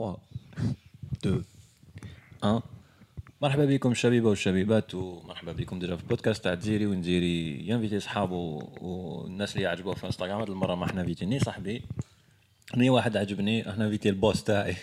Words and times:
3 0.00 0.18
2 1.20 1.44
1 2.42 2.62
مرحبا 3.42 3.64
بكم 3.64 3.90
الشبيبه 3.90 4.28
والشبيبات 4.28 4.94
ومرحبا 4.94 5.52
بكم 5.52 5.78
ديجا 5.78 5.96
في 5.96 6.02
البودكاست 6.02 6.44
تاع 6.44 6.54
ديري 6.54 6.86
ونديري 6.86 7.68
ينفيتي 7.68 8.00
صحابو 8.00 8.68
والناس 8.80 9.52
اللي 9.52 9.64
يعجبوه 9.64 9.94
في 9.94 10.06
انستغرام 10.06 10.40
هاد 10.40 10.50
المرة 10.50 10.74
ما 10.74 10.86
حنا 10.86 11.04
فيتيني 11.04 11.40
صاحبي. 11.40 11.82
ني 12.76 12.90
واحد 12.90 13.16
عجبني 13.16 13.70
إحنا 13.70 13.90
فيتي 13.90 14.08
البوس 14.08 14.44
تاعي. 14.44 14.76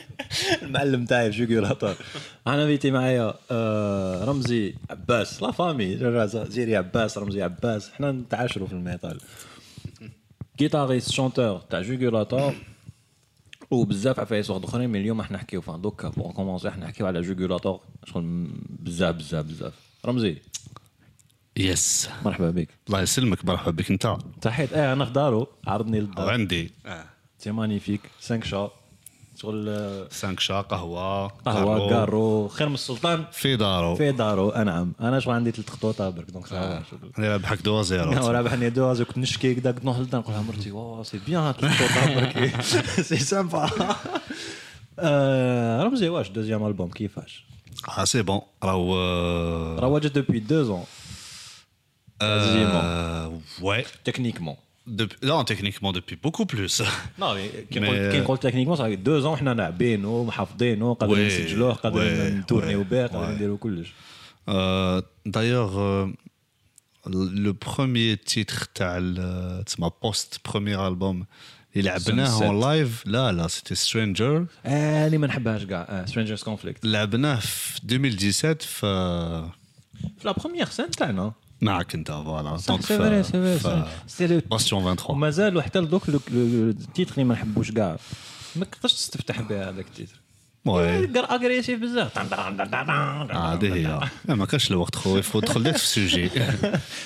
المعلم 0.62 1.04
تاعي 1.04 1.32
في 1.32 1.38
جوكيولاتور 1.38 1.94
أنا 2.46 2.66
فيتي 2.66 2.90
معايا 2.90 3.34
آه، 3.50 4.24
رمزي 4.24 4.74
عباس. 4.90 5.42
لا 5.42 5.50
فامي 5.50 5.96
زيري 6.26 6.76
عباس 6.76 7.18
رمزي 7.18 7.42
عباس. 7.42 7.90
حنا 7.90 8.12
نتعاشروا 8.12 8.66
في 8.66 8.72
الميتال 8.72 9.20
كيتاريست 10.58 11.10
شونتور 11.10 11.58
تاع 11.58 11.80
جوكيولاتور 11.80 12.54
وبزاف 13.72 14.20
عفايس 14.20 14.50
واحد 14.50 14.64
اخرين 14.64 14.90
من 14.90 15.00
اليوم 15.00 15.20
راح 15.20 15.30
نحكيو 15.32 15.60
فان 15.60 15.80
دوكا 15.80 16.08
بور 16.08 16.32
كومونسي 16.32 16.68
راح 16.68 16.78
نحكيو 16.78 17.06
على 17.06 17.20
جوكيولاتور 17.20 17.80
شغل 18.04 18.48
بزاف 18.68 19.14
بزاف 19.14 19.44
بزاف. 19.44 19.72
رمزي. 20.06 20.36
يس 21.56 22.08
مرحبا 22.24 22.50
بك. 22.50 22.68
الله 22.88 23.00
يسلمك. 23.02 23.44
مرحبا 23.44 23.70
بك. 23.70 23.90
انت. 23.90 24.16
تحيت 24.40 24.72
آه 24.72 24.92
أنا 24.92 25.04
في 25.04 25.12
دارو 25.12 25.46
عرضني 25.66 26.00
للدار. 26.00 26.26
وعندي 26.26 26.70
سي 27.38 27.52
مانيفيك 27.52 28.00
5 28.20 28.42
شا 28.44 28.70
شغل 29.36 29.68
آه، 29.68 30.08
سانكشا 30.10 30.60
قهوة 30.60 31.28
قهوة 31.28 31.88
كارو. 31.90 32.48
خير 32.48 32.68
من 32.68 32.74
السلطان. 32.74 33.24
في 33.32 33.56
دارو. 33.56 33.94
في 33.94 34.12
دارو 34.12 34.50
أنعم. 34.50 34.92
أنا 35.00 35.20
شغل 35.20 35.34
عندي 35.34 35.50
ثلاث 35.50 35.70
خطوطه 35.70 36.10
برك 36.10 36.30
دونك 36.30 36.46
صافا 36.46 36.82
أنا 37.18 37.32
رابحك 37.32 37.62
دوا 37.62 37.82
زيرو 37.82 38.12
رابحني 38.36 38.70
دوز 38.70 39.02
كنت 39.02 39.18
نشكي 39.18 39.54
كدا 39.54 39.72
كنت 39.72 39.84
نوصل 39.84 40.08
نقول 40.14 40.34
لها 40.34 40.42
مرتي 40.42 40.70
واه 40.70 41.02
سي 41.02 41.20
بيان 41.26 41.40
هاد 41.42 41.64
الخطوطه 41.64 42.14
برك 42.14 42.60
سي 43.08 43.16
سامبا. 43.16 43.70
آه، 44.98 45.82
رمزي 45.82 46.08
واش 46.08 46.28
دوزيام 46.28 46.66
ألبوم؟ 46.66 46.90
كيفاش؟ 46.90 47.44
آه 47.98 48.04
سي 48.04 48.22
بون. 48.22 48.40
راهو 48.64 48.94
آه، 48.96 49.76
راه 49.80 49.86
واجد 49.88 50.12
دوبوي 50.12 50.38
دو 50.40 50.62
زون 50.62 50.84
آه، 52.22 53.32
ouais. 53.62 53.86
تكنيكمون 54.04 54.56
Non, 55.22 55.44
techniquement, 55.44 55.92
depuis 55.92 56.16
beaucoup 56.16 56.46
plus. 56.46 56.82
Non, 57.18 57.34
mais 57.34 57.66
qui 57.70 57.78
euh, 57.78 58.36
techniquement, 58.36 58.76
ça 58.76 58.86
fait 58.86 58.96
deux 58.96 59.24
ans, 59.26 59.36
on 59.40 59.46
a 59.46 59.70
bien, 59.70 60.02
on 60.04 60.28
a 60.28 60.32
on 60.32 60.32
a 60.32 60.46
on 60.80 60.92
a 60.92 62.42
tourné 62.46 62.76
on 62.76 64.52
a 64.56 65.02
D'ailleurs, 65.24 65.78
euh, 65.78 66.06
le 67.06 67.52
premier 67.52 68.16
titre, 68.16 68.68
euh, 68.80 69.62
c'est 69.66 69.78
ma 69.78 69.90
post-premier 69.90 70.74
album, 70.74 71.26
il 71.74 71.88
a 71.88 71.98
en 72.42 72.52
live, 72.52 73.02
là, 73.06 73.32
là, 73.32 73.48
c'était 73.48 73.74
Stranger. 73.74 74.42
Eh, 74.64 74.70
ah, 74.70 75.08
les 75.08 75.18
manhabaj, 75.18 75.66
gars, 75.66 75.86
eh, 75.90 76.08
Stranger's 76.08 76.42
Conflict. 76.42 76.84
L'a 76.84 77.06
en 77.06 77.38
2017, 77.84 78.62
fa... 78.64 79.46
La 80.24 80.34
première 80.34 80.72
scène, 80.72 80.90
معك 81.62 81.94
انت 81.94 82.10
فوالا 82.10 82.56
صح 82.56 82.80
سي 82.80 82.98
فري 82.98 83.22
سي 83.22 83.58
فري 83.58 83.84
سي 84.06 84.26
باستيون 84.26 84.82
23 84.82 85.16
ومازال 85.16 85.62
حتى 85.62 85.80
لدوك 85.80 86.02
التيتر 86.08 87.12
اللي 87.12 87.24
ما 87.24 87.34
نحبوش 87.34 87.70
كاع. 87.70 87.96
ما 88.56 88.64
تقدرش 88.64 88.92
تستفتح 88.92 89.40
به 89.40 89.68
هذاك 89.68 89.86
التيتر. 89.86 90.20
وي. 90.66 91.18
اغريسيف 91.18 91.80
بزاف. 91.80 92.18
هذه 93.32 93.74
هي. 93.74 94.00
ما 94.28 94.46
كانش 94.46 94.70
الوقت 94.70 94.94
خويا 94.94 95.18
يفو 95.18 95.40
دخل 95.40 95.64
في 95.64 95.70
السوجي 95.74 96.30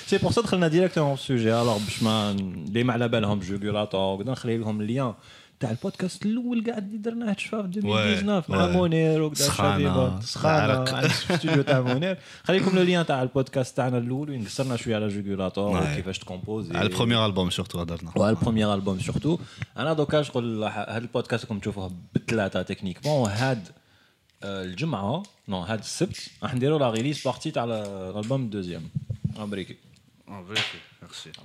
سي 0.07 0.17
بور 0.17 0.31
سا 0.31 0.41
دخلنا 0.41 0.67
ديريكتومون 0.67 1.15
في 1.15 1.21
السوجي 1.21 1.53
الوغ 1.53 1.77
باش 1.77 2.03
ما 2.03 2.31
اللي 2.31 2.83
ما 2.83 2.93
على 2.93 3.07
بالهم 3.07 3.39
جوغولاتور 3.39 4.13
وكذا 4.13 4.31
نخلي 4.31 4.57
لهم 4.57 4.81
اللين 4.81 5.13
تاع 5.60 5.70
البودكاست 5.70 6.26
الاول 6.26 6.64
قاعد 6.70 6.84
اللي 6.86 6.98
درناه 6.98 7.32
تشفى 7.32 7.50
في 7.50 7.56
2019 7.78 8.52
مع 8.52 8.64
وي. 8.64 8.88
منير 8.88 9.22
وكذا 9.22 9.44
سخانة. 9.46 9.74
شبيبة. 9.74 10.20
سخانه 10.20 10.72
عرق. 10.72 10.92
مع 10.92 11.00
الاستوديو 11.00 11.62
تاع 11.62 11.80
منير 11.80 12.18
خلي 12.44 12.58
لكم 12.58 12.76
لو 12.76 12.82
لين 12.82 13.06
تاع 13.06 13.22
البودكاست 13.22 13.76
تاعنا 13.76 13.98
الاول 13.98 14.30
وين 14.30 14.44
قصرنا 14.44 14.76
شويه 14.76 14.96
على 14.96 15.08
جوغولاتور 15.08 15.76
وي. 15.76 15.92
وكيفاش 15.92 16.18
تكومبوزي 16.18 16.76
على 16.76 16.88
البروميير 16.88 17.26
البوم 17.26 17.50
سورتو 17.50 17.80
هضرنا 17.80 18.12
وهذا 18.16 18.30
البروميير 18.30 18.74
البوم 18.74 19.00
سورتو 19.00 19.38
انا 19.76 19.92
دوكا 19.92 20.22
شغل 20.22 20.64
هذا 20.64 20.98
البودكاست 20.98 21.44
راكم 21.44 21.58
تشوفوه 21.58 21.92
بالثلاثه 22.14 22.62
تكنيكمون 22.62 23.20
وهاد 23.20 23.68
آه، 24.42 24.64
الجمعه 24.64 25.22
نو 25.48 25.60
هاد 25.60 25.78
السبت 25.78 26.30
راح 26.42 26.54
نديرو 26.54 26.78
لا 26.78 26.90
ريليز 26.90 27.22
بارتي 27.24 27.50
تاع 27.50 27.64
الالبوم 27.64 28.42
الدوزيام 28.42 28.82
امريكي 29.38 29.76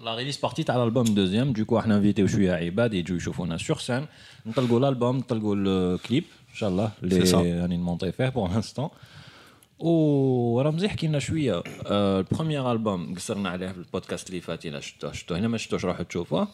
لا 0.04 0.16
ريليز 0.16 0.38
بارتي 0.38 0.64
تاع 0.64 0.76
الالبوم 0.76 1.08
الدوزيام 1.08 1.54
دوكو 1.54 1.80
احنا 1.80 1.98
انفيتيو 1.98 2.28
شويه 2.28 2.52
عباد 2.54 2.94
يجوا 2.94 3.18
يشوفونا 3.18 3.58
سور 3.58 3.78
سان 3.78 4.06
نطلقوا 4.46 4.80
الالبوم 4.80 5.18
نطلقوا 5.18 5.56
الكليب 5.56 6.24
ان 6.52 6.56
شاء 6.56 6.70
الله 6.70 6.92
اللي 7.04 7.26
C'est 7.26 7.30
ça. 7.30 7.36
راني 7.36 7.78
نمونطي 7.78 8.12
فيه 8.12 8.30
بور 8.30 8.50
لانستون 8.50 8.90
ورمزي 9.80 10.90
حكي 10.90 11.08
لنا 11.08 11.20
شويه 11.20 11.64
آه، 11.86 12.20
البروميير 12.20 12.72
البوم 12.72 13.16
قصرنا 13.16 13.50
عليه 13.50 13.68
في 13.72 13.78
البودكاست 13.78 14.30
اللي 14.30 14.42
فات 14.42 14.66
الا 14.66 14.80
شفتوه 14.80 15.12
شفتوه 15.12 15.38
هنا 15.40 15.48
ما 15.48 15.58
شفتوش 15.58 15.86
روحوا 15.86 16.04
تشوفوه 16.04 16.48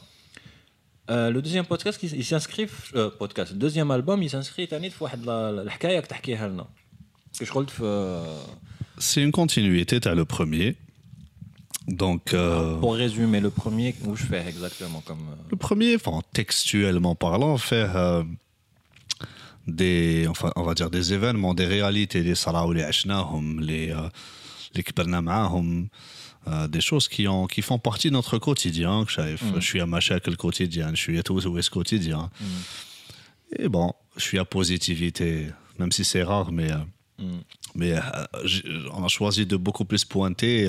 لو 1.09 1.39
دوزيام 1.39 1.65
بودكاست 1.69 2.03
يسانسكري 2.03 2.67
في 2.67 3.11
بودكاست 3.19 3.51
الدوزيام 3.51 3.91
البوم 3.91 4.23
يسانسكري 4.23 4.65
ثاني 4.65 4.89
في 4.89 5.03
واحد 5.03 5.19
ال- 5.29 5.59
الحكايه 5.59 5.95
راك 5.95 6.07
تحكيها 6.07 6.47
لنا 6.47 6.65
كيش 7.39 7.51
قلت 7.51 7.69
في 7.69 8.23
C'est 8.99 9.21
une 9.27 9.31
continuité 9.41 9.99
تاع 10.01 10.15
le 10.15 10.25
premier 10.35 10.73
donc, 11.88 12.34
euh, 12.34 12.78
pour 12.78 12.94
résumer, 12.94 13.40
le 13.40 13.50
premier, 13.50 13.94
où 14.04 14.14
je 14.14 14.24
fais 14.24 14.46
exactement 14.46 15.02
comme. 15.06 15.20
Euh, 15.20 15.50
le 15.50 15.56
premier, 15.56 15.96
enfin, 15.96 16.20
textuellement 16.34 17.14
parlant, 17.14 17.56
faire 17.56 17.96
euh, 17.96 18.22
des, 19.66 20.26
enfin, 20.28 20.52
on 20.56 20.64
va 20.64 20.74
dire 20.74 20.90
des 20.90 21.14
événements, 21.14 21.54
des 21.54 21.64
réalités, 21.64 22.22
des 22.22 22.34
salas 22.34 22.66
les 22.72 22.82
ashnahum, 22.82 23.60
les 23.60 23.94
les 24.74 24.84
des 26.68 26.80
choses 26.80 27.08
qui, 27.08 27.28
ont, 27.28 27.46
qui 27.46 27.62
font 27.62 27.78
partie 27.78 28.08
de 28.08 28.14
notre 28.14 28.38
quotidien. 28.38 29.02
Mm. 29.02 29.36
Je 29.56 29.60
suis 29.60 29.80
à 29.80 29.86
Machak 29.86 30.26
le 30.26 30.36
quotidien, 30.36 30.90
je 30.90 31.00
suis 31.00 31.18
à 31.18 31.22
Touzouès 31.22 31.68
quotidien. 31.68 32.30
Mm. 32.40 32.44
Et 33.60 33.68
bon, 33.68 33.92
je 34.16 34.22
suis 34.22 34.38
à 34.38 34.44
positivité, 34.44 35.48
même 35.78 35.92
si 35.92 36.04
c'est 36.04 36.22
rare, 36.22 36.52
mais, 36.52 36.70
mm. 37.18 37.38
mais 37.74 37.94
on 38.92 39.04
a 39.04 39.08
choisi 39.08 39.46
de 39.46 39.56
beaucoup 39.56 39.84
plus 39.86 40.04
pointer 40.04 40.68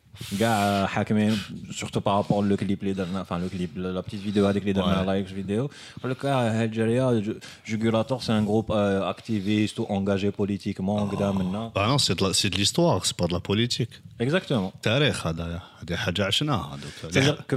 Gars, 0.33 0.85
euh, 0.87 1.35
surtout 1.71 2.01
par 2.01 2.15
rapport 2.15 2.37
au 2.37 2.43
clip, 2.55 2.83
les 2.83 2.93
la 2.93 4.03
petite 4.03 4.21
vidéo 4.21 4.45
avec 4.45 4.63
les 4.65 4.73
derniers 4.73 5.19
likes 5.19 5.31
vidéo. 5.31 5.69
Le 6.03 6.15
cas, 6.15 6.41
euh, 6.41 6.63
Algeria, 6.63 7.11
Jugurator, 7.63 8.21
c'est 8.21 8.31
un 8.31 8.43
groupe 8.43 8.71
euh, 8.71 9.07
activiste 9.07 9.79
ou 9.79 9.85
engagé 9.89 10.31
politiquement. 10.31 11.09
Oh. 11.11 11.33
Maintenant. 11.33 11.71
Ah 11.75 11.87
non, 11.87 11.97
c'est 11.97 12.19
de 12.19 12.55
l'histoire, 12.55 13.05
c'est 13.05 13.15
pas 13.15 13.27
de 13.27 13.33
la 13.33 13.39
politique. 13.39 13.89
Exactement. 14.19 14.73
C'est-à-dire 17.09 17.45
que 17.47 17.55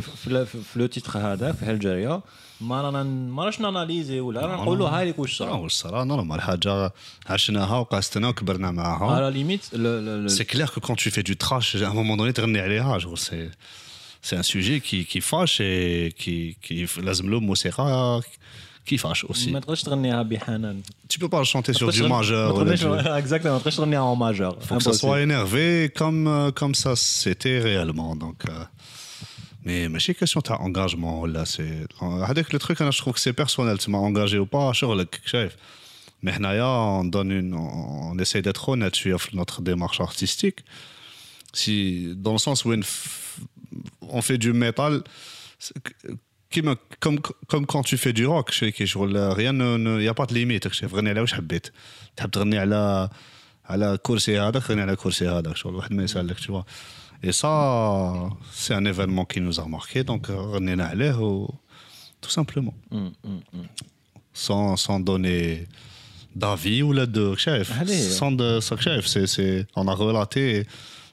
le 0.77 0.89
titre 0.89 1.17
Hada, 1.17 1.53
Algeria, 1.67 2.23
تيتر 2.60 2.66
هذا 2.66 2.66
في 2.66 2.66
هالجيريا 2.66 2.70
ما 2.70 2.82
رانا 2.82 3.04
ما 3.04 3.46
راش 3.46 3.60
ناناليزي 3.62 4.20
ولا 4.20 4.42
رانا 4.42 4.56
نقولوا 4.64 4.90
هاي 4.90 5.10
لك 5.10 5.20
واش 5.20 5.38
صرا 5.38 5.48
صرا 5.50 5.58
واش 5.58 5.74
صرا 5.74 6.04
نورمال 6.04 6.42
حاجه 6.42 6.92
عشناها 7.28 7.78
وقاستنا 7.78 8.28
وكبرنا 8.28 8.72
معاها 8.72 9.16
على 9.16 9.32
ليميت 9.32 9.62
C'est 10.28 10.46
clair 10.56 10.72
que 10.74 10.80
quand 10.80 10.96
tu 10.96 11.10
fais 11.12 11.24
du 11.24 11.36
trash, 11.38 11.76
à 11.76 11.90
un 11.90 11.94
moment 11.94 12.18
donné, 12.18 12.32
تغني 12.34 12.60
عليها 12.60 13.00
genre, 13.00 13.18
c'est 13.18 13.50
c'est 14.22 14.36
un 14.36 14.44
sujet 14.44 14.80
qui 14.82 15.06
qui 15.06 15.22
fâche 15.22 15.62
et 15.62 16.14
qui 16.20 16.58
qui 16.68 17.00
لازم 17.02 17.30
له 17.30 17.40
موسيقى 17.40 18.22
qui 18.90 18.98
fâche 18.98 19.24
aussi. 19.30 19.48
ما 19.50 19.60
تقدرش 19.60 19.84
تغنيها 19.84 20.22
بحنان 20.24 20.82
Tu 21.14 21.18
peux 21.20 21.30
pas 21.30 21.40
le 21.40 21.46
chanter 21.46 21.74
sur 21.74 21.92
du 21.92 22.04
majeur. 22.04 22.52
ولا 22.56 22.76
du- 22.76 23.08
اكزاكتومون 23.08 23.54
ما 23.54 23.60
تقدرش 23.60 23.76
تغنيها 23.78 24.16
en 24.16 24.18
majeur 24.18 24.54
Faut 24.68 24.76
que 24.78 24.84
ça 24.84 24.94
soit 24.94 25.22
énervé 25.22 25.90
comme 26.00 26.28
euh, 26.28 26.52
comme 26.52 26.76
ça 26.76 26.96
c'était 26.96 27.60
réellement 27.60 28.16
donc. 28.16 28.40
euh, 28.50 28.66
Mais 29.66 29.88
ماشي 29.90 30.14
question 30.14 30.40
تاع 30.42 30.58
engagement 30.68 31.26
là 31.26 31.46
c'est 31.46 32.04
هذاك 32.04 32.56
le 32.56 32.60
truc 32.60 32.82
انا 32.82 32.92
je 32.92 32.98
trouve 32.98 33.14
que 33.14 33.20
c'est 33.20 33.34
personnel 33.34 33.78
tu 33.78 33.90
m'as 33.92 33.98
engagé 33.98 34.40
ou 34.40 34.46
pas 34.46 34.72
شغلك 34.72 35.22
شايف 35.26 35.56
mais 36.26 36.30
حنايا 36.30 37.02
on 37.02 37.06
donne 37.06 37.32
une 37.32 37.54
on 37.54 38.18
essaie 38.20 38.42
d'être 38.42 38.70
honnête 38.70 38.96
شويه 38.96 39.16
في 39.18 39.38
notre 39.38 39.62
démarche 39.62 40.02
artistique 40.02 40.60
si 41.54 42.14
dans 42.26 42.34
le 42.34 42.38
sens 42.48 42.66
où 42.66 42.74
une 42.74 42.84
f- 42.84 43.40
on 44.02 44.22
fait 44.22 44.38
du 44.38 44.54
métal 44.54 45.04
c'est 45.60 45.74
que- 45.84 46.16
كيما 46.52 46.78
comme 47.06 47.20
comme 47.52 47.66
quand 47.66 47.84
tu 47.84 47.98
fais 47.98 48.14
du 48.14 48.26
rock 48.28 48.52
شي 48.52 48.72
كي 48.72 48.86
شغل 48.86 49.34
rien 49.36 49.54
ne 49.54 50.02
y 50.02 50.08
a 50.08 50.14
pas 50.14 50.26
de 50.26 50.34
limite 50.34 50.72
شايف 50.74 50.94
غني 50.96 51.10
على 51.10 51.22
واش 51.22 51.34
حبيت 51.34 51.68
تحب 52.16 52.32
تغني 52.32 52.58
على 52.58 53.10
على 53.66 53.98
كرسي 54.04 54.40
هذاك 54.40 54.72
غني 54.72 54.82
على 54.82 54.96
كرسي 54.96 55.30
هذاك 55.30 55.58
شغل 55.58 55.76
واحد 55.76 55.94
ما 55.94 56.04
يسالك 56.04 56.38
tu 56.40 56.48
vois 56.52 56.66
et 57.27 57.33
ça, 57.33 58.13
c'est 58.53 58.75
un 58.75 58.85
événement 58.85 59.25
qui 59.25 59.41
nous 59.41 59.59
a 59.59 59.67
marqué. 59.67 60.05
Donc, 60.05 60.29
on 60.29 60.67
est 60.67 60.79
allé 60.79 61.11
tout 62.21 62.31
simplement. 62.31 62.75
Mm, 62.91 62.99
mm, 62.99 63.41
mm. 63.53 63.67
Sans, 64.35 65.01
donner 65.01 65.67
d'avis 66.37 66.83
ou 66.83 66.93
là 66.93 67.07
de 67.07 67.35
chef. 67.37 67.73
Sans 68.11 68.31
de 68.31 68.61
chef, 68.61 69.07
c'est, 69.07 69.67
on 69.75 69.89
a 69.89 69.95
relaté 69.95 70.67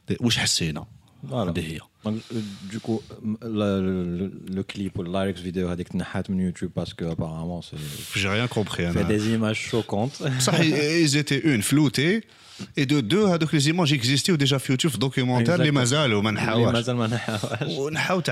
des 0.07 0.17
ouchasséna. 0.19 0.85
Voilà. 1.30 1.48
هذه 1.50 1.72
هي 1.72 1.78
Donc, 2.06 2.18
euh, 2.32 2.36
du 2.74 2.78
coup, 2.86 3.00
m- 3.24 3.36
le, 3.60 3.70
le- 4.18 4.32
le 4.58 4.62
clip 4.72 4.92
ou 4.98 5.02
le 5.02 5.10
lyrics 5.10 5.40
vidéo 5.42 5.68
هذيك 5.70 5.88
تنحات 5.88 6.30
من 6.30 6.40
يوتيوب 6.40 6.70
parce 6.80 6.90
que 6.92 7.04
apparemment 7.04 7.62
c'est 7.62 8.18
j'ai 8.18 8.28
rien 8.28 8.46
compris 8.46 8.82
fait 8.92 8.96
انا 8.96 9.08
des 9.08 9.22
images 9.22 9.70
choquantes. 9.72 10.40
صح 10.40 10.54
ils 10.60 11.16
étaient 11.16 11.42
une 11.54 11.62
floutée 11.62 12.22
et 12.78 12.86
de 12.86 13.00
deux 13.00 13.26
هذوك 13.26 13.56
les 13.56 13.64
images 13.68 13.92
existaient 13.92 14.36
déjà 14.36 14.56
في 14.56 14.72
يوتيوب 14.72 14.92
في 14.92 14.98
دوكيومونتير 14.98 15.54
اللي 15.54 15.70
Exactement. 15.70 15.74
مازالوا 15.74 16.22
ما 16.22 16.30
اللي 16.30 16.40
نحاوش 17.90 18.24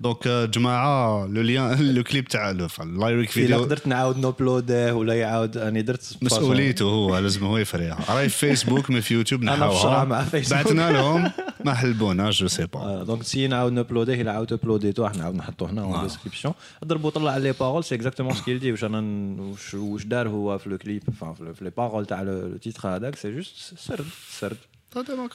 دونك 0.00 0.28
جماعة 0.28 1.26
لو 1.26 1.42
ليان 1.42 1.94
لو 1.94 2.02
كليب 2.02 2.24
تاع 2.28 2.50
اللايريك 2.50 3.26
الا 3.26 3.46
فيديو 3.46 3.62
قدرت 3.62 3.86
نعاود 3.86 4.18
نوبلوديه 4.18 4.92
ولا 4.92 5.14
يعاود 5.14 5.56
اني 5.56 5.82
درت 5.82 6.16
مسؤوليته 6.22 6.84
هو 6.84 7.18
لازم 7.18 7.46
هو 7.46 7.58
يفريها. 7.58 7.98
راهي 8.14 8.28
في 8.28 8.38
فيسبوك 8.38 8.90
مي 8.90 9.00
في 9.00 9.14
يوتيوب 9.14 9.40
في 9.44 9.54
الشرع 9.54 10.04
مع 10.04 10.04
نحاوها 10.04 10.24
فيسبوك. 10.24 10.58
بعثنا 10.58 10.92
لهم 10.92 11.30
ما 11.64 11.74
حلبوناش 11.74 12.40
جو 12.40 12.48
سي 12.48 12.66
با. 12.66 12.80
آه، 12.80 13.02
دونك 13.02 13.22
سي 13.22 13.46
نعاود 13.46 13.72
نوبلوديه 13.72 14.20
الا 14.22 14.32
عاود 14.32 14.52
ابلوديتو 14.52 15.02
راح 15.04 15.14
نعاود 15.14 15.34
نحطو 15.34 15.64
هنا 15.64 15.82
اون 15.82 15.94
آه. 15.94 16.02
ديسكريبسيون 16.02 16.54
ضربوا 16.84 17.10
طلع 17.10 17.36
لي 17.36 17.52
بارول 17.52 17.84
سي 17.84 17.94
اكزاكتومون 17.94 18.34
سكيل 18.34 18.58
دي 18.58 18.70
واش 18.72 18.84
أنا 18.84 19.54
واش 19.74 20.04
دار 20.04 20.28
هو 20.28 20.58
في 20.58 20.66
الكليب 20.66 21.02
enfin 21.10 21.24
في 21.52 21.64
لي 21.64 21.70
بارول 21.70 22.06
تاع 22.06 22.22
لو 22.22 22.56
تيتر 22.56 22.88
هذاك 22.88 23.16
سي 23.16 23.34
جوست 23.34 23.78
سرد 23.78 24.04
سرد. 24.30 24.56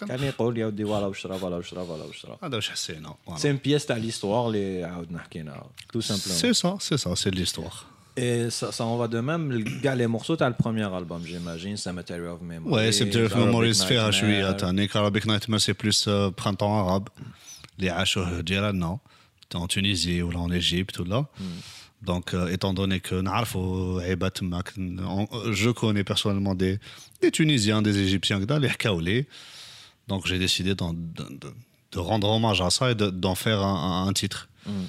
كان 0.09 0.23
يقول 0.23 0.59
يا 0.59 0.67
ودي 0.67 0.85
فوالا 0.85 1.07
واش 1.07 1.27
راه 1.27 1.37
فوالا 1.39 1.57
واش 1.57 1.75
راه 1.75 1.85
فوالا 1.85 2.05
واش 2.05 2.27
راه 2.27 2.39
هذا 2.43 2.57
واش 2.57 2.71
حسينا 2.71 3.15
سي 3.37 3.51
ان 3.51 3.57
بيس 3.57 3.87
تاع 3.87 3.97
ليستوار 3.97 4.47
اللي 4.47 4.85
عاودنا 4.85 5.19
حكينا 5.19 5.67
تو 5.93 6.01
سامبلومون 6.01 6.37
سي 6.39 6.53
سا 6.53 6.77
سي 6.81 6.97
سا 6.97 7.15
سي 7.15 7.31
ليستوار 7.31 7.73
Et 8.17 8.51
ça, 8.51 8.67
ça 8.73 8.85
en 8.85 8.97
va 8.99 9.09
de 9.09 9.21
même, 9.21 9.81
كاع 9.83 9.95
les 9.97 10.07
morceaux 10.07 10.35
تاع 10.37 10.49
le 10.49 10.55
premier 10.65 10.85
album, 10.85 11.23
j'imagine, 11.25 11.77
Cemetery 11.79 12.27
of 12.27 12.43
Memory. 12.43 12.75
Ouais, 12.75 12.93
c'est 12.93 13.07
peut-être 13.07 13.37
Arabic 13.37 13.53
Memories 13.55 13.87
فيها 13.87 14.11
Nightmare. 14.11 14.21
شويه 14.21 14.51
تاني 14.53 14.89
Arabic 14.89 15.27
Nightmare 15.27 15.61
c'est 15.61 15.75
plus 15.75 16.07
euh, 16.09 16.31
printemps 16.43 16.79
arabe 16.87 17.09
اللي 17.79 17.91
عاشوه 17.91 18.41
جيراننا 18.41 18.99
en 19.55 19.67
Tunisie 19.67 20.23
ou 20.23 20.31
là 20.31 20.39
en 20.39 20.51
Égypte 20.51 20.99
ou 20.99 21.05
là 21.05 21.25
Donc, 22.02 22.34
euh, 22.34 22.48
étant 22.48 22.74
donné 22.74 23.00
que 23.00 23.16
eh, 23.16 24.16
je 25.52 25.70
connais 25.72 26.04
personnellement 26.04 26.56
des, 26.56 26.80
Tunisiens, 27.32 27.82
des 27.82 27.98
Égyptiens, 27.98 28.40
les 28.40 28.70
Kaolé, 28.70 29.28
donc 30.08 30.28
j'ai 30.28 30.38
décidé 30.38 30.76
de, 30.76 32.00
rendre 32.00 32.30
hommage 32.30 32.62
à 32.62 32.70
ça 32.70 32.92
et 32.92 32.96
d'en 32.96 33.36
faire 33.36 33.62
un, 33.62 34.14
titre. 34.14 34.48
Hmm. 34.66 34.86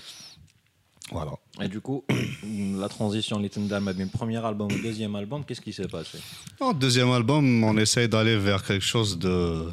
Voilà. 1.11 1.33
Et 1.63 1.69
du 1.69 1.81
coup, 1.81 2.05
la 2.79 2.89
transition 2.89 3.39
Litendam, 3.39 3.91
premier 4.13 4.45
album, 4.45 4.69
le 4.71 4.83
deuxième 4.83 5.17
album, 5.17 5.45
qu'est-ce 5.45 5.63
qui 5.63 5.73
s'est 5.73 5.89
passé? 5.89 6.19
En 6.61 6.75
deuxième 6.75 7.11
album, 7.11 7.65
on 7.65 7.77
essaye 7.79 8.09
d'aller 8.09 8.37
vers 8.37 8.63
quelque 8.63 8.85
chose 8.85 9.19
de. 9.19 9.65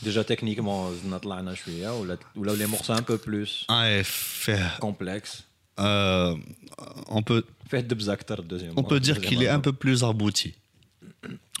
Déjà 0.00 0.22
techniquement, 0.22 0.90
ou 0.90 2.04
là, 2.44 2.54
les 2.54 2.66
morceaux 2.66 2.92
un 2.92 3.02
peu 3.02 3.18
plus. 3.18 3.64
Ah. 3.66 3.88
Complexe. 4.78 5.47
Euh, 5.79 6.35
on 7.09 7.21
peut, 7.21 7.43
فيه 7.69 7.79
دبز 7.79 8.09
أكتر 8.09 8.39
الدوزيام 8.39 8.75
on 8.79 8.83
peut 8.83 8.99
dire 8.99 9.21
qu'il 9.21 9.43
est 9.43 9.49
un 9.49 9.59
peu 9.59 9.73
plus 9.73 10.03
abouti. 10.03 10.49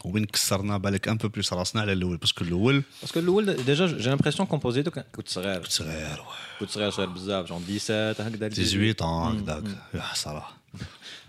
وين 0.05 0.25
كسرنا 0.25 0.77
بالك 0.77 1.09
un 1.09 1.17
peu 1.17 1.29
plus 1.29 1.53
راسنا 1.53 1.81
على 1.81 1.93
الاول 1.93 2.17
باسكو 2.17 2.43
الاول 2.45 2.83
Parce 3.03 3.11
que 3.11 3.17
الأول 3.17 3.57
déjà 3.57 3.87
j'ai 3.87 4.09
l'impression 4.09 4.45
composé 4.45 4.89
كنت 5.15 5.27
صغير 5.27 5.63
صغير 5.63 6.19
كنت 6.59 6.69
صغير 6.69 6.89
صغير 6.89 7.09
بزاف 7.09 7.45
جون 7.45 7.63
17 7.67 8.27
هكذا 8.27 8.49
18 8.49 9.01
ans 9.01 9.03
هكذاك 9.03 9.63
يا 9.93 10.03
صراحه 10.13 10.57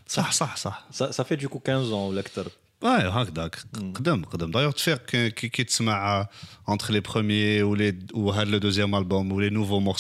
صح 0.09 0.33
صح 0.33 0.57
صح 0.57 0.87
Ça, 0.93 1.13
ça 1.13 1.25
fait 1.25 1.37
du 1.37 1.49
coup 1.49 1.61
15 1.67 1.93
ans 1.93 2.09
ولا 2.11 2.21
أكتر. 2.21 2.49
واي 2.83 3.09
هكذاك 3.09 3.59
قدم 3.95 4.25
قدم 4.25 4.51
دايوغ 4.51 4.73
تفيق 4.73 5.05
كي 5.05 5.31
كي 5.31 5.49
كي 5.49 5.65
تسمع 5.65 6.29
انتر 6.69 6.93
لي 6.93 7.01
بروميي 7.01 7.63
ولي 7.63 7.99
وهذا 8.15 8.45
لو 8.51 8.59
دوزيام 8.59 8.95
البوم 8.95 9.33
ولي 9.33 9.51
نوفو 9.51 9.95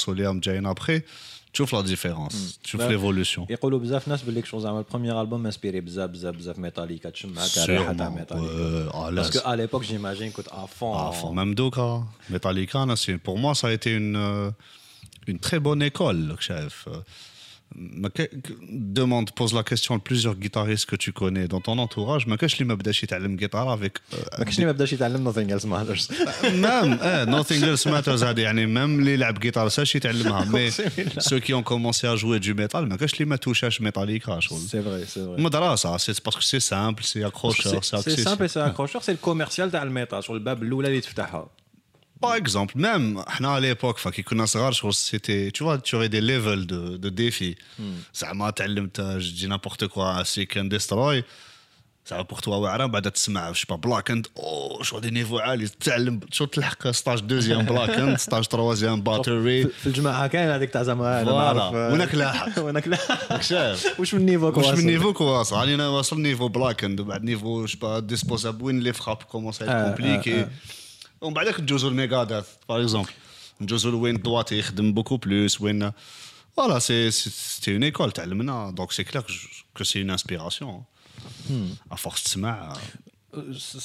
tu 1.51 1.63
vois 1.63 1.80
la 1.80 1.88
différence, 1.88 2.34
hmm. 2.34 2.51
tu 2.63 2.78
vois 2.78 2.86
ben, 2.86 2.92
l'évolution. 2.92 3.46
Ils 3.50 3.54
disent 3.54 3.62
beaucoup 3.62 3.80
de 3.80 3.92
gens 3.92 4.18
que 4.18 4.46
chose 4.46 4.66
le 4.66 4.84
premier 4.84 5.12
album 5.12 5.46
inspiré 5.46 5.81
bzaf 5.81 6.12
bzaf 6.12 6.36
bzaf 6.36 6.57
Metallica, 6.57 7.12
tu 7.12 7.28
Parce 7.28 7.57
qu'à 9.31 9.56
l'époque, 9.56 9.84
j'imagine 9.84 10.31
que 10.31 10.42
à 10.51 10.66
fond. 10.68 10.94
À 10.94 11.12
fond, 11.12 11.34
même 11.34 11.56
Doka, 11.56 12.01
Metallica, 12.30 12.86
pour 13.24 13.38
moi, 13.38 13.56
ça 13.56 13.68
a 13.68 13.72
été 13.72 13.94
une, 13.94 14.16
euh, 14.16 14.51
une 15.28 15.40
très 15.40 15.60
bonne 15.60 15.81
école, 15.81 16.36
chef 16.40 16.88
ما 17.77 18.09
ك- 18.09 18.23
ك- 18.23 18.56
demande, 19.01 19.31
pose 19.41 19.53
la 19.53 19.62
question 19.71 19.93
à 19.97 19.99
plusieurs 19.99 20.37
guitaristes 20.45 20.87
que 20.91 20.97
tu 20.97 21.12
connais 21.12 21.49
dans 21.49 21.61
ton 21.61 21.79
entourage. 21.79 22.29
ما 22.29 22.37
كاش 22.37 22.55
اللي 22.55 22.65
ما 22.65 22.75
بداش 22.75 23.03
يتعلم 23.03 23.37
guitare 23.39 23.79
avec 23.79 23.99
ما 24.39 24.45
كاينش 24.45 24.55
اللي 24.56 24.67
ما 24.67 24.73
بداش 24.73 24.93
يتعلم 24.93 25.33
nothing 25.33 25.49
else 25.59 25.65
matters 25.67 26.09
même 26.43 26.99
eh, 27.03 27.27
nothing 27.37 27.62
else 27.65 27.85
matters 27.91 28.23
هذه 28.25 28.41
يعني 28.41 28.67
même 28.67 28.79
اللي 29.01 29.12
يلعب 29.15 29.45
guitare 29.47 29.69
ساش 29.69 29.97
يتعلمها 29.97 30.45
mais 30.45 30.55
أقسم 30.55 30.85
بالله. 30.97 31.23
ceux 31.23 31.41
qui 31.45 31.55
ont 31.55 31.62
commencé 31.62 32.06
à 32.06 32.17
jouer 32.17 32.41
du 32.41 32.55
métal 32.55 32.77
ما 32.77 32.97
كاش 32.97 33.15
اللي 33.15 33.25
ما 33.25 33.37
توشاش 33.37 33.81
ميتاليكا 33.81 34.41
شغل 34.41 34.59
سي 34.61 34.83
فري 34.83 35.06
سي 35.06 35.25
فري 35.27 35.43
مدرسة 35.43 35.97
c'est 35.99 36.21
parce 36.21 36.37
que 36.37 36.45
c'est 36.45 36.61
simple 36.75 37.03
c'est 37.03 37.25
accrocheur 37.31 37.85
c'est 37.85 37.97
سي 37.97 37.97
accessible 37.97 38.25
سامبل 38.25 38.51
سي 38.51 38.67
اكروشور 38.67 39.03
سي 39.03 39.12
الكوميرسيال 39.12 39.71
تاع 39.71 39.83
الميتال 39.83 40.25
شغل 40.25 40.37
الباب 40.37 40.62
الاولى 40.62 40.89
اللي 40.89 41.01
تفتحها 41.01 41.47
Par 42.21 42.37
exemple, 42.37 42.73
même 42.79 43.23
à 43.56 43.61
l'époque, 43.61 43.97
enfin, 43.99 44.11
qui 44.11 44.25
connaissent 44.25 44.56
rare, 44.56 44.73
je 44.73 44.81
pense 44.81 45.03
que 45.03 45.09
c'était, 45.11 45.51
tu 45.53 45.62
vois, 45.65 45.77
tu 45.79 45.95
aurais 45.97 46.09
des 46.09 46.23
levels 46.23 46.67
de, 46.67 46.97
de 46.97 47.09
défis. 47.11 47.56
Ça 48.12 48.33
m'a 48.33 48.51
je 48.56 49.31
dis 49.39 49.47
n'importe 49.47 49.89
quoi, 49.89 50.25
Seek 50.25 50.56
and 50.56 50.65
Destroy. 50.65 51.25
Ça 52.06 52.19
va 52.19 52.25
pour 52.25 52.43
toi, 52.43 52.59
واعرة 52.59 52.87
بعد 52.87 53.11
تسمع 53.11 53.53
je 53.53 53.61
sais 53.61 53.67
pas 53.67 53.79
Black 53.79 54.11
and 54.11 54.23
oh 54.37 54.83
شو 54.83 55.01
des 55.01 55.11
niveaux 55.11 55.41
عالي 55.41 55.69
تتعلم 55.69 56.21
شو 56.31 56.45
تلحق 56.45 56.91
ستاج 56.91 57.21
دوزيام 57.21 57.67
Black 57.67 57.91
and 57.91 58.17
ستاج 58.17 58.47
تروازيام 58.47 59.01
باتري 59.03 59.65
في 59.65 59.87
الجماعه 59.87 60.27
كاين 60.27 60.49
هذيك 60.49 60.71
تاع 60.71 60.83
زعما 60.83 61.23
انا 61.23 61.31
فوالا. 61.31 61.53
نعرف 61.53 61.75
وينك 61.75 62.15
لاحق؟ 62.15 62.65
وينك 62.65 62.89
لاحق 62.89 63.41
شاف 63.41 64.01
واش 64.01 64.15
من 64.15 64.27
نيفو 64.27 64.47
واش 64.47 64.55
كواصل 64.55 64.77
من 64.77 64.87
نيفو 64.87 65.12
كواس 65.12 65.53
راني 65.53 65.75
انا 65.75 65.89
واصل 65.89 66.21
نيفو 66.21 66.49
بلاك 66.49 66.85
اند 66.85 67.01
بعد 67.01 67.25
نيفو 67.25 67.65
جو 67.65 67.79
با 67.79 67.99
ديسبوزابل 67.99 68.65
وين 68.65 68.81
لي 68.81 68.93
فراب 68.93 69.23
كومونس 69.23 69.62
آه، 69.62 69.67
ا 69.67 69.69
آه، 69.69 69.85
كومبليكي 69.85 70.41
آه. 70.41 70.49
ومن 71.21 71.35
بعدك 71.35 71.61
ندوزو 71.61 71.89
الميغاداث 71.89 72.49
باغ 72.69 72.81
اكزومبل 72.81 73.11
ندوزو 73.61 74.01
وين 74.01 74.17
الدوات 74.17 74.53
يخدم 74.53 74.93
بوكو 74.93 75.17
بلوس 75.17 75.61
وين 75.61 75.93
فوالا 76.56 76.79
سي 76.79 77.11
سيتي 77.11 77.73
اون 77.75 77.83
ايكول 77.85 78.12
تعلمنا 78.12 78.71
دونك 78.71 78.93
سي 78.93 79.05
كلير 79.05 79.25
كو 79.77 79.85
سي 79.85 80.01
اون 80.01 80.11
انسبيراسيون 80.11 80.83
ا 81.93 81.97
فورس 81.97 82.23
تسمع 82.23 82.77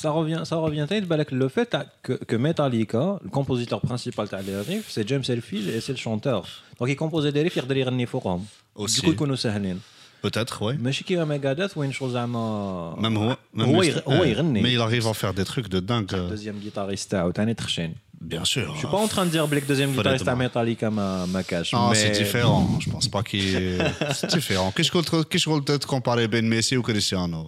ça 0.04 0.10
revient 0.12 0.44
ça 0.46 0.56
revient 0.56 0.88
تاني 0.90 1.06
بالك 1.06 1.34
le 1.34 1.50
fait 1.50 1.66
تاع 1.66 1.88
que, 2.08 2.12
que 2.12 2.36
Metallica 2.36 3.20
le 3.24 3.30
compositeur 3.30 3.82
principal 3.82 4.28
تاع 4.30 4.42
les 4.42 4.62
riffs 4.62 4.90
c'est 4.90 5.08
James 5.08 5.24
Hetfield 5.30 5.68
et 5.70 5.82
c'est 5.82 5.94
le 5.94 5.98
chanteur 5.98 6.48
donc 6.80 6.90
il 6.90 6.96
composait 6.96 7.32
des 7.32 7.50
riffs 7.50 7.58
يقدر 7.58 7.78
يغني 7.78 8.06
فوقهم 8.06 8.46
Aussi. 8.76 9.02
du 9.02 9.06
coup 9.06 9.10
يكونوا 9.10 9.36
ساهلين 9.36 9.80
بوتيتر 10.24 10.64
وي 10.64 10.74
ماشي 10.78 11.04
كيما 11.04 11.26
ميغاداث 11.26 11.78
وين 11.78 11.92
شغل 11.92 12.12
زعما 12.12 12.96
ميم 13.00 13.18
هو 13.18 13.38
même 13.58 13.62
هو 13.62 13.84
le- 13.84 13.86
يغ- 13.86 14.08
هو 14.10 14.24
eh, 14.24 14.28
يغني 14.28 14.64
mais 14.64 14.74
il 14.78 14.82
arrive 14.82 15.08
à 15.08 15.14
faire 15.14 15.34
des 15.34 15.46
trucs 15.46 15.70
de 15.70 15.80
dingue 15.80 16.16
دوزيام 16.16 16.60
جيتاريست 16.60 17.12
تاعو 17.12 17.32
تاني 17.32 17.54
تخشين 17.54 17.96
bien 18.34 18.44
sûr 18.46 18.74
Je 18.76 18.80
suis 18.80 18.88
pas 18.96 19.04
en 19.08 19.08
train 19.14 19.26
de 19.26 19.32
dire 19.36 19.46
que 19.50 19.56
le 19.56 19.62
deuxième 19.62 19.92
guitariste 19.96 20.28
à 20.28 20.34
Honnêtement. 20.34 20.44
Metallica 20.44 20.90
ma, 21.00 21.10
ma 21.36 21.42
cache. 21.52 21.72
Non, 21.74 21.90
mais... 21.90 21.96
c'est 22.02 22.16
différent. 22.24 22.64
Je 22.84 22.90
pense 22.94 23.08
pas 23.16 23.24
qu'il 23.28 23.46
est... 23.56 23.78
C'est 24.20 24.30
différent. 24.40 24.70
Qu'est-ce 24.76 24.92
qu'on 24.94 25.04
qu'est-ce 25.30 25.46
qu'on 25.50 25.62
peut 25.70 25.80
comparer 25.96 26.26
Ben 26.34 26.46
Messi 26.54 26.74
ou 26.80 26.84
Cristiano 26.90 27.42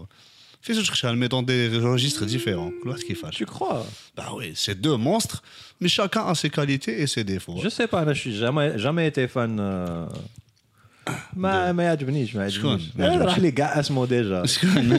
Fais 0.65 0.73
ce 0.75 0.81
que 0.91 1.15
mais 1.21 1.29
dans 1.35 1.43
des 1.51 1.61
registres 1.91 2.25
différents. 2.35 2.71
L'autre 2.85 3.03
qui 3.07 3.15
fâche. 3.21 3.35
Tu 3.41 3.47
crois 3.55 3.79
Bah 4.17 4.29
oui, 4.37 4.47
c'est 4.63 4.77
deux 4.87 4.97
monstres, 5.09 5.37
mais 5.81 5.89
chacun 5.99 6.23
a 6.31 6.33
ses 6.41 6.51
qualités 6.57 6.95
et 7.01 7.07
ses 7.13 7.23
défauts. 7.33 7.57
Je 7.65 7.69
sais 7.77 7.87
pas, 7.93 8.01
là, 8.07 8.11
je 8.17 8.21
suis 8.25 8.35
jamais, 8.45 8.67
jamais 8.85 9.05
été 9.11 9.23
fan. 9.33 9.51
euh, 9.59 10.05
ما 11.36 11.72
ما 11.72 11.82
يعجبنيش 11.82 12.36
ما 12.36 12.48
شكون؟ 12.48 12.70
يعجبنيش 12.70 12.90
يعجبكش؟ 12.98 13.26
راح 13.26 13.38
لي 13.38 13.50
كاع 13.50 13.80
اسمه 13.80 14.06
ديجا. 14.06 14.44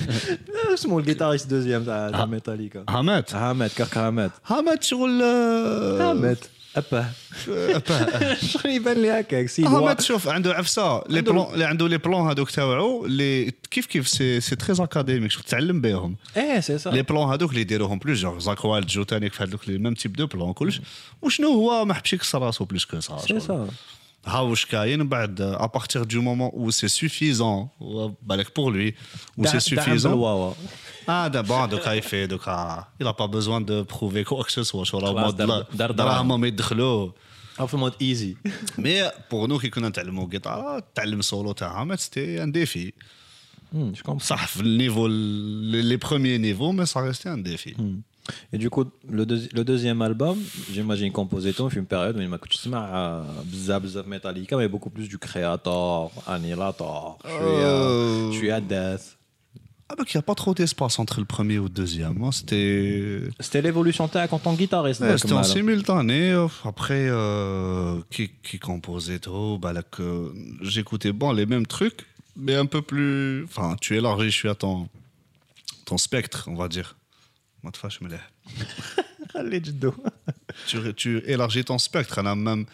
اسمه 0.73 0.99
الجيتاريست 0.99 1.49
دوزيام 1.49 1.83
تاع 1.83 2.25
ميتاليكا. 2.25 2.85
Hamet. 2.89 3.35
هامت 3.35 3.73
كاك 3.77 3.97
هامت 3.97 4.31
Hamet 4.49 4.81
شغل 4.81 5.21
آه، 5.23 6.11
هامت 6.11 6.49
أبا. 6.75 7.05
أبا. 7.47 8.35
شغل 8.51 8.71
يبان 8.71 9.01
لي 9.01 9.11
هكاك 9.19 9.49
سي 9.49 9.65
Hamet 9.65 10.01
شوف 10.01 10.27
عنده 10.27 10.53
عفسة. 10.53 11.03
لي 11.09 11.21
بلون 11.21 11.53
اللي 11.53 11.65
عنده 11.65 11.87
لي 11.87 11.97
بلون 11.97 12.29
هذوك 12.29 12.51
تاوعو 12.51 13.05
اللي 13.05 13.51
كيف 13.71 13.85
كيف 13.85 14.07
سي 14.07 14.39
سي 14.41 14.55
تري 14.55 14.83
اكاديميك 14.83 15.31
شغل 15.31 15.43
تعلم 15.43 15.81
بهم 15.81 16.15
إيه 16.37 16.59
سي 16.59 16.77
سا 16.77 16.89
لي 16.89 17.01
بلون 17.01 17.33
هذوك 17.33 17.49
اللي 17.49 17.61
يديروهم 17.61 17.99
بلوزيور 17.99 18.39
زاك 18.39 18.65
وايلد 18.65 18.87
جو 18.87 19.03
تاني 19.03 19.29
في 19.29 19.43
هذوك 19.43 19.69
لي 19.69 19.77
ميم 19.77 19.93
تيب 19.93 20.13
دو 20.13 20.27
بلون 20.27 20.53
كلش 20.53 20.81
وشنو 21.21 21.47
هو؟ 21.53 21.85
ما 21.85 21.93
حبش 21.93 22.13
يكسر 22.13 22.41
راسو 22.41 22.65
بلوس 22.65 22.85
كو 22.85 22.99
سا 22.99 23.17
سي 23.17 23.39
سا 23.39 23.67
à 24.27 25.69
partir 25.69 26.05
du 26.05 26.19
moment 26.19 26.51
où 26.53 26.71
c'est 26.71 26.87
suffisant 26.87 27.71
bah, 28.21 28.35
pour 28.53 28.71
lui, 28.71 28.93
où 29.37 29.45
c'est 29.45 29.59
suffisant. 29.59 30.55
Ah, 31.07 31.29
d'abord, 31.29 31.69
il 31.71 33.05
n'a 33.05 33.13
pas 33.13 33.27
besoin 33.27 33.61
de 33.61 33.81
prouver 33.81 34.23
quoi 34.23 34.43
que 34.43 34.51
ce 34.51 34.63
soit. 34.63 34.83
Bah, 34.91 35.33
en 37.59 37.77
mode 37.77 37.95
easy. 37.99 38.37
Mais 38.77 39.01
pour 39.29 39.47
nous 39.47 39.57
qui 39.57 39.69
connaissons 39.69 40.03
le 40.05 40.27
guitare, 40.27 40.81
le 41.03 41.21
solo, 41.21 41.55
c'était 41.97 42.39
un 42.39 42.47
défi. 42.47 42.93
Le 44.63 44.77
niveau, 44.77 45.07
les 45.07 45.97
premiers 45.97 46.39
niveaux, 46.39 46.71
mais 46.71 46.85
ça 46.85 47.01
restait 47.01 47.29
un 47.29 47.37
défi. 47.37 47.75
Et 48.53 48.57
du 48.57 48.69
coup, 48.69 48.85
le, 49.09 49.25
deuxi- 49.25 49.49
le 49.53 49.63
deuxième 49.63 50.01
album, 50.01 50.37
j'imagine 50.71 51.11
composé 51.11 51.53
tout, 51.53 51.69
une 51.69 51.85
période 51.85 52.17
où 52.17 52.21
il 52.21 52.27
m'a 52.27 52.37
coûté 52.37 52.57
bzaf 53.45 53.81
bzaf 53.83 54.05
Metallica, 54.05 54.57
mais 54.57 54.67
beaucoup 54.67 54.89
plus 54.89 55.07
du 55.07 55.17
Creator, 55.17 56.11
Annihilator, 56.27 57.17
je 57.25 57.29
suis 57.29 57.39
à- 57.39 57.43
Euh. 57.45 58.31
je 58.31 58.37
suis 58.37 58.51
à 58.51 58.59
Death. 58.61 59.17
ah 59.89 59.95
bah 59.97 60.03
qu'il 60.03 60.17
n'y 60.17 60.19
a 60.19 60.23
pas 60.23 60.35
trop 60.35 60.53
d'espace 60.53 60.99
entre 60.99 61.19
le 61.21 61.25
premier 61.25 61.59
ou 61.59 61.63
le 61.63 61.69
deuxième 61.69 62.13
Moi, 62.15 62.31
c'était 62.33 63.21
C'était 63.39 63.61
l'évolution 63.61 64.07
tac 64.09 64.33
en 64.33 64.39
tant 64.39 64.53
que 64.53 64.59
guitariste. 64.59 64.99
Ouais, 65.01 65.17
c'était 65.17 65.31
en 65.33 65.43
simultané. 65.43 66.31
euh, 66.31 66.47
Après, 66.65 67.07
euh, 67.09 67.99
qui, 68.11 68.29
qui 68.43 68.59
composait 68.59 69.19
trop 69.19 69.57
bah, 69.57 69.73
que 69.89 70.33
J'écoutais 70.61 71.13
bon, 71.13 71.31
les 71.31 71.45
mêmes 71.45 71.65
trucs, 71.65 72.05
mais 72.35 72.55
un 72.55 72.65
peu 72.65 72.81
plus. 72.81 73.45
Enfin, 73.45 73.77
tu 73.79 73.95
élargis, 73.95 74.25
je 74.29 74.35
suis 74.35 74.49
à 74.49 74.55
ton, 74.55 74.89
ton 75.85 75.97
spectre, 75.97 76.45
on 76.51 76.55
va 76.55 76.67
dire. 76.67 76.97
Fâche, 77.75 77.99
mais 78.01 78.09
là. 78.09 78.17
Allez, 79.35 79.61
Jiddo. 79.63 79.93
tu, 80.67 80.77
tu 80.95 81.21
élargis 81.25 81.63
ton 81.65 81.77
spectre. 81.77 82.19
On 82.21 82.25
a 82.25 82.35
même, 82.35 82.65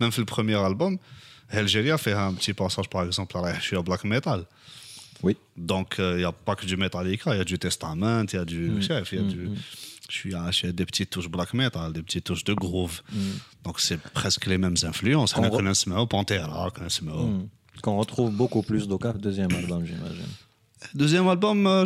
même 0.00 0.10
fait 0.12 0.20
le 0.20 0.26
premier 0.26 0.54
album. 0.56 0.98
Algérie 1.50 1.90
a 1.90 1.98
fait 1.98 2.12
un 2.12 2.32
petit 2.34 2.52
passage, 2.52 2.88
par 2.88 3.04
exemple, 3.04 3.36
à 3.38 3.54
je 3.54 3.60
suis 3.60 3.76
à 3.76 3.82
black 3.82 4.04
metal. 4.04 4.44
Oui. 5.22 5.36
Donc, 5.56 5.96
il 5.98 6.16
n'y 6.16 6.24
a 6.24 6.32
pas 6.32 6.56
que 6.56 6.64
du 6.66 6.76
Metallica, 6.76 7.34
il 7.34 7.38
y 7.38 7.40
a 7.40 7.44
du 7.44 7.58
Testament, 7.58 8.24
il 8.32 8.36
y 8.36 8.38
a 8.38 8.44
du. 8.44 8.70
Mm. 8.70 8.82
chef, 8.82 9.12
il 9.12 9.18
y 9.18 9.24
a 9.24 9.24
du 9.24 9.50
je 10.08 10.16
suis 10.16 10.34
à 10.34 10.50
je 10.50 10.56
suis 10.56 10.68
à 10.68 10.72
des 10.72 10.84
petites 10.86 11.10
touches 11.10 11.28
black 11.28 11.54
metal, 11.54 11.92
des 11.92 12.02
petites 12.02 12.24
touches 12.24 12.42
de 12.44 12.54
groove. 12.54 13.00
Donc, 13.62 13.78
c'est 13.80 13.98
presque 14.00 14.46
les 14.46 14.58
mêmes 14.58 14.74
influences. 14.82 15.36
On 15.36 15.42
Mm. 15.42 15.44
On 15.44 16.04
re- 16.04 16.08
Pantera, 16.08 16.66
on 16.66 16.70
connaît 16.70 16.88
Smell. 16.90 17.14
Qu'on 17.82 17.96
retrouve 17.98 18.32
beaucoup 18.32 18.62
plus 18.62 18.88
d'Oka 18.88 19.12
deuxième 19.12 19.52
album, 19.54 19.84
j'imagine. 19.86 20.26
Deuxième 20.94 21.28
album, 21.28 21.66
euh, 21.66 21.84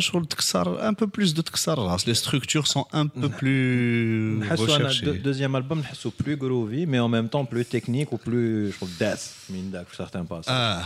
un 0.81 0.93
peu 0.93 1.07
plus 1.07 1.33
de 1.33 1.41
Tksar. 1.41 1.97
Les 2.07 2.15
structures 2.15 2.67
sont 2.67 2.87
un 2.93 3.07
peu 3.07 3.27
mm. 3.27 3.31
plus 3.31 4.39
mm. 4.39 4.53
recherchées. 4.55 5.05
Deuxième 5.19 5.55
album, 5.55 5.83
plus 6.17 6.37
groovy, 6.37 6.85
mais 6.85 6.99
en 6.99 7.09
même 7.09 7.29
temps 7.29 7.45
plus 7.45 7.65
technique 7.65 8.11
ou 8.11 8.17
plus 8.17 8.73
death, 8.99 9.35
certains 9.95 10.25
passent. 10.25 10.45
Ah. 10.47 10.83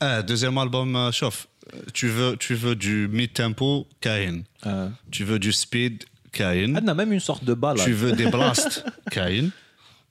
ah, 0.00 0.22
deuxième 0.22 0.58
album, 0.58 0.94
euh, 0.94 1.10
chauffe. 1.10 1.48
Tu 1.94 2.08
veux, 2.08 2.36
tu 2.36 2.54
veux 2.54 2.74
du 2.74 3.08
mid-tempo, 3.08 3.86
Kain. 4.00 4.42
Ah. 4.64 4.88
Tu 5.10 5.24
veux 5.24 5.38
du 5.38 5.52
speed, 5.52 6.04
Kain. 6.32 6.74
Ah, 6.76 6.80
On 6.82 6.88
a 6.88 6.94
même 6.94 7.12
une 7.12 7.20
sorte 7.20 7.44
de 7.44 7.54
balle. 7.54 7.78
Tu 7.82 7.92
veux 7.92 8.12
des 8.12 8.26
blasts, 8.30 8.84
Kain. 9.10 9.48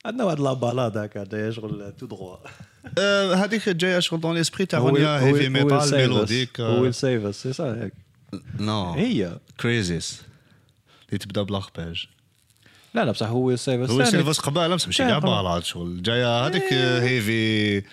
عندنا 0.05 0.23
واحد 0.23 0.39
لابالاد 0.39 0.97
هكا 0.97 1.23
جاية 1.23 1.49
شغل 1.49 1.93
تو 1.99 2.05
دغوا. 2.05 2.37
هذيك 3.43 3.69
جاية 3.69 3.99
شغل 3.99 4.21
دون 4.21 4.35
ليسبري 4.35 4.65
تاع 4.65 4.79
اغنيه 4.79 5.17
هيفي 5.17 5.49
ميتال 5.49 5.91
ميلوديك 5.91 6.59
ويل 6.59 6.93
سيف 6.93 7.25
اس 7.25 7.43
سي 7.43 7.53
سا 7.53 7.83
هيك 7.83 7.93
نو 8.59 8.91
هي 8.91 9.37
كريزيس 9.59 10.21
اللي 11.09 11.17
تبدا 11.17 11.41
بلاخباج 11.41 12.07
لا 12.93 13.05
لا 13.05 13.11
بصح 13.11 13.27
هو 13.27 13.55
سيفاس 13.55 13.89
هو 13.89 14.03
سيفاس 14.03 14.39
قباله 14.39 14.75
بصح 14.75 14.87
ماشي 14.87 15.03
كاع 15.03 15.19
بالاد 15.19 15.63
شغل 15.63 16.01
جاية 16.01 16.47
هذيك 16.47 16.73
هيفي 16.73 17.83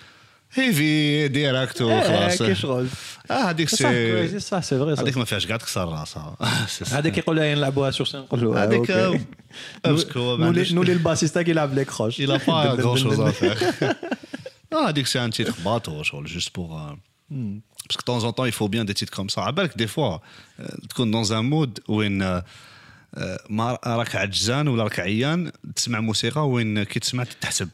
هيفي 0.52 1.28
ديريكت 1.28 1.82
إيه، 1.82 1.98
وخلاص 1.98 2.42
كي 2.42 2.54
شغل 2.54 2.86
اه 3.30 3.50
هذيك 3.50 3.68
صح 3.68 3.76
سي 3.76 4.28
crazy، 4.28 4.36
صح 4.36 4.62
سي 4.62 4.78
فري 4.78 4.92
هذيك 4.92 5.14
صح 5.14 5.18
ما 5.18 5.24
فيهاش 5.24 5.46
كاع 5.46 5.56
تكسر 5.56 5.88
راسها 5.88 6.36
هذيك 6.92 7.18
يقول 7.18 7.36
لها 7.36 7.54
نلعبوها 7.54 7.90
سور 7.90 8.06
سين 8.06 8.20
نقولوا 8.20 8.64
هذيك 8.64 8.90
امسكوا 9.86 10.36
ما 10.36 10.46
عندوش- 10.46 10.72
نولي 10.72 10.92
الباسيستا 10.92 11.42
كيلعب 11.42 11.74
لك 11.78 11.90
خوش 11.90 12.20
Il 12.20 12.30
a 12.30 12.38
pas 12.38 12.76
grand 12.76 12.96
chose 12.96 13.20
à 13.20 13.32
faire. 13.32 13.94
Non, 14.72 14.86
Addict, 14.86 15.08
c'est 15.12 15.20
un 15.28 15.30
titre 15.30 15.54
bateau, 15.64 16.02
genre, 16.02 16.26
juste 16.26 16.50
pour. 16.50 16.68
euh, 16.78 16.94
Parce 17.86 17.96
que 17.98 18.02
de 18.04 18.08
temps 18.12 18.24
en 18.28 18.32
temps, 18.32 18.46
il 18.52 18.56
faut 18.60 18.68
bien 18.74 18.84
des 18.84 18.94
titres 19.00 19.14
comme 19.18 19.30
ça. 19.34 19.40
À 19.46 19.52
que 19.68 19.76
des 19.84 19.86
fois, 19.86 20.20
euh, 20.60 20.64
تكون 20.88 21.10
dans 21.12 21.32
un 21.32 21.42
mode 21.42 21.80
وين 21.88 22.22
euh, 22.22 22.40
euh, 23.16 23.36
ما 23.50 23.78
راك 23.86 24.16
عجزان 24.16 24.68
ولا 24.68 24.82
راك 24.82 25.00
عيان 25.00 25.52
تسمع 25.76 26.00
موسيقى 26.00 26.48
وين 26.48 26.82
كي 26.82 27.00
تسمع 27.00 27.24
تحسب. 27.40 27.68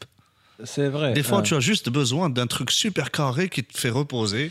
C'est 0.64 0.88
vrai. 0.88 1.12
Des 1.12 1.22
fois, 1.22 1.38
hein. 1.38 1.42
tu 1.42 1.54
as 1.54 1.60
juste 1.60 1.90
besoin 1.90 2.30
d'un 2.30 2.46
truc 2.46 2.70
super 2.70 3.10
carré 3.10 3.48
qui 3.48 3.62
te 3.64 3.78
fait 3.78 3.90
reposer. 3.90 4.50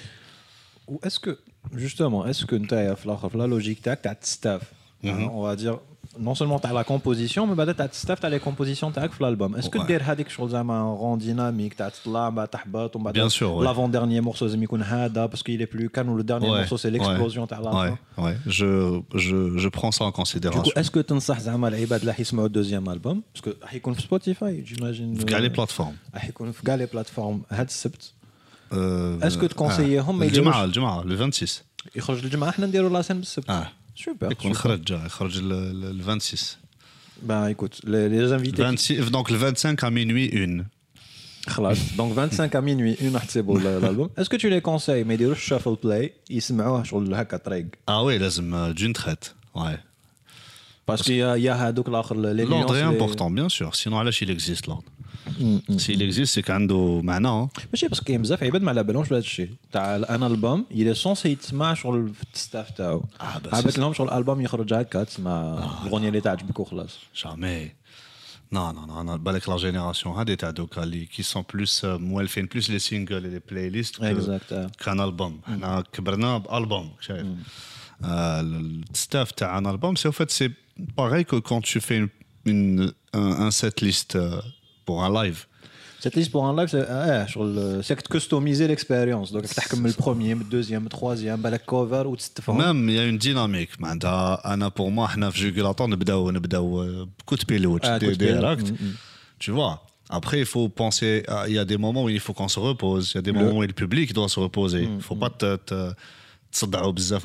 Ou 0.88 1.00
est-ce 1.03 1.19
que, 1.19 1.39
justement, 1.74 2.25
est-ce 2.25 2.45
que 2.45 2.55
tu 2.55 2.74
as 2.74 2.95
la 3.35 3.47
logique, 3.47 3.81
tu 3.81 3.89
as, 3.89 3.97
as 4.03 4.59
on 5.03 5.41
va 5.41 5.55
dire, 5.55 5.79
non 6.18 6.34
seulement 6.34 6.58
tu 6.58 6.66
as 6.66 6.72
la 6.72 6.84
composition, 6.92 7.46
mais 7.46 7.54
tu 7.75 7.82
as 7.82 7.88
staff, 7.92 8.18
tu 8.20 8.26
as 8.26 8.30
les 8.37 8.40
compositions 8.49 8.90
tac 8.90 9.10
dans 9.18 9.26
l'album. 9.26 9.50
Est-ce 9.56 9.70
que 9.75 9.78
Ouais. 9.78 9.87
tu 9.87 10.10
as 10.10 10.16
quelque 10.16 10.30
chose 10.38 10.52
un 10.54 10.62
rang 11.02 11.16
dynamique 11.16 11.75
Tu 11.76 11.82
as 11.82 11.92
là, 12.14 12.25
tu 12.52 12.56
as 12.58 13.12
Bien 13.20 13.28
sûr, 13.28 13.49
ouais. 13.54 13.64
L'avant-dernier 13.64 14.20
morceau, 14.28 14.49
c'est 14.49 14.56
Mikun 14.56 14.82
Hada, 14.82 15.28
parce 15.28 15.42
qu'il 15.44 15.60
est 15.62 15.66
plus 15.75 15.88
calme, 15.88 16.10
ou 16.12 16.16
le 16.16 16.25
dernier 16.32 16.50
Ouais, 16.50 16.58
morceau, 16.60 16.76
c'est 16.82 16.90
l'explosion 16.90 17.42
ouais, 17.44 17.49
تاع 17.52 17.60
la 17.66 17.70
Ouais, 17.80 17.92
fin. 18.16 18.22
ouais. 18.25 18.37
Je, 18.46 19.00
je, 19.25 19.37
je 19.62 19.68
prends 19.68 19.92
ça 19.99 20.04
en 20.04 20.08
Du 20.08 20.12
coup, 20.12 20.16
considération. 20.22 20.72
est-ce 20.80 20.90
que 20.90 21.00
tu 21.00 21.04
تنصح 21.12 21.38
زعما 21.40 21.68
العباد 21.68 22.00
اللي 22.00 22.14
يسمعوا 22.18 22.46
الدوزيام 22.46 22.90
البوم 22.90 23.22
باسكو 23.34 23.50
راح 23.62 23.75
يكون 23.75 23.94
في 23.94 24.02
سبوتيفاي 24.02 24.60
جيماجين 24.60 25.14
في 25.14 25.25
كاع 25.25 25.40
les 25.40 25.50
plateformes. 25.52 26.14
راح 26.14 26.28
يكون 26.28 26.52
في 26.52 26.62
كاع 26.62 26.75
لي 26.75 26.87
بلاتفورم 26.87 27.42
هاد 27.50 27.66
السبت 27.66 28.12
Euh, 28.72 28.75
Est-ce 29.26 29.37
que 29.38 29.46
تكونسييهم 29.46 30.18
ما 30.18 30.25
الجمعة 30.25 30.64
يديروش 30.64 30.64
الجمعة 30.68 31.02
le 31.02 31.16
26 31.16 31.49
يخرج 31.96 32.25
الجمعه 32.25 32.50
حنا 32.50 32.66
نديروا 32.66 32.90
لاسين 32.90 33.16
بالسبت 33.18 33.50
اه 33.94 34.02
سوبر 34.04 34.32
يكون 34.32 34.54
خرج 34.54 34.84
جا 34.84 35.02
يخرج 35.06 35.38
ال- 35.38 35.52
ال- 35.52 35.99
le 35.99 36.02
26 36.02 36.58
Ben 37.28 37.49
écoute, 37.54 37.80
les, 37.84 38.08
les 38.08 38.32
invités. 38.32 38.62
26 38.62 39.10
donc 39.10 39.30
le 39.30 39.37
25 39.37 39.84
à 39.84 39.90
minuit 39.90 40.26
une 40.26 40.64
خلاص 41.49 41.78
donc 41.99 42.12
25 42.14 42.54
à 42.54 42.60
minuit 42.60 42.96
une 43.00 43.14
واحد 43.14 43.30
سيبو 43.30 43.58
l'album. 43.58 44.08
Est-ce 44.18 44.28
que 44.30 44.37
tu 44.37 44.49
les 44.50 44.60
conseilles 44.62 45.04
ما 45.06 45.14
يديروش 45.14 45.44
شافل 45.44 45.76
بلاي 45.84 46.12
يسمعوه 46.30 46.82
شغل 46.82 47.14
هكا 47.14 47.37
طريق 47.37 47.66
ah 47.90 48.04
oui 48.06 48.20
لازم 48.20 48.75
d'une 48.75 48.92
traite 49.02 49.34
ouais 49.56 49.78
باسكو 50.88 51.12
يا 51.12 51.34
يا 51.37 51.52
هذوك 51.52 51.88
الاخر 51.88 52.16
les 52.16 52.49
l'ordre 52.49 52.50
est 52.50 52.50
nuances, 52.50 52.70
les- 52.72 52.96
important 52.96 53.30
bien 53.30 53.49
sûr 53.49 53.75
sinon 53.76 53.92
علاش 53.94 54.25
il 54.25 54.30
existe 54.30 54.66
l'ordre 54.66 54.84
s'il 55.78 56.02
existe 56.02 56.34
c'est 56.40 56.50
عنده 56.50 57.00
معنى 57.02 57.49
ماشي 57.72 57.88
باسكو 57.88 58.04
كاين 58.04 58.22
بزاف 58.22 58.42
عباد 58.42 58.62
ما 58.62 58.70
على 58.70 58.82
بالهمش 58.84 59.08
بهذا 59.08 59.20
الشيء 59.22 59.50
تاع 59.72 59.96
انا 59.96 60.26
البوم 60.26 60.66
يلي 60.70 60.94
سونسي 60.94 61.28
يتسمع 61.28 61.75
شغل 61.75 62.08
في 62.14 62.25
الستاف 62.34 62.70
تاعو 62.70 63.04
آه، 63.20 63.38
بس 63.38 63.54
عباد 63.54 63.78
لهم 63.78 63.92
شغل 63.92 64.08
الالبوم 64.08 64.40
يخرج 64.40 64.75
هكا 64.75 65.04
تسمع 65.04 65.58
الاغنيه 65.87 66.08
اللي 66.08 66.20
تعجبك 66.20 66.60
وخلاص 66.60 66.99
jamais 67.22 67.68
non 68.54 68.72
non 68.76 68.87
non 68.90 69.04
non 69.08 69.16
بالك 69.16 69.44
la 69.50 69.58
génération 69.62 70.06
هذه 70.06 70.34
تاع 70.34 70.50
دوكا 70.50 70.82
اللي 70.82 71.06
qui 71.16 71.22
sont 71.22 71.42
plus 71.54 71.80
euh, 71.82 71.84
مولفين 71.84 72.49
plus 72.54 72.64
les 72.66 72.82
singles 72.90 73.25
et 73.25 73.30
les 73.37 73.52
playlists 73.52 73.96
que- 74.00 74.02
Exact, 74.18 74.52
آه. 74.52 74.70
كان 74.84 75.00
البوم 75.00 75.40
احنا 75.49 75.84
كبرنا 75.92 76.38
بالبوم 76.38 76.90
شايف 77.00 77.26
آه، 78.04 78.40
الستاف 78.40 79.30
تاع 79.30 79.58
ان 79.58 79.66
البوم 79.66 79.94
سي 79.96 80.10
au 80.10 80.12
fait 80.12 80.30
c'est 80.30 80.50
pareil 80.96 81.25
que 81.25 81.38
quand 81.38 81.62
tu 81.62 81.79
fais 81.79 81.98
une, 81.98 82.10
une, 82.46 82.94
un, 83.13 83.32
un 83.48 83.51
setlist 83.51 84.15
euh, 84.15 84.41
pour 84.86 85.03
un 85.03 85.24
live. 85.24 85.46
Cette 86.00 86.15
liste 86.15 86.32
pour 86.32 86.46
un 86.46 86.55
live, 86.55 86.67
c'est 86.70 86.86
ah, 86.88 87.25
customiser 88.08 88.67
l'expérience. 88.67 89.32
Donc, 89.32 89.48
tu 89.48 89.70
comme 89.70 89.88
le 89.88 89.94
premier, 89.94 90.36
le 90.36 90.44
deuxième, 90.44 90.84
le 90.84 90.89
troisième, 90.89 91.39
bah, 91.39 91.50
le 91.50 91.58
cover, 91.58 92.03
ou 92.05 92.15
tu 92.15 92.25
Même, 92.51 92.89
il 92.89 92.96
y 92.96 93.00
a 93.00 93.05
une 93.05 93.17
dynamique. 93.17 93.72
Ah, 94.03 94.39
Anna, 94.44 94.70
pour 94.70 94.91
moi, 94.91 95.10
on 95.17 95.24
a 95.24 95.32
vu 95.32 95.51
que 95.51 95.62
l'attente, 95.62 95.91
on 95.91 95.98
beaucoup 95.98 97.36
de 97.38 97.46
pilotes, 97.46 97.86
ah, 97.86 97.98
direct. 97.98 98.70
Mm, 98.70 98.74
mm. 98.74 98.94
Tu 99.39 99.50
vois. 99.50 99.84
Après, 100.08 100.38
il 100.38 100.46
faut 100.46 100.70
penser. 100.70 101.24
Euh, 101.27 101.46
il 101.48 101.55
y 101.55 101.60
a 101.60 101.65
des 101.65 101.77
moments 101.77 102.03
où 102.03 102.10
il 102.10 102.20
faut 102.20 102.34
qu'on 102.34 102.50
se 102.50 102.60
repose. 102.60 103.13
Il 103.13 103.15
y 103.15 103.17
a 103.17 103.22
des 103.24 103.32
moments 103.32 103.58
où 103.58 103.62
le 103.63 103.74
public 103.74 104.13
doit 104.13 104.29
se 104.29 104.39
reposer. 104.39 104.84
Il 104.84 104.98
ne 104.98 105.01
faut 105.01 105.15
pas 105.15 105.32
te 105.32 105.58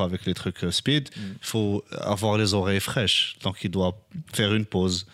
avec 0.01 0.27
les 0.27 0.35
trucs 0.35 0.65
euh, 0.65 0.71
speed, 0.71 1.11
mm. 1.17 1.21
il 1.41 1.47
faut 1.47 1.85
avoir 2.01 2.39
les 2.39 2.55
oreilles 2.55 2.81
fraîches. 2.81 3.37
Donc, 3.43 3.57
il 3.63 3.71
doit 3.71 3.97
faire 4.33 4.55
une 4.55 4.67
pause. 4.67 5.07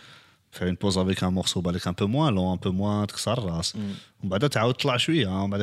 Faire 0.53 0.69
une 0.69 0.77
pause 0.79 0.97
avec 0.97 1.23
un 1.23 1.31
morceau 1.31 1.61
bah, 1.61 1.71
un 1.85 1.93
peu 1.93 2.07
moins 2.07 2.31
long, 2.31 2.51
un 2.51 2.57
peu 2.57 2.71
moins 2.71 3.05
trsarras. 3.07 3.73
Mm. 3.75 3.81
Bah, 4.25 4.39
hein. 4.41 5.49
bah, 5.49 5.59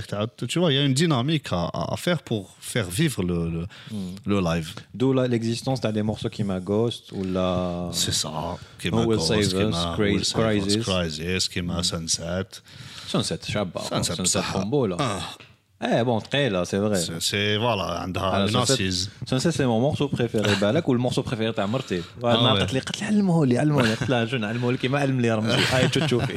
tu 0.47 0.59
vois, 0.59 0.71
il 0.71 0.75
y 0.75 0.77
a 0.77 0.85
une 0.85 0.93
dynamique 0.93 1.47
à, 1.51 1.95
faire 1.97 2.21
pour 2.21 2.55
faire 2.59 2.89
vivre 2.89 3.23
le, 3.23 3.65
mm. 3.91 4.39
live. 4.39 4.75
D'où 4.93 5.13
l'existence 5.13 5.81
d'un 5.81 5.91
des 5.91 6.03
morceaux 6.03 6.29
qui 6.29 6.43
m'a 6.43 6.59
ghost 6.59 7.11
ou 7.11 7.23
la. 7.23 7.89
C'est 7.91 8.13
ça. 8.13 8.57
Qui 8.79 8.89
oh, 8.91 8.97
m'a 8.97 9.05
ghost, 9.05 9.33
qui 9.49 9.63
m'a 9.65 9.95
Crisis, 9.97 11.49
qui 11.49 11.61
m'a 11.63 11.81
Sunset. 11.81 12.61
Sunset, 13.07 13.39
Shabba. 13.47 13.81
Sunset, 13.81 14.15
Sunset, 14.15 14.41
Combo, 14.53 14.85
là. 14.85 14.97
Ah. 14.99 15.19
ايه 15.82 16.02
بون 16.02 16.20
ثقيلة 16.20 16.64
c'est 16.64 16.68
vrai 16.68 16.96
c'est- 17.06 17.22
C'est 17.30 17.56
voilà, 17.62 18.00
عندها 18.00 18.46
Ah, 18.46 18.48
une 18.48 18.52
Sunset- 18.56 18.72
assise. 18.72 19.10
Sunset 19.30 19.52
c'est 19.52 19.66
mon 19.66 19.80
morceau 19.80 20.08
préféré 20.16 20.60
بالك 20.60 20.88
والمورسو 20.88 21.22
préféré 21.22 21.54
تاع 21.56 21.66
مرتي 21.66 22.02
واحد 22.22 22.36
النهار 22.38 22.56
ouais. 22.56 22.58
قالت 22.60 22.72
لي 22.72 22.80
قالت 22.80 23.00
لي 23.00 23.06
علموه 23.06 23.46
لي 23.46 23.58
علموه 23.58 23.82
لي 23.82 23.94
قلت 23.94 24.10
لها 24.10 24.26
شنو 24.26 24.46
علموه 24.46 24.72
لي 24.72 24.78
كيما 24.78 24.98
علم 25.00 25.20
لي 25.20 25.30
رمزي 25.34 25.56
هاي 25.72 25.88
تشوف 25.88 26.04
تشوفي 26.04 26.34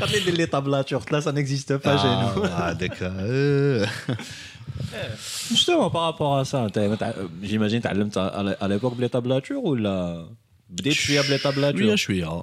قالت 0.00 0.12
لي 0.12 0.20
دير 0.24 0.34
لي 0.34 0.46
طابلاتور 0.46 0.98
قلت 0.98 1.12
لها 1.12 1.20
ça 1.20 1.32
n'existe 1.34 1.72
pas 1.84 1.98
chez 2.02 2.12
nous 2.22 2.44
Ah, 2.44 2.62
هذيك 2.62 3.02
آه. 3.02 3.88
Justement, 5.50 5.90
par 5.90 6.02
rapport 6.08 6.32
à 6.40 6.44
ça, 6.44 6.58
t'as- 6.74 6.96
t'as- 6.96 7.14
j'imagine 7.42 7.80
تعلمت 7.80 8.18
à 8.18 8.64
à 8.64 8.68
l'époque 8.68 8.94
بلي 8.94 9.08
طابلاتور 9.08 9.56
ولا 9.56 10.26
بديت 10.70 10.92
شويه 10.94 11.20
بلي 11.20 11.38
شويه 11.38 11.38
طابلاتور 11.52 11.96
شويه 11.96 12.42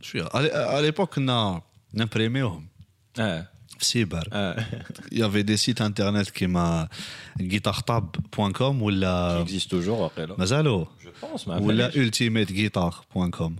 شويه 0.00 0.24
À 0.24 0.38
l'é- 0.42 0.52
à 0.52 0.80
l'époque 0.90 1.14
كنا 1.14 1.62
نمبريميوهم 1.94 2.66
اه 3.18 3.40
في 3.40 3.46
سيبر 3.46 3.46
آه. 3.48 3.55
il 5.12 5.18
y 5.18 5.22
avait 5.22 5.42
des 5.42 5.56
sites 5.56 5.80
internet 5.80 6.30
كيما 6.30 6.88
guitartab.com 7.40 8.82
ولا 8.82 9.40
اكزيست 9.40 9.70
توجور 9.70 9.98
واقيلا 9.98 10.34
مازالو 10.38 10.86
جو 11.04 11.10
بونس 11.28 11.48
ما 11.48 11.58
ولا 11.58 11.90
فهمتش. 11.90 12.22
ultimateguitar.com 12.22 13.52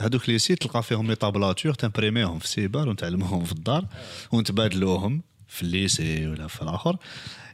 هذوك 0.00 0.28
لي 0.28 0.38
سيت 0.38 0.62
تلقى 0.62 0.82
فيهم 0.82 1.06
لي 1.06 1.14
طابلاتور 1.14 1.74
تمبريميهم 1.74 2.38
في 2.38 2.48
سيبر 2.48 2.88
وتعلمهم 2.88 3.44
في 3.44 3.52
الدار 3.52 3.86
ونتبادلوهم 4.32 5.22
في 5.48 5.62
الليسي 5.62 6.26
ولا 6.26 6.46
في 6.46 6.62
الاخر 6.62 6.96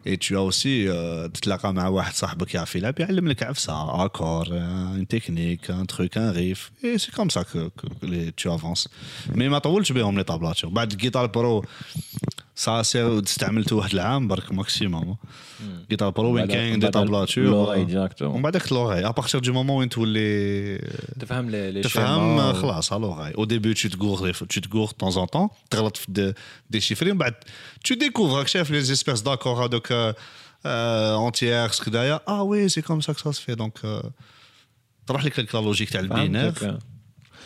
اي 0.08 0.16
تو 0.16 0.38
اوسي 0.38 0.88
تتلاقى 1.34 1.74
مع 1.74 1.88
واحد 1.88 2.14
صاحبك 2.14 2.56
يعرف 2.56 2.76
يلعب 2.76 3.00
يعلم 3.00 3.28
لك 3.28 3.44
عفسه 3.44 4.06
اكور 4.06 4.48
ان 4.52 5.06
تكنيك 5.10 5.72
ان 5.72 5.88
تروك 5.88 6.18
ان 6.18 6.30
ريف 6.30 6.72
اي 6.84 6.98
سي 6.98 7.12
كوم 7.12 7.30
سا 7.30 7.46
تو 8.38 8.56
افونس 8.56 8.90
مي 9.30 9.50
ما 9.50 9.60
طولتش 9.60 9.92
بهم 9.92 10.18
لي 10.18 10.24
طابلاتور 10.24 10.72
بعد 10.72 10.92
الجيتار 10.92 11.26
برو 11.26 11.66
سا 12.57 12.83
سير 12.83 13.23
استعملته 13.23 13.77
واحد 13.77 13.93
العام 13.93 14.29
برك 14.29 14.53
ماكسيموم 14.53 15.17
جيتار 15.91 16.11
برو 16.11 16.29
وين 16.35 16.47
بعد- 16.47 16.57
كاين 16.57 16.79
دي 16.79 16.87
بعد 16.87 16.93
طابلاتور 16.93 17.45
لوغاي 17.45 17.85
ديراكتومون. 17.85 18.35
ومن 18.35 18.43
بعدك 18.43 18.73
لوغاي 18.73 19.07
ابارتير 19.07 19.41
دو 19.41 19.53
مومون 19.53 19.77
وين 19.79 19.89
تولي 19.89 20.79
تفهم 21.21 21.51
لي 21.51 21.71
لي 21.73 21.81
تفهم 21.81 22.05
شيما 22.37 22.51
و- 22.51 22.53
خلاص 22.53 22.93
على 22.93 23.03
لوغاي 23.03 23.33
او 23.35 23.45
ديبي 23.45 23.75
tu 23.75 23.89
te 23.89 23.97
gourres 23.97 24.37
tu 24.55 24.61
te 24.61 24.69
gourres 24.69 24.93
de 24.93 24.97
temps 25.05 25.17
en 25.17 25.27
temps 25.37 25.51
تغلط 25.71 25.97
في 25.97 26.35
دي 26.71 26.81
شيفري 26.81 27.11
ومن 27.11 27.19
بعد 27.19 27.35
tu 27.89 27.93
découvres 27.95 28.19
راك 28.37 28.49
شايف 28.49 28.71
لي 28.71 28.81
زيسبيس 28.81 29.21
داكور 29.21 29.65
هذوك 29.65 30.15
اونتييرس 30.67 31.83
كدايا 31.83 32.21
اه 32.29 32.43
وي 32.43 32.69
سي 32.69 32.83
كوم 32.83 33.01
سا 33.01 33.13
كو 33.13 33.19
سا 33.19 33.33
سفي 33.33 33.55
دونك 33.55 34.03
تروح 35.07 35.25
لك 35.25 35.39
هذيك 35.41 35.55
لا 35.55 35.61
لوجيك 35.61 35.91
تاع 35.91 36.01
البينات 36.01 36.59
فهمتك. 36.59 36.79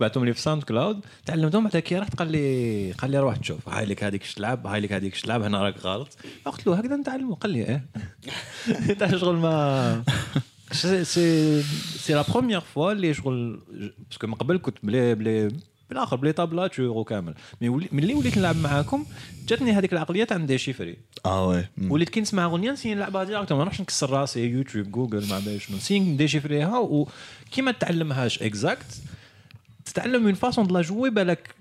بعتهم 0.00 0.24
لي 0.24 0.34
في 0.34 0.40
ساوند 0.40 0.62
كلاود 0.62 1.00
تعلمتهم 1.26 1.64
بعد 1.64 1.76
كي 1.76 1.96
رحت 1.98 2.14
قال 2.14 2.32
لي 2.32 2.92
قال 2.92 3.10
لي 3.10 3.18
روح 3.18 3.36
تشوف. 3.36 3.68
هاي 3.68 3.84
لك 3.86 4.04
هذيك 4.04 4.22
تلعب؟ 4.36 4.66
هاي 4.66 4.80
لك 4.80 4.92
هذيك 4.92 5.16
تلعب؟ 5.16 5.42
هنا 5.42 5.62
راك 5.62 5.78
غلط. 5.84 6.16
قلت 6.44 6.66
له 6.66 6.74
هكذا 6.78 6.96
نتعلموا 6.96 7.34
قال 7.36 7.50
لي 7.52 7.58
إيه. 7.68 7.84
تاع 8.98 9.08
شغل 9.16 9.36
ما 9.36 10.02
سي 10.72 11.04
سي 11.98 12.14
لا 12.14 12.24
بروميير 12.28 12.60
فوا 12.60 12.92
اللي 12.92 13.14
شغل 13.14 13.60
باسكو 14.08 14.26
من 14.26 14.34
قبل 14.34 14.58
كنت 14.58 14.76
بلي 14.82 15.14
بلي 15.14 15.48
بالآخر 15.88 16.16
بلي 16.16 16.32
طابلاتور 16.32 16.86
وكامل 16.86 17.34
مي 17.60 17.68
ولي- 17.68 17.88
ملي 17.92 18.14
وليت 18.14 18.38
نلعب 18.38 18.56
معاكم 18.56 19.06
جاتني 19.48 19.72
هذيك 19.72 19.92
العقلية 19.92 20.24
تاع 20.24 20.36
ندير 20.36 20.58
شيفري 20.58 20.96
آه 21.26 21.48
وي. 21.48 21.64
وليت 21.88 22.08
كي 22.08 22.20
نسمع 22.20 22.44
أغنية 22.44 22.70
نسي 22.72 22.94
نلعبها 22.94 23.24
ديريكت 23.24 23.52
ما 23.52 23.58
نروحش 23.58 23.80
نكسر 23.80 24.10
راسي 24.10 24.40
يوتيوب 24.46 24.90
جوجل 24.90 25.28
ما 25.28 25.38
بعرف 25.46 25.64
شنو 25.64 25.76
نسي 25.76 26.00
نديشيفريها 26.00 26.78
وكي 26.78 27.62
ما 27.62 27.72
تعلمهاش 27.72 28.42
اكزاكت 28.42 28.86
تتعلم 29.92 30.24
من 30.24 30.34
فاسون 30.34 30.66
دو 30.66 30.74
لا 30.74 30.82
جوي 30.82 31.10
بالك 31.10 31.54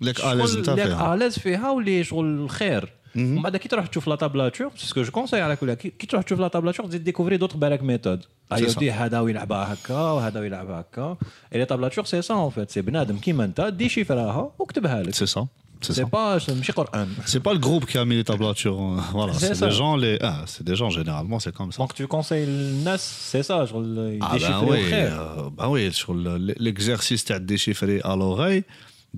لك 0.00 0.24
اليز 0.24 0.56
أنت 0.56 0.70
لك 0.70 0.86
فيها. 0.86 1.14
اليز 1.14 1.38
فيها 1.38 1.70
واللي 1.70 2.04
شغل 2.04 2.50
خير 2.50 2.92
ومن 3.16 3.42
بعد 3.42 3.56
كي 3.56 3.68
تروح 3.68 3.86
تشوف 3.86 4.08
لا 4.08 4.14
طابلاتور 4.14 4.70
سكو 4.76 5.02
جو 5.02 5.10
كونساي 5.10 5.42
على 5.42 5.56
كل 5.56 5.74
كي 5.74 6.06
تروح 6.06 6.22
تشوف 6.22 6.40
لا 6.40 6.48
طابلاتور 6.48 6.86
تزيد 6.86 7.04
ديكوفري 7.04 7.36
دوطخ 7.36 7.56
بالك 7.56 7.82
ميثود. 7.82 8.20
ايودي 8.52 8.92
هذا 8.92 9.20
ويلعبها 9.20 9.72
هكا 9.72 9.94
وهذا 9.94 10.40
ويلعبها 10.40 10.80
هكا. 10.80 11.16
اي 11.54 11.58
لي 11.58 11.64
طابلاتور 11.64 12.04
سي 12.04 12.22
سا 12.22 12.34
اون 12.34 12.50
فيت 12.50 12.70
سي 12.70 12.82
بنادم. 12.82 13.16
كيما 13.16 13.44
أنت 13.44 13.60
ديشيفراها 13.60 14.52
واكتبها 14.58 15.02
لك. 15.02 15.14
سي 15.14 15.26
سا 15.26 15.46
سي 15.81 15.93
سي 15.93 16.01
سا 16.01 16.03
با 16.03 16.39
ماشي 16.49 16.71
قران 16.71 17.07
C'est 17.25 17.39
pas 17.47 17.53
le 17.53 17.59
groupe 17.59 17.85
qui 17.85 17.97
a 17.97 18.05
mis 18.05 18.15
les 18.15 18.23
tablatures. 18.23 18.79
Voilà, 19.17 19.33
C'est 19.33 19.39
c'est 19.47 19.55
ça. 19.55 19.65
des 19.67 19.75
gens, 19.79 19.95
les... 20.03 20.17
ah, 20.21 20.43
c'est 20.53 20.63
des 20.69 20.75
gens 20.81 20.89
généralement, 20.89 21.39
c'est 21.39 21.53
comme 21.55 21.71
ça. 21.71 21.77
دونك 21.77 21.91
تو 21.93 22.07
كونساي 22.07 22.43
الناس 22.43 23.31
سي 23.31 23.43
سا 23.43 23.65
شغل 23.65 24.19
Ah 24.23 24.27
ben 24.29 24.35
يديشيفريو 24.35 24.73
oui, 24.73 24.89
خير 24.89 25.09
euh, 25.09 25.49
ben 25.57 25.67
oui, 25.67 25.93
sur 25.93 26.13
le- 26.13 26.55
l'exercice 26.65 27.25
de 27.25 27.37
déchiffrer 27.37 28.01
à 28.03 28.15
l'oreille, 28.15 28.63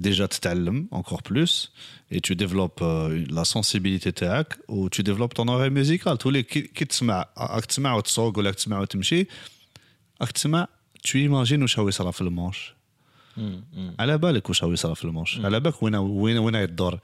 déjà 0.07 0.27
tu 0.27 0.39
t'allumes 0.39 0.87
encore 0.91 1.21
plus 1.23 1.71
et 2.11 2.19
tu 2.27 2.33
développes 2.35 2.81
euh, 2.81 3.25
la 3.29 3.45
sensibilité 3.45 4.11
تاعك 4.11 4.57
ou 4.69 4.89
tu 4.89 5.03
développes 5.03 5.33
ton 5.35 5.47
oreille 5.47 5.71
musicale. 5.81 6.17
tous 6.17 6.29
les 6.31 6.43
كي 6.43 6.61
كي 6.61 6.85
تسمع 6.85 7.25
راك 7.37 7.65
تسمع 7.65 7.93
وتسوق 7.95 8.37
ولا 8.37 8.51
تسمع 8.51 8.79
وتمشي 8.79 9.27
راك 10.21 10.31
تسمع 10.31 10.67
tu 11.07 11.11
imagines 11.29 11.61
واش 11.61 11.79
هو 11.79 11.87
يصرى 11.89 12.11
في 12.11 12.21
المونش 12.21 12.73
على 13.99 14.17
بالك 14.17 14.49
واش 14.49 14.63
هو 14.63 14.73
يصرى 14.73 14.95
في 14.95 15.05
المونش 15.05 15.39
على 15.39 15.59
بالك 15.59 15.83
وين 15.83 15.95
وين 15.95 16.37
وين 16.37 16.55
يدور 16.55 16.99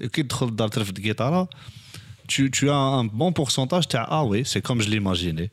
كي 0.00 0.22
تدخل 0.22 0.46
للدار 0.46 0.68
ترفد 0.68 0.96
الجيتاره 0.96 1.48
tu, 2.32 2.50
tu 2.50 2.68
as 2.70 2.82
un 3.00 3.04
bon 3.04 3.32
pourcentage 3.32 3.86
تاع 3.86 4.06
ah 4.10 4.24
oui 4.24 4.44
c'est 4.44 4.60
comme 4.60 4.82
je 4.82 4.88
l'imaginais 4.88 5.48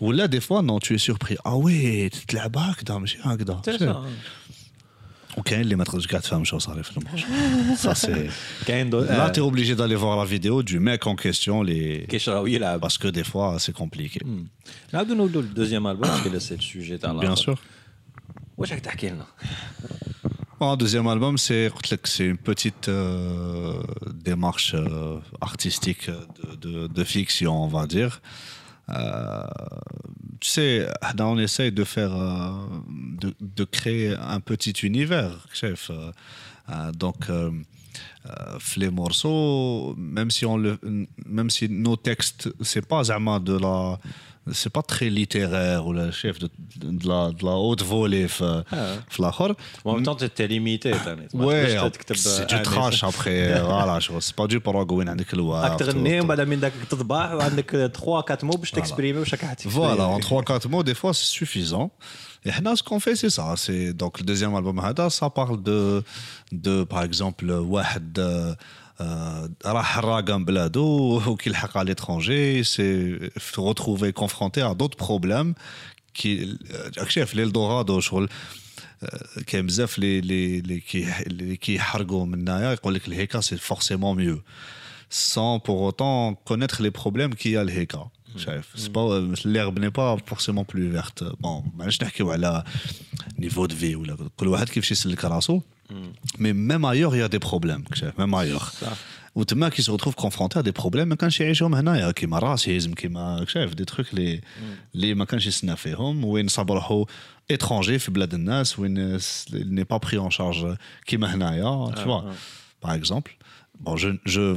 ولا 0.00 0.26
دي 0.26 0.40
فوا 0.40 0.60
نو 0.60 0.78
tu 0.78 0.94
es 0.94 0.98
surpris 0.98 1.36
ah 1.46 1.56
oui 1.56 2.08
تلعب 2.28 2.58
هكذا 2.58 2.98
ماشي 2.98 3.18
هكذا 3.22 3.62
سي 3.64 3.78
سا 3.78 4.06
وكاين 5.38 5.60
اللي 5.60 5.74
ما 5.74 5.84
تقدرش 5.84 6.06
كاع 6.06 6.20
تفهم 6.20 6.44
شو 6.44 6.58
صار 6.58 6.82
في 6.82 6.96
الماتش 6.96 7.24
ça 7.82 8.06
c'est 8.06 8.30
كاين 8.66 8.90
دو 8.90 9.06
là 9.06 9.30
t'es 9.30 9.40
obligé 9.40 9.74
d'aller 9.74 9.96
voir 9.96 10.16
la 10.16 10.24
vidéo 10.24 10.62
du 10.62 10.80
mec 10.80 11.06
en 11.06 11.16
question 11.16 11.62
les 11.62 12.06
كيش 12.08 12.28
راهو 12.28 12.46
يلعب 12.46 12.86
parce 12.86 12.98
que 12.98 13.08
des 13.08 13.24
fois 13.24 13.58
c'est 13.58 13.74
compliqué 13.82 14.26
نعاودو 14.92 15.14
نولو 15.14 15.40
للدوزيام 15.40 15.86
البوم 15.86 16.10
باسكو 16.10 16.38
سي 16.38 16.54
السوجي 16.54 16.98
تاع 16.98 17.10
bien 17.10 17.24
الآخر. 17.24 17.58
sûr 18.56 18.58
واش 18.58 18.72
راك 18.72 18.80
تحكي 18.80 19.08
لنا 19.08 19.26
Bon, 20.60 20.76
deuxième 20.76 21.08
album, 21.08 21.36
c'est 21.38 21.68
قلت 21.68 21.92
لك, 21.92 22.06
c'est 22.06 22.24
une 22.24 22.38
petite 22.38 22.88
euh, 22.88 23.82
démarche 24.14 24.74
euh, 24.74 25.18
artistique 25.40 26.08
de, 26.08 26.54
de, 26.54 26.86
de 26.86 27.04
fiction, 27.04 27.64
on 27.64 27.66
va 27.66 27.88
dire. 27.88 28.20
Euh, 28.90 29.42
tu 30.38 30.48
sais, 30.48 30.86
là, 31.18 31.26
on 31.26 31.38
essaye 31.38 31.72
de 31.72 31.82
faire, 31.82 32.14
euh, 32.14 32.52
de, 33.22 33.34
de 33.40 33.64
créer 33.64 34.14
un 34.16 34.38
petit 34.40 34.74
univers, 34.82 35.34
chef. 35.52 35.90
Euh, 35.90 36.12
euh, 36.70 36.92
donc, 36.92 37.28
euh, 37.28 37.50
euh, 38.26 38.58
les 38.76 38.90
morceaux, 38.90 39.94
même 39.98 40.30
si 40.30 40.46
on 40.46 40.56
le, 40.56 40.78
même 41.26 41.50
si 41.50 41.68
nos 41.68 41.96
textes, 41.96 42.48
c'est 42.60 42.86
pas 42.86 43.02
zama 43.04 43.40
de 43.40 43.58
la, 43.58 43.98
c'est 44.60 44.72
pas 44.78 44.82
très 44.82 45.08
littéraire 45.20 45.86
ou 45.86 45.92
le 45.92 46.10
chef 46.10 46.38
de, 46.42 46.48
de 47.00 47.04
la, 47.10 47.20
de 47.38 47.44
la 47.48 47.56
haute 47.66 47.82
volée, 47.82 48.26
في- 48.28 48.64
Ah. 48.72 48.74
في 49.10 49.20
الآخر. 49.20 49.54
وان 49.84 50.02
طون 50.02 50.16
تي 50.34 50.46
ليميتي 50.46 50.94
ثاني 50.94 51.28
Ouais, 51.28 51.90
c'est 52.14 52.46
du 52.48 52.62
trash 52.62 53.04
après. 53.04 53.60
voilà, 53.70 54.00
je- 54.00 54.20
c'est 54.20 54.34
pas 54.34 54.46
du 54.46 54.60
prog 54.60 54.92
وين 54.92 55.08
عندك 55.08 55.34
الوقت. 55.34 55.64
راك 55.70 55.78
تغني 55.78 56.20
ومن 56.20 56.28
بعد 56.28 56.40
من 56.40 56.60
ذاك 56.60 56.72
تطبع 56.90 57.34
وعندك 57.34 57.70
3 57.70 58.18
4 58.18 58.38
مو 58.44 58.50
باش 58.52 58.70
تكسبريمي 58.70 59.18
واش 59.18 59.34
راك 59.34 59.40
تكسبريمي 59.40 59.96
Voilà, 59.96 60.06
en 60.06 60.20
3-4 60.20 60.68
mots, 60.68 60.82
des 60.82 60.94
fois, 60.94 61.12
c'est 61.14 61.30
suffisant. 61.40 61.90
Et 62.44 62.50
là, 62.64 62.72
ce 62.78 62.82
qu'on 62.82 63.00
fait, 63.06 63.14
c'est 63.22 63.30
ça. 63.38 63.46
C'est 63.64 63.92
donc 64.02 64.12
le 64.20 64.24
deuxième 64.32 64.54
album, 64.58 64.76
Hada, 64.86 65.06
ça 65.20 65.28
parle 65.40 65.58
de, 65.70 65.78
de 66.66 66.74
par 66.92 67.02
exemple, 67.08 67.44
واحد 67.50 68.18
euh, 68.18 68.22
euh, 68.22 68.54
راح 69.64 69.98
راقم 69.98 70.44
بلادو 70.44 71.22
وكيلحق 71.26 71.78
à 71.78 71.84
l'étranger, 71.84 72.62
c'est 72.64 73.18
se 73.36 73.60
retrouver 73.60 74.12
confronté 74.12 74.60
à 74.60 74.74
d'autres 74.74 74.96
problèmes 74.96 75.54
qui 76.14 76.58
راك 76.98 77.10
شايف 77.10 77.34
l'Eldorado 77.34 77.98
شغل 77.98 78.28
آه، 79.02 79.40
كاين 79.46 79.66
بزاف 79.66 79.98
لي 79.98 80.20
لي 80.20 80.60
لي 80.60 80.80
كي 80.80 81.22
اللي 81.26 81.56
كيحرقوا 81.56 82.26
منايا 82.26 82.72
يقول 82.72 82.94
لك 82.94 83.08
الهيكا 83.08 83.40
سي 83.40 83.56
فورسيمون 83.56 84.16
ميو 84.16 84.42
sans 85.10 85.60
pour 85.60 85.82
autant 85.82 86.34
connaître 86.34 86.82
les 86.82 86.90
problèmes 86.90 87.34
qu'il 87.34 87.50
y 87.50 87.56
a 87.56 87.60
الهيكا 87.60 88.08
شايف 88.36 88.68
c'est 88.76 88.92
pas 88.92 89.20
l'herbe 89.44 89.78
n'est 89.78 89.90
pas 89.90 90.16
forcément 90.26 90.64
plus 90.64 90.88
verte 90.88 91.24
bon 91.40 91.62
ماناش 91.74 92.02
نحكيو 92.02 92.30
على 92.30 92.64
niveau 93.40 93.66
de 93.66 93.74
vie 93.74 93.94
ولا 93.94 94.28
كل 94.36 94.48
واحد 94.48 94.68
كيفاش 94.68 94.90
يسلك 94.90 95.24
راسو 95.24 95.60
mais 96.38 96.52
même 96.52 96.84
ailleurs 96.84 97.14
il 97.16 97.18
y 97.18 97.22
a 97.22 97.28
des 97.28 97.38
problèmes 97.38 97.84
شايف 97.94 98.14
même 98.18 98.34
ailleurs 98.34 98.72
صح. 98.80 98.96
وتما 99.34 99.68
كي 99.68 99.82
se 99.82 99.90
retrouve 99.90 100.14
confronté 100.14 100.58
à 100.58 100.62
des 100.62 100.72
problèmes 100.72 101.08
ما 101.08 101.14
كانش 101.14 101.40
يعيشهم 101.40 101.74
هنايا 101.74 102.10
كيما 102.10 102.38
الراسيزم 102.38 102.94
كيما 102.94 103.44
شايف 103.48 103.74
دي 103.74 103.84
تروك 103.84 104.06
اللي 104.12 104.40
اللي 104.94 105.14
ما 105.14 105.24
كانش 105.24 105.46
يسنى 105.46 105.76
فيهم 105.76 106.24
وين 106.24 106.48
صاب 106.48 106.72
روحو 106.72 107.06
étranger 107.52 107.96
في 107.98 108.10
بلاد 108.10 108.34
الناس 108.34 108.78
وين 108.78 109.18
il 109.18 109.74
n'est 109.74 109.88
pas 109.94 109.98
pris 109.98 110.18
en 110.18 110.30
charge 110.30 110.66
كيما 111.06 111.34
هنايا 111.34 111.92
tu 111.94 112.04
vois 112.08 112.24
par 112.86 112.92
exemple 112.92 113.30
bon 113.84 113.96
je 113.96 114.08
je 114.26 114.56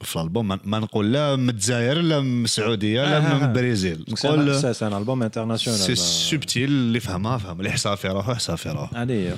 في 0.00 0.16
الألبوم. 0.16 0.48
ما- 0.48 0.78
نقول 0.78 1.12
لا 1.12 1.36
من 1.36 1.50
الجزائر 1.50 1.98
لا 2.00 2.20
من 2.20 2.44
السعودية 2.44 3.02
لا 3.02 3.16
آه، 3.16 3.20
من 3.20 3.26
آه. 3.42 3.44
البرازيل 3.48 4.04
سي 4.14 4.28
نقول 4.28 4.74
سي 4.74 4.86
ان 4.86 4.92
البوم 4.92 5.22
انترناسيونال 5.22 5.80
سي 5.80 5.94
سوبتيل 5.94 6.68
اللي 6.70 7.00
فهمها 7.00 7.38
فهم. 7.38 7.58
اللي 7.58 7.70
حسها 7.70 7.94
في 7.94 8.08
روحه 8.08 8.34
حسها 8.34 8.56
في 8.56 8.70
روحه 8.70 9.02
هذه 9.02 9.12
هي 9.12 9.34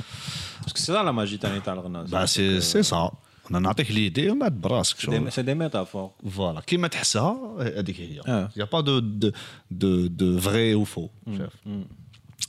باسكو 0.63 0.79
سي 0.79 0.93
لا 0.93 1.13
ماجي 1.13 1.37
تاني 1.37 1.61
تاع 1.61 1.73
الغناء 1.73 2.07
c'est 2.27 2.63
c'est 2.73 2.91
ça. 2.95 3.15
أنا 3.51 3.59
نعطيك 3.59 3.91
ليدي 3.91 4.31
ومن 4.31 4.39
بعد 4.39 4.61
براسك 4.61 4.99
شغل 4.99 5.33
سي 5.33 5.43
دي 5.43 5.55
ميتافور 5.55 6.11
فوالا 6.31 6.61
كيما 6.61 6.89
تحسها 6.89 7.57
هذيك 7.61 8.01
هي 8.01 8.21
آه. 8.29 8.49
يا 8.57 8.65
با 8.65 8.81
دو 8.81 8.99
دو 8.99 10.07
دو 10.07 10.41
فري 10.41 10.85
ou 10.85 10.89
faux 10.89 11.31
chef. 11.39 11.69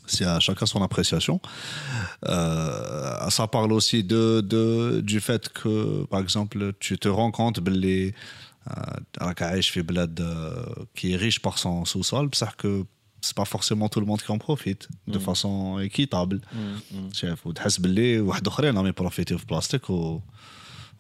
c'est 0.06 0.26
à 0.26 0.40
chacun 0.40 0.66
son 0.66 0.82
appréciation. 0.84 1.40
Euh, 2.26 3.30
ça 3.30 3.48
parle 3.48 3.72
aussi 3.72 4.04
de, 4.04 4.42
de, 4.42 5.02
du 5.02 5.20
fait 5.20 5.50
que, 5.50 6.06
par 6.06 6.20
exemple, 6.20 6.74
tu 6.80 6.98
te 6.98 7.08
rends 7.08 7.32
compte 7.32 7.60
les 7.68 8.14
euh, 8.72 8.72
euh, 10.22 10.66
qui 10.96 11.12
est 11.14 11.18
riche 11.18 11.42
par 11.42 11.58
son 11.58 11.84
sous-sol, 11.84 12.30
c'est 12.32 12.56
que 12.56 12.86
c'est 13.20 13.36
pas 13.36 13.44
forcément 13.44 13.90
tout 13.90 14.00
le 14.00 14.06
monde 14.06 14.22
qui 14.22 14.32
en 14.32 14.38
profite 14.38 14.88
de 15.08 15.18
mm. 15.18 15.22
façon 15.22 15.80
équitable. 15.80 16.40
Tu 17.14 17.26
as 17.28 17.36
profiter 18.94 19.36
du 19.36 19.46
plastique 19.46 19.90
ou 19.90 20.22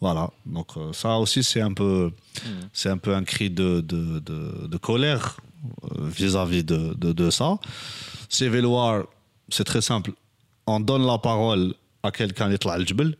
voilà. 0.01 0.29
Donc 0.45 0.75
euh, 0.75 0.91
ça 0.91 1.17
aussi 1.17 1.41
c'est 1.41 1.61
un 1.61 1.73
peu 1.73 2.11
mm. 2.43 2.49
c'est 2.73 2.89
un 2.89 2.97
peu 2.97 3.15
un 3.15 3.23
cri 3.23 3.49
de, 3.49 3.79
de, 3.79 4.19
de, 4.19 4.67
de 4.67 4.77
colère 4.77 5.37
vis-à-vis 5.97 6.63
-vis 6.63 6.65
de, 6.65 6.93
de, 6.95 7.13
de 7.13 7.29
ça. 7.29 7.57
C'est 8.36 8.48
Véloir, 8.56 8.94
c'est 9.54 9.64
très 9.72 9.82
simple. 9.90 10.12
On 10.66 10.80
donne 10.80 11.04
la 11.12 11.18
parole 11.18 11.74
à 12.06 12.10
quelqu'un 12.10 12.50
يطلع 12.50 12.74
الجبل 12.76 13.14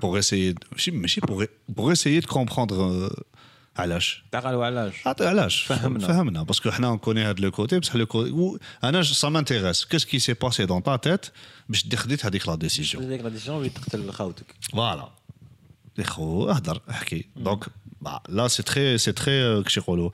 pour 0.00 0.18
essayer 0.18 0.52
de- 0.52 0.58
ماشي 0.72 0.90
ماشي 0.90 1.20
pour 1.20 1.44
pour 1.76 1.92
essayer 1.92 2.20
de 2.20 2.26
comprendre 2.26 2.74
euh, 2.78 3.22
علاش 3.76 4.24
تعالوا 4.32 4.64
علاش 4.66 5.06
عطي 5.06 5.26
علاش 5.26 5.62
فهمنا. 5.62 6.06
فهمنا 6.06 6.42
باسكو 6.42 6.70
حنا 6.70 6.88
اون 6.88 6.98
كوني 6.98 7.22
هاد 7.22 7.40
لو 7.40 7.50
كوتي 7.50 7.78
بصح 7.78 7.96
لو 7.96 8.06
كوتي 8.06 8.30
و- 8.30 8.58
انا 8.84 9.02
سا 9.02 9.28
مانتيريس 9.28 9.84
كيس 9.84 10.04
كي 10.04 10.18
سي 10.18 10.32
باسي 10.34 10.66
دون 10.66 10.82
تا 10.82 10.96
تيت 10.96 11.26
باش 11.68 11.86
دي 11.86 11.96
خديت 11.96 12.26
هذيك 12.26 12.48
لا 12.48 12.54
ديسيجن 12.54 13.02
هذيك 13.02 13.20
لا 13.22 13.28
ديسيجن 13.28 13.56
اللي 13.56 13.68
تقتل 13.68 14.12
خوتك 14.12 14.54
فوالا 14.72 15.08
يا 15.98 16.04
خو 16.04 16.50
اهدر 16.50 16.80
احكي 16.90 17.24
دونك 17.36 17.64
là 18.28 18.48
c'est 18.48 18.64
très 18.70 18.98
c'est 19.04 19.14
très 19.20 19.38
euh, 19.42 19.64
كش 19.64 19.76
يقولوا 19.76 20.10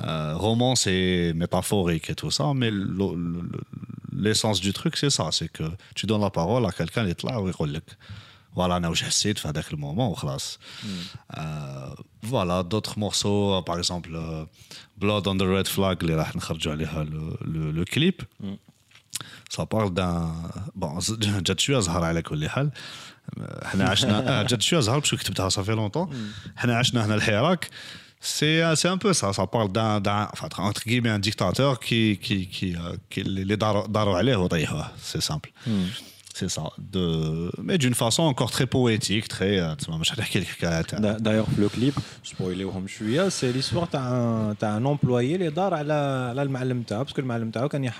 euh, 0.00 0.34
roman, 0.36 0.76
c'est 0.76 1.32
métaphorique 1.34 2.10
et 2.10 2.14
tout 2.14 2.30
ça, 2.30 2.52
mais 2.54 2.70
l'essence 4.12 4.60
du 4.60 4.72
truc, 4.72 4.96
c'est 4.96 5.10
ça 5.10 5.30
c'est 5.32 5.48
que 5.48 5.64
tu 5.94 6.06
donnes 6.06 6.20
la 6.20 6.30
parole 6.30 6.64
à 6.66 6.70
quelqu'un, 6.70 7.04
il 7.04 7.10
est 7.10 7.22
là, 7.22 7.40
il 7.40 7.80
voilà, 8.54 8.80
j'ai 8.92 9.06
essayé 9.06 9.34
de 9.34 9.38
faire 9.38 9.52
le 9.70 9.76
moment, 9.76 10.12
classe. 10.14 10.58
Mm. 10.82 10.88
Euh, 11.38 11.90
voilà, 12.22 12.62
d'autres 12.64 12.98
morceaux, 12.98 13.54
euh, 13.54 13.62
par 13.62 13.78
exemple 13.78 14.10
euh, 14.14 14.44
Blood 14.96 15.28
on 15.28 15.36
the 15.36 15.42
Red 15.42 15.68
Flag, 15.68 16.02
le, 16.02 16.16
le, 17.44 17.70
le 17.70 17.84
clip. 17.84 18.24
Hmm. 18.40 18.54
Ça 19.48 19.64
parle 19.66 19.94
d'un. 19.94 20.32
Bon, 20.74 20.98
Jatchu 21.44 21.76
Azhar 21.76 22.02
à 22.02 22.12
la 22.12 22.22
Kullihal. 22.22 22.70
Jatchu 24.48 24.76
Azhar, 24.76 25.00
parce 25.00 25.10
que 25.10 25.50
ça 25.50 25.64
fait 25.64 25.76
longtemps. 25.76 26.08
On 26.62 26.68
a 26.68 26.82
le 26.82 27.22
Hirak. 27.22 27.70
Euh, 28.42 28.76
c'est 28.76 28.88
un 28.88 28.98
peu 28.98 29.12
ça. 29.12 29.32
Ça 29.32 29.46
parle 29.46 29.70
d'un, 29.72 30.00
enfin, 30.32 30.48
entre 30.58 30.82
guillemets, 30.84 31.10
un 31.10 31.18
dictateur 31.18 31.78
qui, 31.80 32.18
qui, 32.20 32.46
qui, 32.46 32.74
euh, 32.74 32.96
qui 33.10 33.22
les 33.22 33.56
C'est 34.98 35.22
simple. 35.22 35.50
Mm. 35.66 35.84
C'est 36.34 36.48
ça. 36.48 36.62
De... 36.78 37.50
Mais 37.60 37.78
d'une 37.78 37.94
façon 37.94 38.22
encore 38.22 38.52
très 38.52 38.66
poétique, 38.66 39.26
très. 39.26 39.58
Euh, 39.58 39.74
d'ailleurs, 41.18 41.46
le 41.56 41.68
clip, 41.68 41.94
spoiler, 42.22 42.64
c'est 43.30 43.50
l'histoire 43.50 43.88
d'un 43.88 44.84
employé, 44.84 45.36
les 45.38 45.50
dar 45.50 45.72
à 45.72 45.82
la 45.82 46.44
Parce 46.88 47.12
que 47.12 47.20
le 47.20 47.26
Malam 47.26 47.50
Tao, 47.50 47.68
quand 47.68 47.82
il 47.82 47.90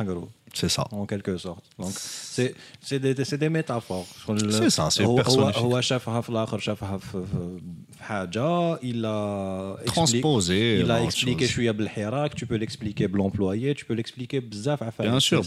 c'est 0.54 0.68
ça. 0.68 0.84
En 0.90 1.06
quelque 1.06 1.36
sorte. 1.36 1.64
C'est, 1.90 2.54
des, 2.98 3.48
métaphores. 3.48 4.06
C'est 4.50 4.70
ça, 4.70 4.90
c'est 4.90 5.04
personnifié. 5.14 5.62
Il 8.82 9.04
a 9.04 9.76
transposé. 9.86 10.80
Il 10.80 10.90
a 10.90 11.02
expliqué 11.02 11.46
je 11.46 11.52
suis 11.52 11.68
tu 12.34 12.46
peux 12.46 12.56
l'expliquer 12.56 13.08
l'employé, 13.08 13.74
tu 13.74 13.84
peux 13.84 13.94
l'expliquer. 13.94 14.40
Bien 14.40 15.20
sûr, 15.20 15.42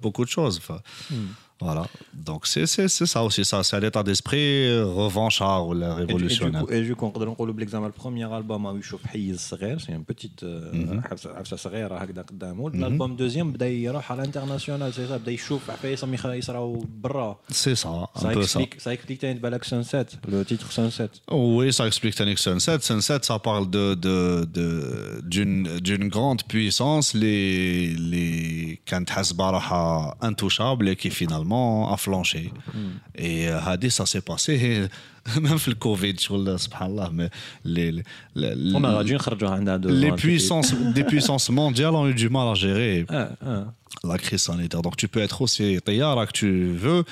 beaucoup 0.00 0.24
de 0.24 0.30
choses. 0.30 0.60
Hmm. 1.10 1.14
Voilà. 1.60 1.86
Donc, 2.14 2.46
c'est 2.46 2.66
ça 2.66 3.24
aussi. 3.24 3.44
Ça, 3.44 3.62
c'est 3.64 3.80
l'état 3.80 4.02
d'esprit 4.02 4.66
euh, 4.68 4.84
revanchard 4.86 5.66
ou 5.66 5.74
la 5.74 5.94
révolutionnaire. 5.94 6.64
Et 6.70 6.82
du 6.82 6.94
coup, 6.94 7.06
on 7.06 7.10
peut. 7.10 7.24
Le 7.24 7.92
premier 7.92 8.32
album 8.32 8.66
ah 8.66 8.70
a 8.70 8.74
eu 8.74 8.82
c'est 9.80 9.92
une 9.92 10.04
petite. 10.04 10.42
Euh, 10.42 10.70
mhm. 10.72 11.02
ah, 11.04 11.14
mhm. 12.72 12.80
L'album 12.80 13.16
deuxième, 13.16 13.54
il 13.60 13.88
à 13.88 14.16
l'international. 14.16 14.92
C'est 14.92 15.06
ça. 15.06 15.18
C'est 17.50 17.74
ça. 17.74 17.88
Un 18.14 18.42
ça. 18.42 18.60
Ça 18.78 18.92
explique 18.92 19.24
Sunset, 19.64 20.06
le 20.28 20.44
titre 20.44 20.70
Sunset. 20.70 21.10
Oui, 21.30 21.72
ça 21.72 21.86
explique 21.86 22.14
Sunset. 22.38 22.78
Sunset, 22.80 23.18
ça 23.22 23.38
parle 23.38 23.68
d'une 23.68 23.94
de, 23.94 25.80
d'une 25.80 26.08
grande 26.08 26.42
puissance, 26.44 27.14
les, 27.14 27.94
les, 27.94 28.80
quand 28.88 29.04
intouchables 30.20 30.88
et 30.88 30.96
qui 30.96 31.10
finalement 31.10 31.47
gouvernement 31.48 31.92
a 31.92 31.96
Et 33.14 33.48
euh, 33.48 33.60
Hadi, 33.60 33.90
ça 33.90 34.06
s'est 34.06 34.20
passé, 34.20 34.88
même 35.40 35.58
le 35.70 35.74
Covid, 35.74 36.14
subhanallah, 36.18 37.10
mais 37.12 37.30
les, 37.64 37.92
les, 38.34 38.54
les 39.88 40.12
puissances, 40.12 40.74
des 40.74 41.04
puissances 41.04 41.50
mondiales 41.50 41.94
ont 41.94 42.08
eu 42.08 42.14
du 42.14 42.28
mal 42.28 42.48
à 42.48 42.54
gérer 42.54 43.06
la 44.04 44.18
crise 44.18 44.42
sanitaire. 44.42 44.82
Donc 44.82 44.96
tu 44.96 45.08
peux 45.08 45.20
être 45.20 45.42
aussi 45.42 45.78
taillard 45.84 46.26
que 46.26 46.32
tu 46.32 46.72
veux. 46.72 47.04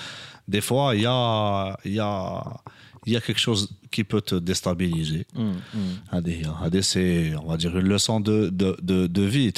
Des 0.48 0.60
fois, 0.60 0.94
il 0.94 1.02
y 1.02 1.06
a, 1.06 1.76
y, 1.84 1.98
a, 1.98 2.42
y 3.06 3.16
a 3.16 3.20
quelque 3.20 3.40
chose 3.40 3.68
qui 3.90 4.04
peut 4.04 4.20
te 4.20 4.36
déstabiliser. 4.36 5.26
Mm, 5.34 5.50
mm. 5.74 6.82
c'est, 6.82 7.34
on 7.42 7.48
va 7.48 7.56
dire, 7.56 7.76
une 7.76 7.88
leçon 7.88 8.20
de, 8.20 8.48
de, 8.50 8.76
de, 8.80 9.08
de 9.08 9.22
vie. 9.22 9.52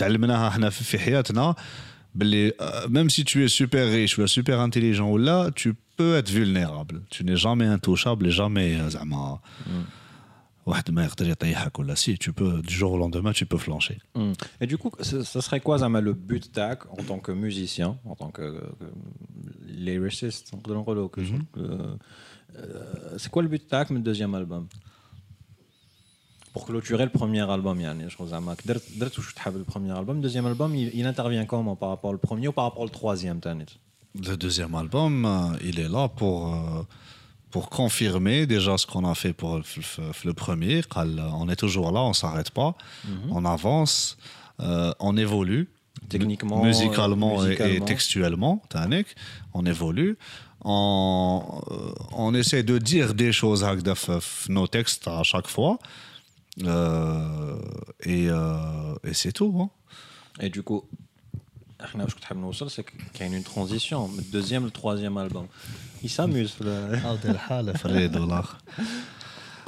Euh, 2.20 2.88
même 2.88 3.10
si 3.10 3.24
tu 3.24 3.44
es 3.44 3.48
super 3.48 3.90
riche 3.90 4.18
ou 4.18 4.26
super 4.26 4.60
intelligent 4.60 5.10
ou 5.10 5.18
là, 5.18 5.50
tu 5.54 5.74
peux 5.96 6.16
être 6.16 6.30
vulnérable. 6.30 7.02
Tu 7.10 7.24
n'es 7.24 7.36
jamais 7.36 7.66
intouchable 7.66 8.26
et 8.26 8.30
jamais. 8.30 8.76
Euh, 8.76 8.88
mm. 8.88 9.84
Si 11.94 12.18
tu 12.18 12.32
peux, 12.32 12.60
du 12.62 12.74
jour 12.74 12.92
au 12.92 12.98
lendemain, 12.98 13.32
tu 13.32 13.46
peux 13.46 13.58
flancher. 13.58 13.98
Mm. 14.14 14.32
Et 14.60 14.66
du 14.66 14.78
coup, 14.78 14.90
ce, 15.00 15.22
serait 15.22 15.60
quoi 15.60 15.78
Zama, 15.78 16.00
le 16.00 16.12
but 16.12 16.52
TAC 16.52 16.86
en 16.90 17.02
tant 17.02 17.18
que 17.18 17.32
musicien, 17.32 17.98
en 18.04 18.14
tant 18.14 18.30
que, 18.30 18.60
que 18.78 18.84
lyriciste 19.66 20.52
mhm. 20.52 21.44
euh, 21.56 21.96
C'est 23.16 23.30
quoi 23.30 23.42
le 23.42 23.48
but 23.48 23.66
TAC, 23.66 23.90
mon 23.90 24.00
deuxième 24.00 24.34
album? 24.34 24.66
Pour 26.57 26.65
clôturer 26.67 27.05
le 27.05 27.09
premier 27.09 27.41
album, 27.49 27.79
يعني 27.81 28.09
je 28.09 28.23
زعما 28.23 28.55
درت 28.65 28.83
درت 28.97 29.19
واش 29.19 29.33
تحب 29.33 29.53
le 29.65 29.71
premier 29.73 29.91
album, 29.97 30.17
le 30.21 30.21
deuxième 30.29 30.45
album, 30.45 30.75
il, 30.75 30.91
il 30.93 31.05
intervient 31.05 31.45
comment 31.45 31.75
par 31.75 31.89
rapport 31.89 32.11
au 32.13 32.17
premier 32.17 32.47
ou 32.47 32.51
par 32.51 32.65
rapport 32.65 32.83
au 32.83 32.89
troisième 32.89 33.39
تاني 33.39 33.65
Le 34.29 34.35
deuxième 34.37 34.75
album, 34.75 35.25
euh, 35.25 35.57
il 35.69 35.79
est 35.79 35.89
là 35.97 36.07
pour, 36.19 36.37
euh, 36.53 36.83
pour 37.53 37.65
confirmer 37.81 38.45
déjà 38.55 38.73
ce 38.81 38.85
qu'on 38.91 39.05
a 39.13 39.15
fait 39.15 39.33
pour 39.41 39.51
le, 39.57 39.63
le- 39.75 40.11
le 40.29 40.33
premier. 40.43 40.81
قال, 40.93 41.09
On 41.41 41.49
est 41.53 41.59
toujours 41.65 41.89
là, 41.95 42.01
on 42.01 42.09
ne 42.09 42.19
s'arrête 42.23 42.51
pas, 42.59 42.71
on 43.37 43.43
avance, 43.57 44.17
euh, 44.59 44.93
on 45.07 45.13
évolue. 45.25 45.63
Techniquement, 46.15 46.57
musicalement, 46.69 47.31
euh, 47.33 47.35
et- 47.35 47.45
Et, 47.45 47.49
musicalement. 47.49 47.85
textuellement, 47.93 48.55
t'as 48.71 48.85
on 49.59 49.63
évolue. 49.73 50.13
On, 50.65 51.43
euh, 51.71 52.17
on 52.25 52.33
essaie 52.41 52.63
de 52.63 52.77
dire 52.91 53.13
des 53.13 53.31
choses 53.33 53.63
هكذا 53.63 53.93
في- 53.93 54.19
في 54.19 54.53
nos 54.53 54.67
textes 54.67 55.07
à 55.07 55.23
chaque 55.23 55.47
fois. 55.47 55.77
Euh, 56.64 57.58
euh, 58.06 58.94
et, 59.04 59.14
c'est 59.14 59.32
tout. 59.32 59.54
Hein. 59.60 59.70
Et 60.40 60.50
du 60.50 60.62
coup, 60.62 60.84
c'est 62.68 62.84
qu'il 62.84 63.26
y 63.26 63.34
a 63.34 63.36
une 63.36 63.42
transition. 63.42 64.10
Le 64.16 64.22
deuxième, 64.32 64.64
le 64.64 64.70
troisième 64.70 65.16
album. 65.16 65.46
Ils 66.02 66.10
s'amusent. 66.10 66.56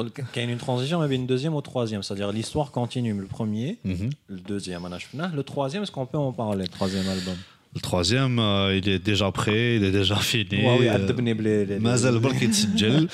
Il 0.02 0.36
y 0.36 0.38
a 0.38 0.42
une 0.42 0.58
transition, 0.58 1.06
mais 1.06 1.14
une 1.14 1.26
deuxième 1.26 1.54
au 1.54 1.60
troisième. 1.60 2.02
C'est-à-dire 2.02 2.32
l'histoire 2.32 2.70
continue. 2.70 3.14
Le 3.14 3.26
premier, 3.26 3.78
mm 3.84 4.10
le 4.28 4.40
deuxième, 4.40 4.88
le 5.34 5.42
troisième, 5.42 5.82
est-ce 5.82 5.92
qu'on 5.92 6.06
peut 6.06 6.18
en 6.18 6.32
parler, 6.32 6.64
le 6.64 6.68
troisième 6.68 7.08
album? 7.08 7.36
Le 7.77 7.81
troisième, 7.81 8.39
euh, 8.39 8.77
il 8.79 8.87
est 8.89 8.99
déjà 9.11 9.29
prêt, 9.31 9.75
il 9.77 9.83
est 9.83 9.91
déjà 10.01 10.15
fini. 10.31 10.59
Ouais, 10.65 10.77
oui, 10.79 10.87
Euh, 10.87 10.93
عذبني 10.93 11.33
بلي- 11.33 11.65
لي- 11.65 11.79
مازال 11.79 12.19
برك 12.19 12.41
يتسجل 12.41 13.07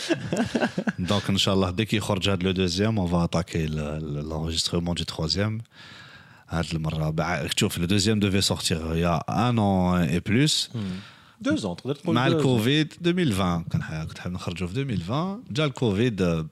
دونك 1.00 1.30
ان 1.30 1.38
شاء 1.38 1.54
الله 1.54 1.72
dès 1.72 1.86
qu'il 1.86 2.00
خرج 2.00 2.30
هذا 2.30 2.44
لو 2.44 2.52
دوزيام 2.52 3.08
on 3.08 3.10
va 3.12 3.24
attaquer 3.28 3.68
le- 3.68 4.00
le- 4.00 4.22
l'enregistrement 4.30 4.94
du 4.94 5.06
troisième 5.06 5.62
هاد 6.50 6.66
المرة 6.74 7.12
بع- 7.12 7.60
شوف 7.60 7.80
le 7.80 7.88
deuxième 7.88 8.20
devait 8.20 8.42
sortir 8.42 8.78
il 8.94 9.00
y 9.00 9.04
a 9.06 9.24
un 9.28 9.58
an 9.58 9.98
et 10.04 10.22
plus 10.22 10.70
deux 11.42 11.66
ans, 11.66 11.76
تقدر 11.76 11.96
تقول 11.96 12.16
مع 12.16 12.28
deux 12.28 12.32
ans. 12.32 12.36
الكوفيد 12.36 12.94
2020 13.02 13.64
كان 13.72 13.84
ح- 13.84 14.04
كنت 14.04 14.18
حاب 14.20 14.32
نخرجوا 14.32 14.68
في 14.68 14.74
2020 14.74 15.44
جا 15.52 15.66
الكوفيد 15.66 16.22
آه، 16.22 16.46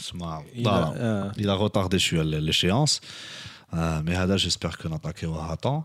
اسمع 0.00 0.42
Il 0.54 0.60
a- 0.60 0.62
ضرب. 0.64 0.92
آه. 0.96 1.32
il 1.38 1.46
a 1.46 1.68
retardé 1.68 1.96
شويه 1.96 2.22
ل- 2.22 2.52
l'échéance 2.52 3.00
Euh, 3.72 4.02
mais 4.06 4.10
هذا 4.10 4.36
j'espère 4.38 4.76
que 4.78 4.86
ناتاكيوها 4.88 5.54
à 5.54 5.56
temps 5.56 5.82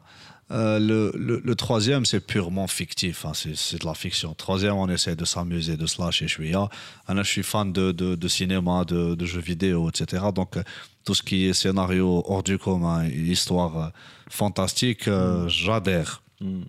Euh, 0.53 1.13
le, 1.15 1.55
troisième, 1.55 2.05
c'est 2.05 2.21
purement 2.21 2.67
fictif, 2.67 3.25
hein. 3.25 3.33
c'est 3.35 3.81
de 3.81 3.87
la 3.87 3.95
fiction. 3.95 4.35
Troisième, 4.35 4.75
on 4.75 4.89
essaie 4.89 5.15
de 5.15 5.25
s'amuser, 5.25 5.77
de 5.77 5.87
se 5.87 6.03
lâcher. 6.03 6.27
Je 6.27 6.35
suis, 6.35 6.55
hein, 6.55 6.69
je 7.09 7.23
suis 7.23 7.43
fan 7.43 7.73
de, 7.73 8.29
cinéma, 8.29 8.85
de, 8.85 9.25
jeux 9.25 9.41
vidéo, 9.41 9.89
etc. 9.89 10.25
Donc, 10.35 10.57
euh, 10.57 10.63
tout 11.05 11.15
ce 11.15 11.23
qui 11.23 11.47
est 11.47 11.53
scénario 11.53 12.25
hors 12.27 12.43
du 12.43 12.59
commun, 12.59 13.07
histoire 13.07 13.79
euh, 13.79 13.89
fantastique, 14.29 15.07
euh, 15.07 15.45
mm. 15.45 15.49
j'adhère. 15.49 16.23
Mm. 16.41 16.63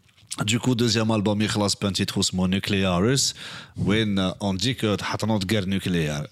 Du 0.45 0.59
coup, 0.59 0.75
deuxième 0.75 1.11
album, 1.11 1.41
Ikhlas 1.41 1.75
Pentit 1.79 2.05
Husmo 2.15 2.47
Nuclearis, 2.47 3.33
mm. 3.77 4.33
on 4.39 4.53
dit 4.53 4.75
que 4.75 4.95
notre 5.25 5.47
guerre 5.47 5.67
nucléaire. 5.67 6.27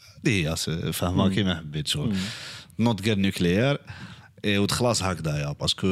Ah, 0.47 0.55
c'est 0.55 0.93
guerre 3.01 3.17
nucléaire. 3.17 3.77
اي 4.45 4.57
وتخلص 4.57 5.03
هكذايا 5.03 5.55
باسكو 5.59 5.87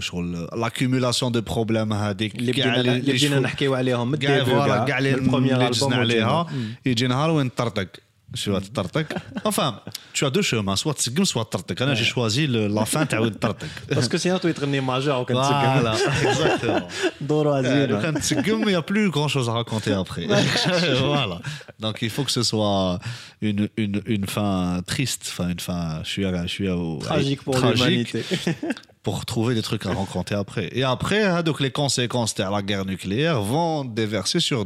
شغل 0.00 0.48
لاكيمولاسيون 0.56 1.32
دو 1.32 1.40
بروبليم 1.40 1.92
هذيك 1.92 2.50
كاع 2.50 2.80
اللي 2.80 3.00
بدينا 3.00 3.40
نحكيو 3.40 3.74
عليهم 3.74 4.08
من 4.08 4.14
الديبي 4.14 4.44
كاع 4.44 4.98
اللي 4.98 5.10
لجزنا 5.10 5.96
عليها 5.96 6.46
يجي 6.86 7.06
نهار 7.06 7.30
وين 7.30 7.48
طرطق 7.48 7.88
شو 8.35 8.59
تطرطق 8.59 9.05
enfin 9.45 9.79
tu 10.13 10.25
as 10.25 10.29
deux 10.29 10.41
chemins 10.41 10.75
soit 10.75 10.93
تسقم 10.93 11.23
soit 11.25 11.43
تطرطق 11.49 11.81
انا 11.81 11.93
جي 11.93 12.03
شوازي 12.05 12.45
لا 12.47 12.83
فان 12.83 13.07
تعاود 13.07 13.31
تطرطق 13.31 13.67
باسكو 13.89 14.17
سينا 14.17 14.37
توي 14.37 14.53
تغني 14.53 14.79
ماجور 14.79 15.19
وكان 15.21 15.37
Voilà, 15.37 15.95
تسقم 15.97 16.33
exactement. 16.33 16.83
دورها 17.21 17.61
Euh, 17.61 17.65
زينه 17.65 17.87
le 17.99 18.03
Kantsugum, 18.03 18.61
il 18.61 18.67
n'y 18.67 18.75
a 18.75 18.81
plus 18.81 19.09
grand 19.11 19.27
chose 19.27 19.49
à 19.49 19.53
raconter 19.53 19.93
après. 19.93 20.25
voilà. 20.99 21.39
Donc 21.79 21.95
il 22.01 22.09
faut 22.09 22.23
que 22.23 22.31
ce 22.39 22.43
soit 22.51 22.99
une, 23.41 23.69
une, 23.77 24.01
une 24.15 24.25
fin 24.35 24.81
triste, 24.91 25.23
enfin 25.31 25.47
une 25.55 25.59
fin. 25.69 26.01
Je 26.03 26.09
suis, 26.13 26.25
à- 26.25 26.45
je 26.49 26.53
suis 26.57 26.69
au- 26.69 26.99
tragique 27.09 27.41
pour 27.45 27.55
tragique 27.55 27.77
l'humanité 27.85 28.19
pour 29.05 29.17
trouver 29.31 29.51
des 29.59 29.65
trucs 29.69 29.85
à 29.89 29.93
raconter 30.03 30.35
après. 30.43 30.65
Et 30.79 30.83
après, 30.95 31.23
hein, 31.31 31.41
donc 31.47 31.57
les 31.65 31.71
conséquences 31.81 32.33
de 32.39 32.43
la 32.55 32.61
guerre 32.69 32.85
nucléaire 32.93 33.37
vont 33.53 33.77
déverser 34.01 34.39
sur 34.49 34.59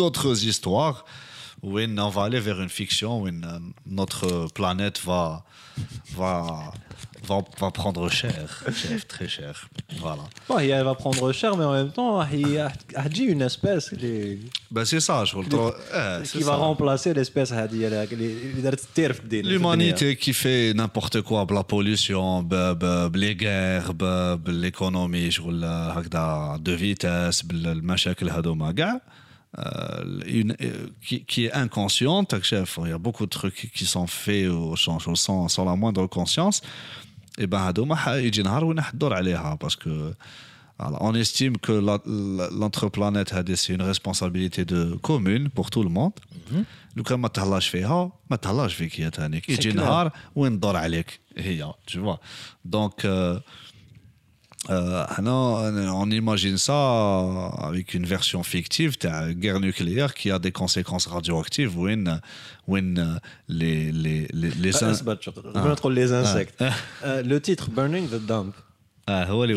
d'autres 0.00 0.34
histoires 0.50 0.98
When 1.63 1.99
on 1.99 2.09
va 2.09 2.23
aller 2.25 2.39
vers 2.39 2.61
une 2.61 2.69
fiction 2.69 3.21
où 3.21 3.27
euh, 3.27 3.31
notre 3.85 4.47
planète 4.53 5.01
va, 5.03 5.43
prendre 7.73 8.09
cher, 8.09 8.63
très 9.07 9.27
cher. 9.27 9.67
Voilà. 9.99 10.23
Bon, 10.47 10.59
elle 10.59 10.83
va 10.83 10.93
prendre 10.93 11.31
cher, 11.31 11.57
mais 11.57 11.65
en 11.65 11.73
même 11.73 11.91
temps, 11.91 12.25
il 12.31 12.59
a 12.59 13.09
dit 13.09 13.23
une 13.23 13.41
espèce. 13.41 13.91
Les... 13.93 14.39
Ben 14.69 14.85
c'est 14.85 14.99
ça, 14.99 15.25
je 15.25 15.37
le 15.37 15.45
trouve. 15.45 15.75
Eh, 15.93 16.23
qui 16.27 16.43
va 16.43 16.55
remplacer 16.55 17.13
l'espèce 17.13 17.51
L'humanité 19.31 20.15
qui 20.15 20.33
fait 20.33 20.73
n'importe 20.73 21.21
quoi, 21.21 21.45
la 21.49 21.63
pollution, 21.63 22.47
les 23.13 23.35
guerres, 23.35 23.91
l'économie, 24.47 25.35
euh, 25.39 26.57
de 26.59 26.71
vitesse, 26.71 27.43
le 27.51 27.81
machin, 27.81 28.13
le 28.19 28.31
euh, 29.58 30.38
une- 30.38 30.56
euh, 30.60 30.88
qui, 31.06 31.16
qui 31.30 31.40
est 31.46 31.52
inconsciente, 31.64 32.30
chef, 32.42 32.78
il 32.84 32.90
y 32.90 32.92
a 32.92 33.02
beaucoup 33.06 33.26
de 33.26 33.34
trucs 33.40 33.70
qui 33.76 33.84
sont 33.94 34.06
faits 34.06 34.48
au 34.48 34.76
sans, 34.76 34.98
sans, 35.26 35.48
sans 35.54 35.64
la 35.70 35.76
moindre 35.76 36.06
conscience. 36.06 36.62
Et 37.38 37.46
ben 37.46 37.58
هذوما 37.60 37.96
ح- 37.96 38.08
يجي 38.08 38.42
نهار 38.42 38.64
وين 38.64 38.80
حدور 38.80 39.14
عليها 39.14 39.58
parce 39.64 39.76
que 39.76 40.14
voilà, 40.80 40.98
on 41.00 41.14
estime 41.14 41.56
que 41.66 41.72
la- 41.72 42.02
la- 42.06 42.50
notre 42.50 42.88
planète 42.88 43.32
هذه 43.34 43.54
c'est 43.56 43.72
une 43.74 43.82
responsabilité 43.82 44.64
de 44.64 44.96
commune 45.02 45.48
pour 45.48 45.70
tout 45.70 45.82
le 45.82 45.88
monde. 45.90 46.12
لو 46.96 47.02
كان 47.02 47.20
ما 47.20 47.28
تهلاش 47.28 47.68
فيها 47.68 48.12
ما 48.30 48.36
تهلاش 48.36 48.74
فيك 48.74 49.00
هي 49.00 49.10
تانيك 49.10 49.48
يجي 49.48 49.72
clair. 49.72 49.76
نهار 49.76 50.12
وين 50.36 50.56
تدور 50.60 50.76
عليك 50.76 51.20
هي 51.38 51.72
tu 51.90 51.94
vois 51.98 52.18
donc 52.76 53.04
euh, 53.04 53.40
euh, 54.69 55.05
ah 55.07 55.21
euh, 55.21 55.87
on 55.93 56.11
imagine 56.11 56.57
ça 56.57 56.73
euh, 56.73 57.49
avec 57.67 57.93
une 57.93 58.05
version 58.05 58.43
fictive 58.43 58.97
une 59.01 59.33
guerre 59.33 59.61
nucléaire 59.61 60.13
qui 60.13 60.29
a 60.29 60.39
des 60.39 60.51
conséquences 60.51 61.07
radioactives 61.07 61.77
when, 61.77 62.19
when 62.67 62.97
euh, 62.97 63.17
les, 63.47 63.93
les, 63.93 64.27
les, 64.33 64.49
les, 64.49 64.75
ah, 64.75 64.91
ah. 65.55 65.89
les 65.89 66.13
insectes. 66.13 66.63
Le 67.03 67.37
titre 67.39 67.69
Burning 67.69 68.09
the 68.09 68.19
Dump. 68.25 68.55
Ah, 69.05 69.25
who 69.29 69.39
will 69.39 69.51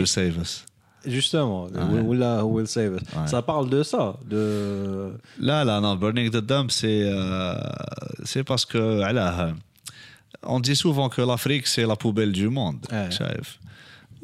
il... 0.00 0.06
save 0.06 0.38
us? 0.38 0.64
Justement, 1.04 1.64
ouais. 1.64 2.00
who 2.00 2.48
will 2.48 2.66
save 2.66 2.94
us. 2.94 3.02
Ça 3.26 3.42
parle 3.42 3.68
de 3.68 3.82
ça. 3.82 4.16
De... 4.26 5.12
Là, 5.38 5.62
là, 5.62 5.78
non, 5.82 5.96
Burning 5.96 6.30
the 6.30 6.40
Dump, 6.42 6.70
c'est 6.70 8.44
parce 8.46 8.64
que. 8.64 8.78
Là, 9.12 9.52
on 10.42 10.60
dit 10.60 10.76
souvent 10.76 11.10
que 11.10 11.20
l'Afrique, 11.20 11.66
c'est 11.66 11.86
la 11.86 11.96
poubelle 11.96 12.32
du 12.32 12.48
monde. 12.48 12.78
Ouais. 12.90 13.10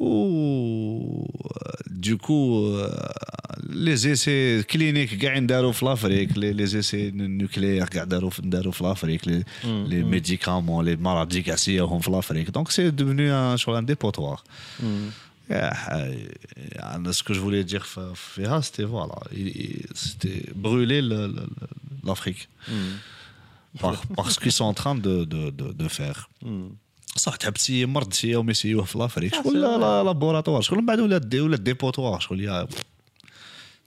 و 0.00 1.26
du 2.06 2.16
coup 2.18 2.66
euh, 2.66 2.90
les 3.72 4.06
essais 4.06 4.64
cliniques 4.72 5.14
كاع 5.20 5.38
نداروا 5.38 5.72
في 5.72 5.84
l'Afrique 5.84 6.36
les, 6.36 6.52
les 6.52 6.76
essais 6.76 7.12
nucléaires 7.14 7.88
كاع 7.88 8.04
داروا 8.04 8.30
في 8.30 8.42
نداروا 8.46 8.72
في 8.72 8.84
l'Afrique 8.84 9.26
les, 9.26 9.42
les 9.90 10.02
médicaments 10.04 10.82
les 10.82 10.96
maladies 10.96 11.38
كاع 11.46 11.56
سياهم 11.56 12.00
في 12.00 12.10
l'Afrique 12.10 12.50
donc 12.52 12.70
c'est 12.72 12.90
devenu 13.02 13.30
un 13.30 13.56
شغل 13.56 13.76
un 13.76 13.82
dépotoir 13.82 14.44
Yeah, 15.48 15.72
euh, 15.92 17.12
ce 17.12 17.22
que 17.22 17.32
je 17.32 17.38
voulais 17.40 17.62
dire 17.64 17.84
f- 17.84 18.14
فيها 18.14 18.60
c'était 18.60 18.84
voilà 18.84 19.18
il- 19.32 19.56
il- 19.64 19.86
c'était 19.94 20.42
brûler 20.56 21.00
le- 21.02 21.26
le- 21.36 21.48
le- 21.60 21.68
l'Afrique 22.08 22.48
par, 23.80 23.94
par 24.16 24.26
ce 24.32 24.38
qu'ils 24.40 24.52
sont 24.60 24.64
en 24.64 24.74
train 24.82 24.96
de, 25.06 25.14
de, 25.32 25.42
de, 25.60 25.66
de 25.82 25.88
faire 25.98 26.18
صح 27.15 27.35
تعبتي 27.35 27.85
مرضتي 27.85 28.27
يوم 28.27 28.49
يسيوه 28.49 28.83
في 28.83 28.97
لافريك 28.97 29.35
شكون 29.35 29.57
لا 29.57 29.77
لا 29.77 30.03
لابوراتوار 30.03 30.61
شكون 30.61 30.77
من 30.77 30.85
بعد 30.85 30.99
ولا 30.99 31.17
دي 31.17 31.41
ولا 31.41 31.57
ديبوتوار 31.57 32.19
شكون 32.19 32.39
يا 32.39 32.67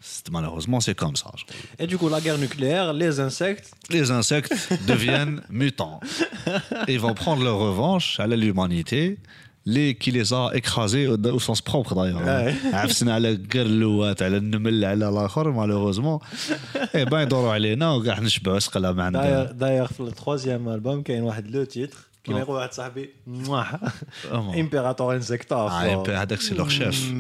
سيت 0.01 0.31
مالوغوزمون 0.31 0.81
سي 0.81 0.95
كوم 0.95 1.15
سا 1.15 1.33
اي 1.81 1.87
دوكو 1.87 2.09
لا 2.09 2.19
غير 2.19 2.37
نوكليير 2.37 2.93
لي 2.93 3.13
زانسكت 3.13 3.65
لي 3.91 4.05
زانسكت 4.05 4.73
ديفيان 4.87 5.43
ميتون 5.51 5.99
اي 6.89 6.99
فون 6.99 7.13
بخون 7.13 7.45
لو 7.45 7.71
ريفونش 7.71 8.21
على 8.21 8.37
لومانيتي 8.37 9.17
لي 9.67 9.93
كي 9.93 10.11
لي 10.11 10.25
زا 10.25 10.51
اكخازي 10.53 11.09
أو 11.09 11.39
سونس 11.39 11.61
بروبر 11.61 11.93
دايوغ 11.93 12.53
عفسنا 12.75 13.15
على 13.15 13.41
غير 13.55 13.67
اللوات 13.67 14.23
على 14.23 14.37
النمل 14.37 14.85
على 14.85 15.09
الآخر 15.09 15.51
مالوغوزمون 15.51 16.19
اي 16.95 17.05
با 17.05 17.23
يدورو 17.23 17.51
علينا 17.51 17.93
وكاع 17.93 18.15
حنشبعو 18.15 18.59
سقلا 18.59 18.93
معنا 18.93 19.53
دايوغ 19.53 19.87
في 19.87 20.01
التخوازيام 20.01 20.69
البوم 20.69 21.03
كاين 21.03 21.23
واحد 21.23 21.51
لو 21.51 21.65
تيتر 21.65 21.99
كيما 22.25 22.41
يقول 22.41 22.57
واحد 22.57 22.73
صاحبي 22.73 23.11
مواه 23.27 23.81
امبيراتور 24.61 25.17
انسكتار 25.17 25.69
Ah, 25.71 26.09
هذاك 26.11 26.41
سي 26.41 26.55
لور 26.55 26.69
شيف 26.69 27.13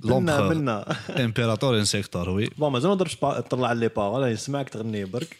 بلنا 0.00 0.48
بلنا 0.48 0.96
امبيراتور 1.24 1.78
انسكتور 1.78 2.30
وي 2.30 2.46
بون 2.58 2.72
مازال 2.72 2.90
ما 2.90 2.94
با- 3.22 3.38
نطلع 3.38 3.72
لي 3.72 3.88
بارول 3.88 4.20
راني 4.22 4.32
نسمعك 4.32 4.68
تغني 4.68 5.04
برك 5.04 5.36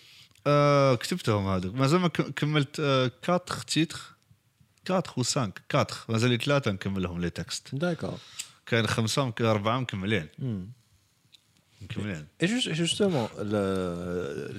آه، 0.47 0.95
كتبتهم 0.95 1.49
هذوك 1.49 1.75
مازال 1.75 2.01
ما 2.01 2.09
كملت 2.09 2.81
4 2.81 3.41
تيتر 3.67 4.01
4 4.91 5.03
و 5.17 5.23
5 5.23 5.53
4 5.75 5.87
مازال 6.09 6.39
ثلاثة 6.39 6.71
نكملهم 6.71 7.21
لي 7.21 7.31
تكست 7.31 7.75
داكور 7.75 8.19
كاين 8.67 8.87
خمسه 8.87 9.33
اربعه 9.41 9.81
مكملين 9.81 10.29
مكملين 11.82 12.26
اي 12.44 12.48
جوستومون 12.74 13.28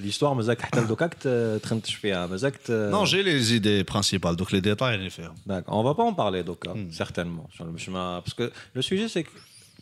ليستوار 0.03 0.33
مازالك 0.33 0.61
حتى 0.61 0.79
لدوكاك 0.81 1.13
ت- 1.13 1.59
تخنتش 1.63 1.95
فيها 1.95 2.27
مازالك 2.27 2.55
ت- 2.57 2.71
نو 2.71 3.03
جي 3.03 3.23
لي 3.23 3.39
زيدي 3.39 3.83
برينسيبال 3.83 4.35
دوك 4.35 4.53
لي 4.53 4.59
ديتاي 4.59 4.95
اللي 4.95 5.09
فيهم 5.09 5.35
D'accord. 5.49 5.69
On 5.73 5.83
va 5.83 5.93
pas 5.97 6.03
en 6.03 6.13
parler 6.13 6.43
donc 6.49 6.59
là, 6.67 6.73
certainement. 7.03 7.45
Sur 7.55 7.63
le- 7.65 7.77
chemin- 7.85 8.21
Parce 8.23 8.33
que 8.39 8.45
le 8.75 8.81
sujet 8.81 9.07
c'est 9.09 9.23
que 9.23 9.29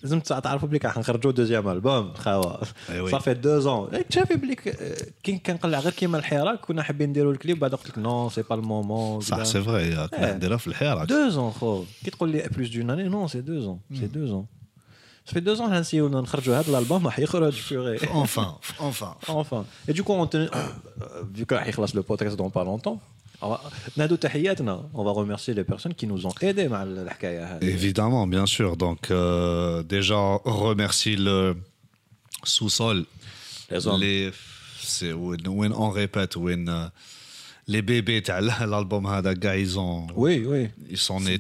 لازم 0.04 0.20
تعرفوا 0.20 0.68
بليك 0.70 0.86
راح 0.86 0.98
نخرجوا 0.98 1.32
دوزيام 1.32 1.70
البوم 1.70 2.14
خاوه 2.14 2.62
أي 2.90 3.00
وي. 3.00 3.12
صافي 3.12 3.34
دو 3.34 3.60
زون 3.60 3.90
شافي 4.10 4.36
بليك 4.36 4.68
آه، 4.68 4.98
كي 5.24 5.38
كنقلع 5.38 5.80
غير 5.80 5.92
كيما 5.94 6.18
الحراك 6.18 6.60
كنا 6.60 6.84
حابين 6.84 7.10
نديروا 7.10 7.34
الكليب 7.34 7.60
بعد 7.60 7.76
قلت 7.76 7.90
لك 7.90 7.98
نو 7.98 8.30
سي 8.30 8.42
با 8.42 8.56
المومون 8.56 9.22
صح 9.22 9.44
سي 9.44 9.62
فري 9.64 10.08
كنا 10.08 10.34
نديرها 10.36 10.58
في 10.58 10.68
الحراك 10.68 11.08
دو 11.08 11.30
زون 11.30 11.52
خو 11.52 11.84
كي 12.06 12.12
تقول 12.12 12.30
لي 12.30 12.50
بلوس 12.58 12.70
دون 12.70 12.90
اني 12.90 13.04
نو 13.10 13.28
سي 13.28 13.42
دو 13.42 13.60
زون 13.60 13.80
سي 14.00 14.08
دو 14.08 14.26
زون 14.26 14.46
ça 15.27 15.35
fait 15.35 15.41
deux 15.41 15.61
ans 15.61 15.69
que 15.69 16.01
on 16.01 16.13
a 16.13 16.19
l'album, 16.71 17.07
Enfin, 18.13 18.59
enfin. 18.79 19.17
Enfin. 19.29 19.65
Et 19.87 19.93
du 19.93 20.03
coup, 20.03 20.13
on 20.13 20.27
tenait, 20.27 20.49
euh, 20.55 21.23
vu 21.33 21.47
qu'on 21.47 21.57
a 21.57 21.87
le 21.95 22.03
podcast 22.03 22.37
dans 22.37 22.51
pas 22.51 22.65
longtemps, 22.65 23.01
on 23.43 25.05
va 25.05 25.13
remercier 25.13 25.55
les 25.55 25.65
personnes 25.65 25.95
qui 25.95 26.07
nous 26.07 26.27
ont 26.27 26.35
aidés 26.41 26.69
Évidemment, 27.63 28.27
bien 28.27 28.47
sûr. 28.47 28.77
Donc, 28.77 29.11
euh, 29.11 29.83
déjà, 29.83 30.17
remercie 30.45 31.17
le 31.17 31.57
sous-sol. 32.45 33.07
Les 33.71 33.87
hommes. 33.87 34.01
Les, 34.01 34.31
c'est 34.83 35.13
when, 35.13 35.73
on 35.73 35.91
répète, 35.91 36.37
when 36.37 36.69
euh, 36.69 36.87
les 37.67 37.83
bébés, 37.83 38.23
l'album, 38.29 39.07
ils 39.57 39.79
ont. 39.79 40.07
Oui, 40.15 40.45
oui. 40.47 40.69
Ils 40.91 40.99
sont 40.99 41.21
nés. 41.21 41.39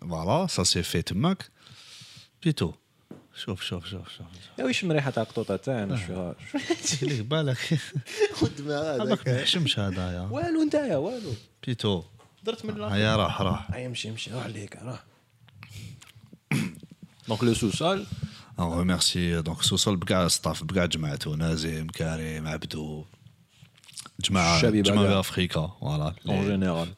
Voilà, 0.00 0.46
ça 0.48 0.64
s'est 0.64 0.82
fait. 0.82 1.12
Mac. 1.12 1.50
Plutôt. 2.42 2.74
شوف 3.34 3.62
شوف 3.62 3.86
شوف 3.86 4.08
شوف 4.08 4.26
يا 4.58 4.64
ويش 4.64 4.84
من 4.84 4.92
ريحه 4.92 5.10
تاع 5.10 5.22
القطوطه 5.22 5.56
تاعنا 5.56 5.96
شو 6.06 6.32
ليك 7.02 7.20
بالك 7.20 7.78
والدماغ 8.42 9.02
هذاك 9.02 9.28
ما 9.28 9.38
يحشمش 9.38 9.78
هذا 9.78 10.12
يا 10.12 10.20
والو 10.20 10.62
نتايا 10.62 10.96
والو 10.96 11.34
بيتو 11.66 12.02
درت 12.44 12.64
من 12.64 12.82
هيا 12.82 13.16
راح 13.16 13.40
راح 13.40 13.70
هيا 13.74 13.86
امشي 13.86 14.08
امشي 14.08 14.32
روح 14.32 14.44
عليك 14.44 14.76
روح 14.82 15.04
دونك 17.28 17.44
لو 17.44 17.54
سوسول 17.54 18.06
On 18.58 18.70
remercie 18.80 19.42
donc 19.48 19.62
Sosol 19.64 19.88
بكاع 19.88 20.28
ستاف 20.28 20.64
بكاع 20.64 20.84
جماعته 20.84 21.30
نازم 21.30 21.86
كريم 21.86 22.46
عبدو 22.46 23.04
جماعة 24.20 24.60
كاع. 24.60 25.20
افريكا 25.20 25.72
فوالا 25.80 26.14
اون 26.28 26.48
جينيرال 26.48 26.94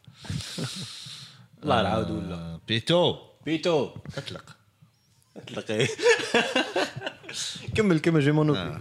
الله 1.62 1.82
يعاود 1.82 2.10
ولا 2.10 2.60
بيتو 2.68 3.16
بيتو 3.44 3.90
اطلق 4.16 4.56
تلقي 5.47 5.87
كمل 7.75 7.99
كمل 7.99 8.21
جي 8.21 8.31
مونو 8.31 8.77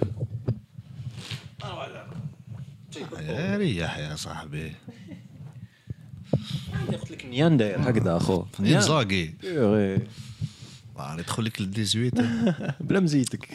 ريح 3.56 3.98
يا 3.98 4.16
صاحبي 4.16 4.72
قلت 6.92 7.10
لك 7.10 7.24
نيان 7.24 7.56
داير 7.56 7.90
هكذا 7.90 8.16
اخو 8.16 8.44
انزاغي 8.60 9.34
إيه، 9.44 10.06
الله 10.98 11.18
يدخل 11.18 11.44
لك 11.44 11.60
ل 11.60 11.74
18 11.74 12.74
بلا 12.80 13.00
مزيتك 13.00 13.48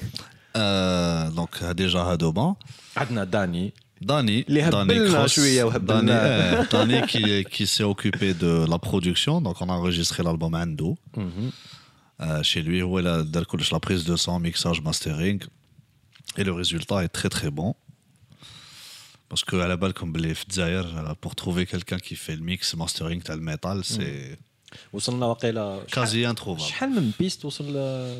آه، 0.55 1.29
دونك 1.29 1.63
ديجا 1.63 1.99
هادو 1.99 2.31
بون 2.31 2.55
عندنا 2.97 3.23
داني 3.23 3.73
Dani, 4.03 4.43
اللي 4.49 4.63
هبلنا 4.63 5.23
Cross, 5.23 5.25
شوية 5.25 5.63
وهبلنا. 5.63 6.65
Dani, 6.67 6.67
euh, 6.67 6.71
Dani 6.71 7.01
qui, 7.07 7.45
qui 7.45 7.67
s'est 7.67 7.83
occupé 7.83 8.33
de 8.33 8.65
la 8.69 8.77
production, 8.77 9.41
donc 9.41 9.55
on 9.61 9.69
a 9.69 9.73
enregistré 9.73 10.23
l'album 10.23 10.53
Ando. 10.55 10.97
Euh, 11.17 11.21
chez 12.41 12.61
lui, 12.61 12.81
où 12.83 12.99
il 12.99 13.07
a 13.07 13.23
دار 13.23 13.43
كلش 13.45 13.71
la 13.73 13.79
prise 13.79 14.03
de 14.05 14.15
son, 14.15 14.39
mixage, 14.39 14.81
mastering. 14.81 15.39
Et 16.37 16.43
le 16.43 16.51
résultat 16.53 17.03
est 17.03 17.09
très 17.19 17.29
très 17.29 17.51
bon. 17.51 17.75
Parce 19.29 19.43
que 19.43 19.55
à 19.55 19.67
la 19.67 19.77
balle, 19.77 19.93
comme 19.93 20.13
les 20.25 20.35
Fdzaïr, 20.35 20.85
pour 21.21 21.33
trouver 21.35 21.65
quelqu'un 21.65 21.97
qui 22.05 22.15
fait 22.15 22.35
le 22.35 22.43
mix, 22.51 22.75
mastering, 22.75 23.21
tel 23.21 23.39
metal, 23.41 23.83
c'est 23.83 24.37
وصلنا 24.93 25.25
وقيلا 25.25 25.83
quasi 25.91 26.25
introuvable. 26.25 26.59
شحال 26.61 26.89
من 26.89 27.11
بيست 27.19 27.45
وصل 27.45 27.73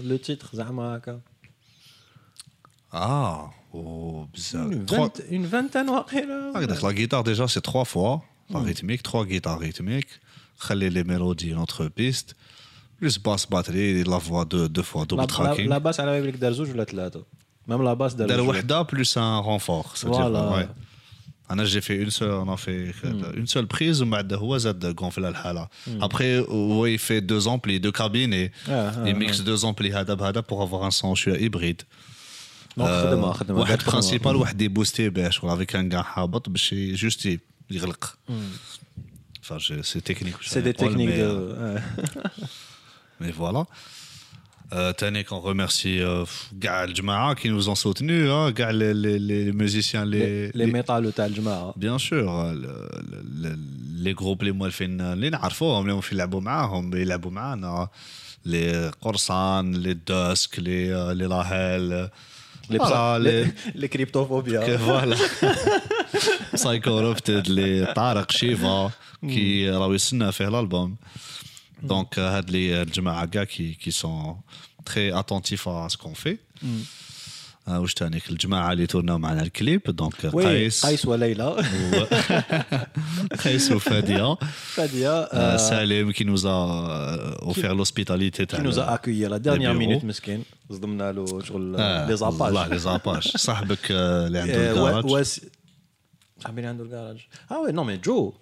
لو 0.08 0.18
تيتر 0.18 0.48
زعما 0.54 0.98
هكا 0.98 1.20
Ah, 2.94 3.50
oh, 3.74 4.28
bizarre. 4.34 4.56
اون 4.56 4.86
Trois- 4.86 4.96
فانت- 4.96 5.22
اون 5.32 5.48
فانتان 5.48 5.90
وقيلا 5.90 6.54
Regarde, 6.56 6.82
La 6.84 6.94
guitare, 6.94 7.24
déjà, 7.24 7.48
c'est 7.48 7.62
trois 7.62 7.86
fois 7.86 8.22
la 8.50 8.60
rythmique, 8.60 9.02
trois 9.04 9.26
guitares 9.26 9.60
rythmiques. 9.60 10.14
Khalil 10.68 10.94
les 10.94 11.04
mélodies, 11.04 11.50
une 11.50 11.58
autre 11.66 11.86
piste. 13.00 13.20
Plus 13.20 13.24
basse 13.28 13.46
batterie, 13.50 14.04
la 14.04 14.18
voix 14.28 14.46
deux, 14.46 14.68
deux 14.70 14.82
fois, 14.92 15.06
double 15.06 15.22
لا 15.22 15.28
tracking. 15.28 15.60
لا 15.70 15.78
باس 15.78 16.00
على 16.00 16.22
بالك 16.22 16.36
دار 16.36 16.52
زوج 16.52 16.70
ولا 16.70 16.84
ثلاثه 16.84 17.24
ميم 17.68 17.84
لا 17.84 17.94
باس 17.94 18.14
دار 18.14 18.28
Dal 18.28 18.32
زوج. 18.32 18.56
wahda 18.56 18.84
plus 18.86 19.18
un 19.18 19.40
renfort. 19.40 19.98
c'est-à-dire, 19.98 20.30
Voilà. 20.30 20.58
ouais. 20.58 20.68
انا 21.52 21.66
j'ai 21.66 21.82
fait 21.82 21.98
une 22.04 22.10
seule 22.12 22.32
on 22.32 22.54
a 22.54 22.58
fait 22.58 22.94
une 23.38 23.48
seule 23.48 23.68
prise 23.68 24.02
ومن 24.02 24.10
بعد 24.10 24.34
هو 24.34 24.58
زاد 24.58 24.96
gonfler 25.02 25.18
الحاله 25.18 25.68
après 26.02 26.40
ouais, 26.48 26.94
il 26.94 27.00
fait 27.00 27.22
deux 27.22 27.48
amplis 27.48 27.80
deux 27.80 27.92
cabines 27.92 28.34
et 28.34 28.52
Ah, 28.68 28.72
ah, 28.72 29.10
il 29.10 29.16
mixe 29.16 29.42
deux 29.44 29.66
amplis 29.66 29.92
هذا 29.94 30.14
بهذا 30.14 30.42
pour 30.42 30.62
avoir 30.62 30.84
un 30.84 30.92
son 30.92 31.14
شويه 31.16 31.50
hybride 31.50 31.84
دونك 32.78 32.90
خدمه 32.90 33.34
خدمه 33.34 33.60
واحد 33.60 33.68
قاعد 33.70 33.82
خدمة. 33.82 33.92
برانسيبال 33.92 34.36
واحد 34.36 34.62
يبوستي 34.62 35.10
به 35.10 35.30
شغل 35.30 35.66
avec 35.66 35.70
un 35.72 35.94
gars 35.94 36.06
هابط 36.18 36.50
باش 36.50 36.74
جوست 36.74 37.40
يغلق 37.72 38.18
Enfin, 39.46 39.60
je- 39.60 39.84
c'est 39.92 40.04
technique. 40.12 40.40
je 40.42 40.50
سي 40.50 40.62
دي 40.62 40.74
connais 40.74 40.76
pas, 40.76 40.80
تكنيك 40.80 41.10
mais, 43.22 43.26
دو 43.26 43.32
euh, 43.32 43.32
Mais 43.32 43.32
voilà. 43.42 43.66
Euh, 44.74 44.92
Tanik, 44.94 45.32
on 45.32 45.40
remercie 45.40 46.00
euh, 46.02 46.26
كاع 46.62 46.84
الجماعة 46.84 47.36
qui 47.36 47.50
nous 47.50 47.70
ont 47.70 47.76
soutenus, 47.76 48.30
hein, 48.30 48.52
كاع 48.52 48.72
les, 48.72 48.94
les, 48.94 49.20
les 49.20 49.52
musiciens, 49.52 50.06
les, 50.06 50.52
لي 50.56 50.66
ميتالو 50.66 51.10
تاع 51.10 51.26
الجماعه 51.26 51.74
bien 51.78 51.98
sûr, 52.00 52.30
euh, 52.30 52.54
le- 52.54 53.02
le- 53.12 53.44
le- 53.44 53.58
les 54.06 54.14
groupes 54.14 54.40
اللي 54.42 54.52
موالفين 54.52 55.02
اللي 55.02 55.30
نعرفوهم 55.30 55.90
اللي 55.90 56.02
في 56.02 56.16
يلعبوا 56.16 56.42
معاهم 56.42 56.96
يلعبوا 56.98 57.32
معانا 57.32 57.88
لي 58.46 58.92
قرصان 59.02 59.76
لي 59.76 59.94
دوسك 59.94 60.60
لي 60.60 61.14
لي 61.14 61.26
لاهيل 61.26 61.82
لي 62.70 62.80
Voilà, 62.80 63.20
les- 63.26 63.76
لي 63.76 63.88
كريبتوفوبيا 63.88 64.62
que 64.68 64.80
voilà. 64.80 65.18
Psychoropted, 66.56 67.48
les 67.48 67.86
Tarek 67.96 68.32
Shiva, 68.32 68.92
qui 69.28 69.70
راهو 69.70 69.94
يستنى 69.94 70.32
فيه 70.32 70.50
l'album. 70.50 70.90
Donc, 71.84 72.18
euh, 72.18 72.20
هاد 72.20 72.50
les 72.52 72.88
الجماعة 72.88 73.26
كاع 73.26 73.46
qui, 73.46 73.78
qui 73.86 73.92
sont 73.92 74.36
très 74.90 75.12
attentifs 75.22 75.68
à 75.68 75.90
ce 75.90 75.98
qu'on 75.98 76.16
fait. 76.16 76.38
آه، 77.68 77.80
واش 77.80 77.94
تانيك 77.94 78.30
الجماعة 78.30 78.72
اللي 78.74 78.88
تورناو 78.88 79.18
معنا 79.18 79.42
الكليب 79.44 79.82
دونك 79.88 80.30
وي 80.34 80.46
قيس 80.64 80.86
قيس 80.86 81.06
وليلى 81.06 81.44
و- 81.44 82.06
قيس 83.44 83.72
وفادية 83.72 84.36
فاديه 84.76 85.10
آه، 85.24 85.58
سالم 85.58 86.12
qui 86.14 86.24
nous 86.26 86.46
a 86.46 86.48
euh, 86.48 87.50
offert 87.52 87.74
l'hospitalité 87.76 88.38
كي 88.38 88.46
تاع 88.46 88.60
نوزا 88.62 88.94
اكويي 88.94 89.28
لا 89.28 89.38
ديرنيير 89.38 89.74
bureaux. 89.74 89.78
مينوت 89.78 90.04
مسكين 90.04 90.44
صدمنا 90.70 91.12
له 91.12 91.44
شغل 91.44 91.76
آه، 91.76 92.08
لي 92.08 92.14
والله 92.14 92.16
زاباج 92.16 92.72
لي 92.74 92.80
زاباج 92.80 93.28
صاحبك 93.38 93.92
آه، 93.92 94.28
اللي 94.28 94.40
عنده 94.40 94.72
الكراج 94.72 95.06
واس 95.06 95.42
صاحبي 96.44 96.58
اللي 96.62 96.68
عنده 96.70 96.84
الكراج 96.84 97.18
اه 97.52 97.60
وي 97.62 97.72
نو 97.72 97.84
مي 97.84 97.98
جو 97.98 98.34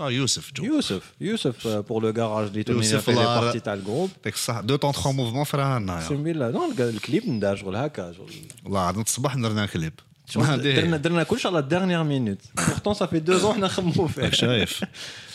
آه، 0.00 0.10
يوسف 0.10 0.52
جو 0.52 0.64
يوسف 0.64 1.02
يوسف 1.20 1.66
بور 1.68 2.02
لو 2.02 2.12
كراج 2.12 2.46
اللي 2.48 2.62
تورني 2.62 2.80
يوسف 2.86 3.04
في 3.04 3.12
لي 3.12 3.20
الله- 3.20 3.40
بارتي 3.40 3.60
تاع 3.60 3.74
الجروب 3.74 4.10
ديك 4.24 4.34
الصح 4.34 4.60
دو 4.60 4.76
طون 4.76 4.92
تخوا 4.92 5.12
موفمون 5.12 5.44
فرا 5.44 5.78
لنا 5.78 6.02
اقسم 6.02 6.22
بالله 6.22 6.50
نو 6.50 6.72
الكليب 6.78 7.28
ندار 7.28 7.56
شغل 7.56 7.76
هكا 7.76 8.12
شغل 8.12 8.32
والله 8.64 8.80
عاد 8.80 8.98
الصباح 8.98 9.34
درنا 9.34 9.66
كليب 9.66 9.92
شغل 10.30 10.44
درنا 10.62 10.96
هذه 10.96 10.96
درنا 10.96 11.22
كلش 11.22 11.46
على 11.46 11.58
الديرنيير 11.58 12.02
مينوت 12.04 12.38
بورتون 12.68 12.94
صافي 12.94 13.18
دو 13.18 13.38
زون 13.38 13.54
حنا 13.54 13.66
نخمموا 13.66 14.08
فيه 14.08 14.22
راك 14.22 14.34
شايف 14.34 14.84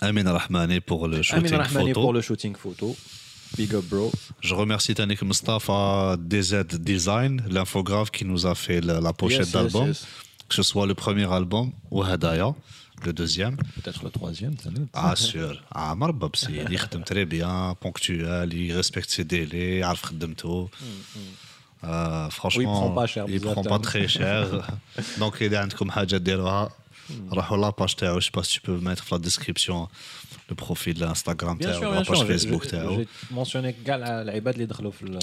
Amin 0.00 0.30
Rahmani 0.30 0.80
pour 0.80 1.08
le 1.08 1.22
shooting 1.22 1.46
Amin 1.54 1.62
Rahmani 1.64 1.88
photo. 1.88 2.00
pour 2.00 2.12
le 2.12 2.20
shooting 2.20 2.54
photo. 2.54 2.96
Big 3.56 3.74
up, 3.74 3.84
bro. 3.84 4.12
Je 4.40 4.54
remercie 4.54 4.94
Tanik 4.94 5.22
Mustafa 5.22 6.16
DZ 6.18 6.64
Design, 6.78 7.42
l'infographe 7.48 8.10
qui 8.10 8.24
nous 8.24 8.46
a 8.46 8.54
fait 8.54 8.80
la, 8.80 9.00
la 9.00 9.12
pochette 9.12 9.46
yes, 9.46 9.52
d'album, 9.52 9.86
yes, 9.88 10.00
yes. 10.00 10.06
que 10.48 10.54
ce 10.54 10.62
soit 10.62 10.86
le 10.86 10.94
premier 10.94 11.30
album 11.32 11.70
ou 11.90 12.02
Hadaya, 12.02 12.54
le 13.04 13.12
deuxième. 13.12 13.56
Peut-être 13.76 14.02
le 14.04 14.10
troisième, 14.10 14.54
Ah, 14.92 15.14
sûr. 15.16 15.62
Ah, 15.70 15.94
Marbab, 15.94 16.32
il 16.50 16.78
khadem 16.78 17.04
très 17.04 17.24
bien, 17.24 17.74
ponctuel, 17.80 18.52
il 18.52 18.74
respecte 18.74 19.10
ses 19.10 19.24
délais, 19.24 19.78
il 19.78 20.00
khadem 20.02 20.34
tout. 20.34 20.68
Mm, 20.80 20.84
mm. 20.84 21.20
euh, 21.84 22.30
franchement, 22.30 22.58
oui, 22.60 22.64
il 22.64 22.80
prend 22.80 22.90
pas 22.90 23.06
cher. 23.06 23.24
Il 23.28 23.40
prend 23.40 23.62
pas 23.62 23.78
très 23.78 24.08
cher. 24.08 24.46
Donc, 25.18 25.36
il 25.40 25.52
y 25.52 25.56
a 25.56 25.62
un 25.62 25.68
comme 25.68 25.92
Hadja 25.94 26.18
Hmm. 27.08 27.32
Rahou 27.32 27.56
la 27.56 27.72
je 27.78 28.24
sais 28.24 28.30
pas 28.30 28.42
si 28.42 28.54
tu 28.54 28.60
peux 28.60 28.78
mettre 28.78 29.04
la 29.12 29.18
description 29.18 29.84
hein, 29.84 29.88
le 30.48 30.54
profil 30.54 31.02
Instagram 31.02 31.58
Théo, 31.58 31.80
la 31.92 32.02
page 32.04 32.24
Facebook 32.24 32.66
Théo. 32.66 32.98
J'ai 32.98 33.08
mentionné 33.34 33.74
euh, 33.88 34.24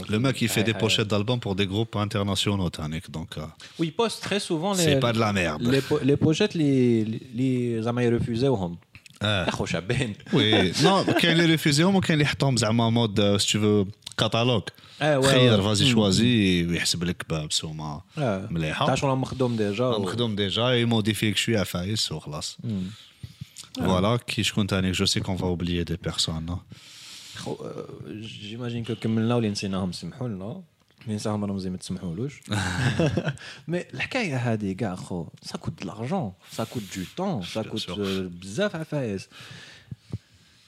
le 0.10 0.20
mec 0.20 0.36
qui 0.36 0.48
fait 0.48 0.64
des 0.64 0.74
pochettes 0.74 1.08
d'albums 1.08 1.40
pour 1.40 1.56
des 1.56 1.68
groupes 1.68 1.96
internationaux, 1.96 2.70
donc. 3.10 3.38
Euh, 3.38 3.42
oui, 3.80 3.88
il 3.88 3.94
poste 3.94 4.22
très 4.24 4.40
souvent 4.40 4.74
les. 4.74 4.84
C'est 4.84 5.00
pas 5.00 5.14
de 5.14 5.20
la 5.20 5.34
merde. 5.34 5.62
Les, 5.62 5.82
les 6.04 6.18
pochettes, 6.18 6.54
les, 6.54 7.06
les, 7.06 7.82
les, 7.82 8.10
refusés 8.10 8.48
ou 8.48 8.78
آه. 9.24 9.50
أخو 9.50 9.66
شابين. 9.66 10.16
وي. 10.34 10.72
نو 10.84 11.04
كاين 11.04 11.32
اللي 11.32 11.46
ريفيزيهم 11.46 11.96
وكاين 11.96 12.14
اللي 12.14 12.24
يحطهم 12.24 12.58
زعما 12.58 12.90
مود 12.90 13.38
سي 13.38 13.86
كاتالوج 14.18 14.64
خير 15.02 15.62
فازي 15.62 15.92
شوازي 15.92 16.66
ويحسب 16.68 17.04
لك 17.04 17.34
بسومه 17.34 18.02
مليحة. 18.18 18.86
تاع 18.86 18.96
شغل 18.96 19.18
مخدوم 19.18 19.56
ديجا 19.56 19.90
مخدوم 19.90 20.36
ديجا 20.36 20.70
يموديفيك 20.70 21.38
شوية 21.38 21.64
فايس 21.64 22.12
وخلاص 22.12 22.58
فوالا 23.78 24.18
كي 24.18 24.44
شكون 24.44 24.68
ثاني 24.68 24.92
جو 24.92 25.06
سي 25.06 25.20
كون 25.20 25.38
فا 25.38 25.46
اوبليي 25.46 25.84
دي 25.84 25.98
بيرسون 26.04 26.58
جيماجين 28.50 28.86
que 28.86 28.94
Kamel 28.94 29.26
Naoulin, 29.26 29.56
c'est 29.56 29.68
un 29.68 29.74
homme, 29.74 29.94
نساهم 31.08 31.46
راهم 31.46 31.60
زي 31.60 31.70
ما 31.70 31.78
تسمحولوش. 31.78 32.42
مي 33.68 33.86
الحكاية 33.94 34.38
هذه 34.38 34.74
كاع 34.74 34.96
خو 34.96 35.28
سا 35.42 35.58
كوت 35.58 35.84
دو 35.84 35.88
لارجون 35.88 36.34
سا 36.52 36.64
كوت 36.64 36.84
دو 36.98 37.04
طون 37.18 37.44
سا 37.44 37.62
كوت 37.62 37.92
بزاف 37.92 38.76
عفايس. 38.76 39.28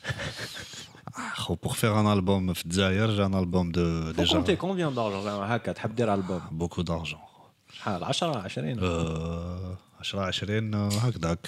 خو 1.36 1.56
pour 1.56 1.76
faire 1.76 1.96
un 1.96 2.06
album 2.18 2.54
في 2.54 2.66
الجزائر 2.66 3.30
un 3.30 3.34
album 3.34 3.72
de 3.76 4.14
فو 4.16 4.24
déjà 4.26 4.32
كونتي 4.32 4.56
كومبيان 4.56 4.96
دارجون 4.96 5.24
زعما 5.24 5.56
هكا 5.56 5.72
تحب 5.72 5.96
دير 5.96 6.14
البوم 6.14 6.42
beaucoup 6.60 6.84
d'argent. 6.84 7.18
شحال 7.74 8.04
10 8.04 8.38
20 8.38 8.80
آه، 8.80 9.78
10 10.00 10.22
20 10.22 10.74
آه، 10.74 10.90
هكذاك. 10.90 11.48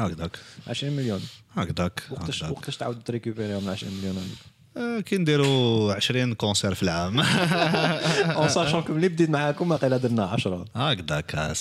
هكذاك. 0.00 0.38
20 0.68 0.96
مليون 0.96 1.20
هكذاك. 1.56 2.02
وقتاش. 2.10 2.42
وقتاش 2.42 2.76
تعاود 2.76 3.02
تريكوبيريهم 3.02 3.68
20 3.68 3.92
مليون 3.94 4.16
هذيك 4.16 4.38
كنديروا 5.08 5.94
20 5.94 6.34
كونسير 6.34 6.74
في 6.74 6.82
العام. 6.82 7.20
اون 7.20 8.48
ساشون 8.48 8.82
كو 8.82 8.92
ملي 8.92 9.08
بديت 9.08 9.30
معاكم 9.30 9.72
قيلا 9.76 9.96
درنا 9.96 10.24
10 10.24 10.64
هكذاك 10.76 11.54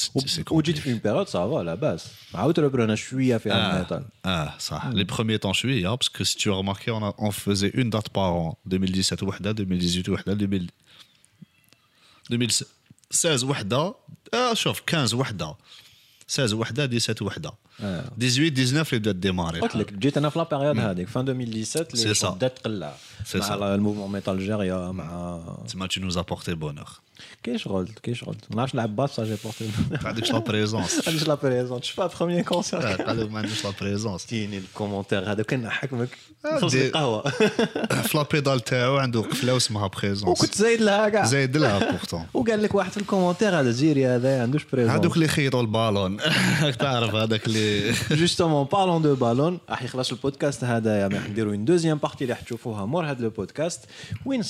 وجيت 0.51 0.77
في 0.77 0.93
بيريود 0.93 1.27
صافا 1.27 1.63
لاباس 1.63 2.07
عاودت 2.35 2.59
ربحنا 2.59 2.95
شوية 2.95 3.37
في 3.37 3.53
الميطان. 3.53 4.05
آه 4.25 4.53
صح 4.59 4.85
لي 4.85 5.03
بروميي 5.03 5.37
طون 5.37 5.53
شوية 5.53 5.89
باسكو 5.95 6.23
سي 6.23 6.39
تو 6.39 6.57
ريماركي 6.57 6.91
اون 6.91 7.31
فوزي 7.31 7.71
اون 7.77 7.89
دات 7.89 8.15
بار 8.15 8.53
2017 8.73 9.25
وحده 9.25 9.51
2018 9.51 10.11
وحده 10.11 10.33
2016 12.31 13.45
وحده 13.47 13.93
شوف 14.53 14.81
15 14.89 15.17
وحده 15.17 15.55
16 16.30 16.54
وحدة, 16.56 16.98
17 16.98 17.24
وحدة. 17.24 17.52
18 17.78 18.48
19 18.48 18.96
اللي 18.96 18.98
بدات 18.98 19.16
ديماري. 19.16 19.60
قلت 19.60 19.76
لك 19.76 19.92
جيت 19.92 20.16
انا 20.16 20.28
في 20.30 20.38
لا 20.38 20.44
بيريود 20.50 20.78
هذيك 20.78 21.08
فان 21.08 21.28
2017 21.28 21.86
اللي 21.94 22.14
C'est 22.14 22.18
ça. 22.18 22.26
بدات 22.30 22.58
تقلع 22.58 22.94
C'est 23.32 23.36
مع 23.36 23.48
ça. 23.48 23.62
الموفمون 23.62 24.12
ميتال 24.12 24.38
جيريا 24.38 24.90
مع 24.92 25.40
تما 25.68 25.88
tu 25.88 26.00
nous 26.00 26.18
Quel 27.47 27.55
شغل 27.55 27.87
quel 28.07 28.11
شغل 28.13 28.35
ما 28.49 28.67
a 28.67 28.75
نلعب 28.75 29.07
basse, 29.07 29.19
جي 29.19 29.35
بورتي 29.43 29.69
ما 29.91 29.99
عندكش 30.09 30.31
dit 30.31 30.33
la 30.33 30.41
présence. 30.41 31.01
T'as 31.03 31.11
dit 31.11 31.25
la 31.25 31.37
présence. 31.37 31.81
Je 31.81 31.85
suis 31.85 31.95
pas 31.95 32.09
premier 32.09 32.43
concert. 32.43 32.81
T'as 32.97 33.15
dit 33.15 34.27
تيني 34.27 34.57
الكومنتير 34.57 35.31
هذا 35.31 35.43
كان 35.43 35.69
حكمك 35.69 36.09
فوز 36.59 36.75
القهوه 36.75 37.29
في 38.01 38.17
لابيدال 38.17 38.59
تاعو 38.59 38.97
عنده 38.97 39.21
قفله 39.21 39.53
واسمها 39.53 39.87
بريزونس 39.87 40.39
وكنت 40.39 40.55
زايد 40.55 40.81
لها 40.81 41.09
كاع 41.09 41.25
زايد 41.25 41.57
لها 41.57 41.91
بورتون 41.91 42.25
وقال 42.33 42.63
لك 42.63 42.75
واحد 42.75 42.91
في 42.91 42.97
الكومنتير 42.97 43.59
هذا 43.59 43.71
جيري 43.71 44.07
هذا 44.07 44.37
ما 44.37 44.41
عندوش 44.41 44.63
بريزونس 44.73 44.95
هذوك 44.95 45.15
اللي 45.15 45.27
خيطوا 45.27 45.61
البالون 45.61 46.17
تعرف 46.79 47.15
هذاك 47.15 47.47
اللي 47.47 47.93
جوستومون 48.11 48.63
بالون 48.63 49.01
دو 49.01 49.15
بالون 49.15 49.59
راح 49.69 49.83
يخلص 49.83 50.11
البودكاست 50.11 50.63
هذا 50.63 51.07
راح 51.07 51.29
نديروا 51.29 51.53
اون 51.53 51.65
دوزيام 51.65 51.97
بارتي 51.97 52.23
اللي 52.23 52.33
راح 52.33 52.41
تشوفوها 52.41 52.85
مور 52.85 53.05
هذا 53.05 53.25
البودكاست 53.25 53.85
وين 54.25 54.43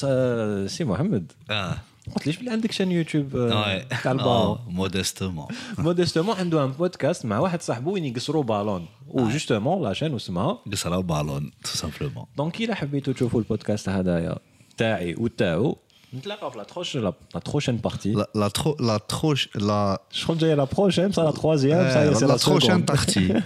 سي 0.67 0.83
محمد 0.83 1.31
آه 1.49 1.77
قلت 2.15 2.27
ليش 2.27 2.37
بلي 2.37 2.51
عندك 2.51 2.71
شان 2.71 2.91
يوتيوب 2.91 3.35
آه، 3.35 3.53
آه، 3.53 3.83
تاع 4.03 4.11
البالون 4.11 4.29
آه، 4.29 4.65
مودستومون 4.67 5.47
مودستومون 5.77 6.35
عنده 6.35 6.63
ان 6.63 6.71
بودكاست 6.71 7.25
مع 7.25 7.39
واحد 7.39 7.61
صاحبه 7.61 7.91
وين 7.91 8.05
يقصروا 8.05 8.43
بالون. 8.43 8.85
و 9.07 9.29
جوستومون 9.29 9.83
لا 9.83 9.93
شان 9.93 10.13
واسمها 10.13 10.59
قصروا 10.71 10.97
البالون 10.97 11.51
تو 11.63 11.69
سامبلومون 11.69 12.25
دونك 12.37 12.61
إلا 12.61 12.75
حبيتوا 12.75 13.13
تشوفوا 13.13 13.39
البودكاست 13.39 13.89
هذايا 13.89 14.35
تاعي 14.77 15.15
وتاعو 15.15 15.77
نتلاقاو 16.13 16.49
في 16.49 16.57
لا 16.57 16.63
تخوش 16.63 16.97
لا 16.97 17.13
تروشين 17.45 17.77
بارتي 17.77 18.25
لا 18.35 18.47
ترو 18.47 18.77
لا 18.79 18.97
تخوش 18.97 19.49
لا 19.55 20.01
شكون 20.11 20.37
جاي 20.37 20.55
لا 20.55 20.63
بروشين 20.63 21.07
بصح 21.07 21.23
لا 21.23 21.31
تخوازيام 21.37 22.11
بصح 22.11 22.27
لا 22.27 22.37
تروشين 22.37 22.81
بارتي 22.81 23.33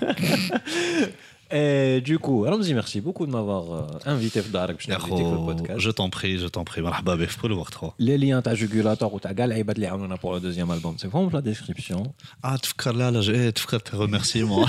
Et 1.51 2.01
du 2.01 2.17
coup, 2.17 2.41
Ramzi, 2.41 2.73
merci 2.73 3.01
beaucoup 3.01 3.25
de 3.27 3.31
m'avoir 3.31 3.71
euh, 3.71 3.87
invité 4.05 4.41
le 4.41 5.45
podcast. 5.45 5.79
Je 5.79 5.91
t'en 5.91 6.09
prie, 6.09 6.39
je 6.39 6.47
t'en 6.47 6.63
prie. 6.63 6.81
pour 6.81 7.49
le 7.49 7.55
voir 7.55 7.69
Les 7.99 8.17
liens, 8.17 8.41
ta 8.41 8.55
jugulator 8.55 9.13
ou 9.13 9.19
ta 9.19 9.33
galaïbad 9.33 9.77
les 9.77 9.85
amena 9.85 10.17
pour 10.17 10.33
le 10.33 10.39
deuxième 10.39 10.71
album, 10.71 10.95
c'est 10.97 11.07
vraiment 11.07 11.29
la 11.31 11.41
description? 11.41 12.13
Ah, 12.41 12.57
tu 12.61 12.71
fais 12.81 12.93
là, 12.93 13.11
là, 13.11 13.21
eh, 13.31 13.53
tu 13.53 13.63
fais 13.67 13.79
tes 13.79 13.95
remerciements. 13.95 14.65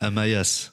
Amayas. 0.00 0.70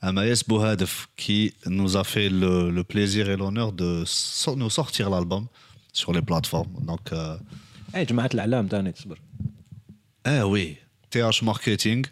Amayas 0.00 0.42
Bouhadef, 0.48 1.08
qui 1.16 1.52
nous 1.66 1.98
a 1.98 2.04
fait 2.04 2.30
le, 2.30 2.70
le 2.70 2.84
plaisir 2.84 3.28
et 3.28 3.36
l'honneur 3.36 3.72
de 3.72 4.04
so 4.06 4.56
nous 4.56 4.70
sortir 4.70 5.10
l'album 5.10 5.46
sur 5.92 6.12
les 6.12 6.22
plateformes. 6.22 6.72
Donc. 6.82 7.12
Euh, 7.12 7.36
eh, 7.94 8.06
tu 8.06 8.14
m'as 8.14 8.28
l'alarme, 8.32 8.68
t'as 8.68 8.78
un 8.78 8.86
Eh 10.26 10.42
oui, 10.42 10.78
TH 11.10 11.42
Marketing. 11.42 12.06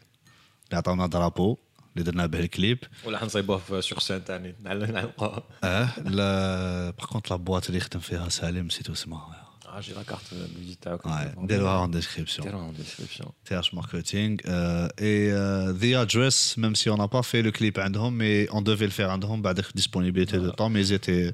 اللي 0.67 0.77
عطاونا 0.77 1.07
درابو 1.07 1.57
اللي 1.93 2.03
درنا 2.11 2.25
به 2.25 2.39
الكليب. 2.39 2.79
ولا 3.05 3.17
حنصيبوه 3.19 3.57
في 3.57 3.81
سور 3.81 3.99
سين 3.99 4.19
ثاني 4.19 4.55
نعلقوه 4.63 5.43
اه 5.63 5.89
لا 5.99 6.89
باغ 6.89 7.05
كونت 7.07 7.31
لا 7.31 7.35
بواط 7.35 7.65
اللي 7.65 7.77
يخدم 7.77 7.99
فيها 7.99 8.29
سالم 8.29 8.65
نسيتو 8.67 8.93
اسمها 8.93 9.43
عاجي 9.65 9.93
لا 9.93 10.03
كارت 10.03 10.21
فيزيت 10.57 10.83
تاعك 10.83 11.01
Ouais, 11.07 11.37
نديروها 11.39 11.87
en 11.87 11.89
description. 11.95 12.41
ديروها 12.43 12.71
في 12.71 12.79
الديسكريبسيون 12.79 13.29
TH 13.49 13.73
Marketing. 13.75 14.45
Euh, 14.45 14.87
et 14.97 15.31
euh, 15.31 15.73
The 15.81 15.95
Address, 16.03 16.57
même 16.57 16.75
si 16.75 16.89
on 16.89 16.97
n'a 16.97 17.07
pas 17.07 17.23
fait 17.23 17.41
le 17.41 17.51
clip 17.51 17.79
عندهم, 17.79 18.17
mais 18.17 18.47
on 18.51 18.61
devait 18.61 18.85
le 18.87 18.91
faire 18.91 19.09
عندهم 19.09 19.41
بعد 19.41 19.59
disponibilité 19.61 20.37
de 20.37 20.49
temps, 20.51 20.69
mais 20.69 20.81
ils 20.81 20.93
étaient 20.93 21.33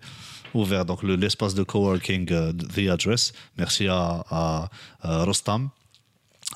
ouverts. 0.53 0.85
Donc 0.85 1.03
le- 1.03 1.15
l'espace 1.15 1.53
de 1.53 1.63
coworking 1.63 2.31
euh, 2.31 2.53
de 2.53 2.65
The 2.65 2.89
Address. 2.95 3.33
Merci 3.57 3.87
à, 3.87 4.23
à, 4.29 4.69
euh, 5.05 5.23
Rostam. 5.25 5.69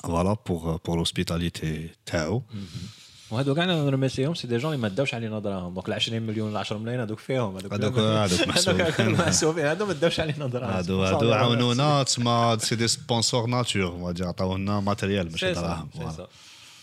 Voilà 0.04 0.34
pour, 0.46 0.60
euh, 0.68 0.78
pour 0.84 0.94
l'hospitalité 0.98 1.90
تاعو. 2.06 2.42
وهذوك 3.30 3.56
كاع 3.56 3.64
نرميسيهم 3.64 4.34
سي 4.34 4.46
دي 4.46 4.56
جون 4.56 4.72
اللي 4.74 4.82
ما 4.82 4.88
داوش 4.88 5.14
علينا 5.14 5.38
دراهم 5.38 5.74
دونك 5.74 5.88
ال 5.88 5.92
20 5.92 6.22
مليون 6.22 6.50
ال 6.52 6.56
10 6.56 6.78
ملايين 6.78 7.00
هذوك 7.00 7.18
فيهم 7.18 7.56
هذوك 7.56 7.72
هذوك- 7.74 7.94
كلهم- 7.94 8.16
هذوك 8.16 8.48
محسوبين. 8.48 8.80
هذوك 8.80 8.94
كلهم 8.96 9.12
محسوبين 9.12 9.66
هذو 9.66 9.86
ما 9.86 9.92
داوش 9.92 10.20
علينا 10.20 10.46
دراهم 10.46 10.70
هادو 10.70 11.04
هادو 11.04 11.32
عاونونا 11.32 12.02
تسمى 12.02 12.56
سي 12.60 12.76
دي 12.76 12.88
سبونسور 12.88 13.46
ناتور 13.46 13.96
ما 13.96 14.14
عطاو 14.20 14.56
لنا 14.56 14.80
ماتيريال 14.80 15.30
ماشي 15.32 15.54
سي 15.54 15.60
دراهم 15.60 15.88
سا 15.94 16.00
Voilà. 16.00 16.10
سي 16.10 16.16
سا 16.16 16.26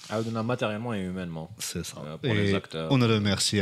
عاودنا 0.09 0.41
ماتيريالمون 0.41 0.95
اي 0.95 1.01
هيومانمون 1.03 1.47
C'est 1.59 1.85
ça. 1.85 1.97
Euh, 1.97 2.17
pour 2.27 2.33
les 2.33 2.51
Et 2.51 2.55
acteurs. 2.55 2.91
on 2.91 2.99
remercie 2.99 3.61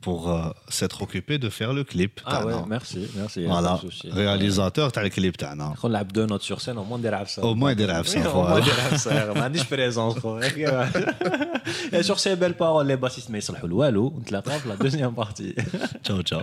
pour 0.00 0.30
euh, 0.30 0.50
s'être 0.68 1.02
occupé 1.02 1.38
de 1.38 1.48
faire 1.48 1.72
le 1.72 1.84
clip. 1.84 2.20
Ah 2.24 2.46
ouais, 2.46 2.54
merci, 2.68 3.08
merci. 3.16 3.44
Voilà, 3.44 3.80
réalisateur, 4.10 4.92
t'as 4.92 5.02
le 5.02 5.08
clip, 5.08 5.36
t'as 5.36 5.54
non. 5.54 5.72
On 5.82 5.88
l'a 5.88 6.04
deux 6.04 6.26
notes 6.26 6.42
sur 6.42 6.60
scène, 6.60 6.78
au 6.78 6.84
moins 6.84 6.98
des 6.98 7.08
raps. 7.08 7.38
Au 7.38 7.54
moins 7.54 7.74
des 7.74 7.86
raps, 7.86 8.14
oui, 8.14 8.22
au 8.26 8.42
moins 8.42 8.60
des 8.60 8.70
raps, 8.70 9.08
on 9.34 9.40
a 9.40 9.50
dit 9.50 9.64
présence. 9.64 10.16
Hein, 10.24 10.40
Et 11.92 12.02
sur 12.02 12.18
ces 12.18 12.36
belles 12.36 12.56
paroles, 12.56 12.86
les 12.86 12.96
bassistes, 12.96 13.28
mais 13.28 13.38
ils 13.38 13.42
sont 13.42 13.54
le 13.62 13.68
la 14.30 14.76
deuxième 14.76 15.14
partie. 15.14 15.54
ciao, 16.04 16.22
ciao. 16.22 16.42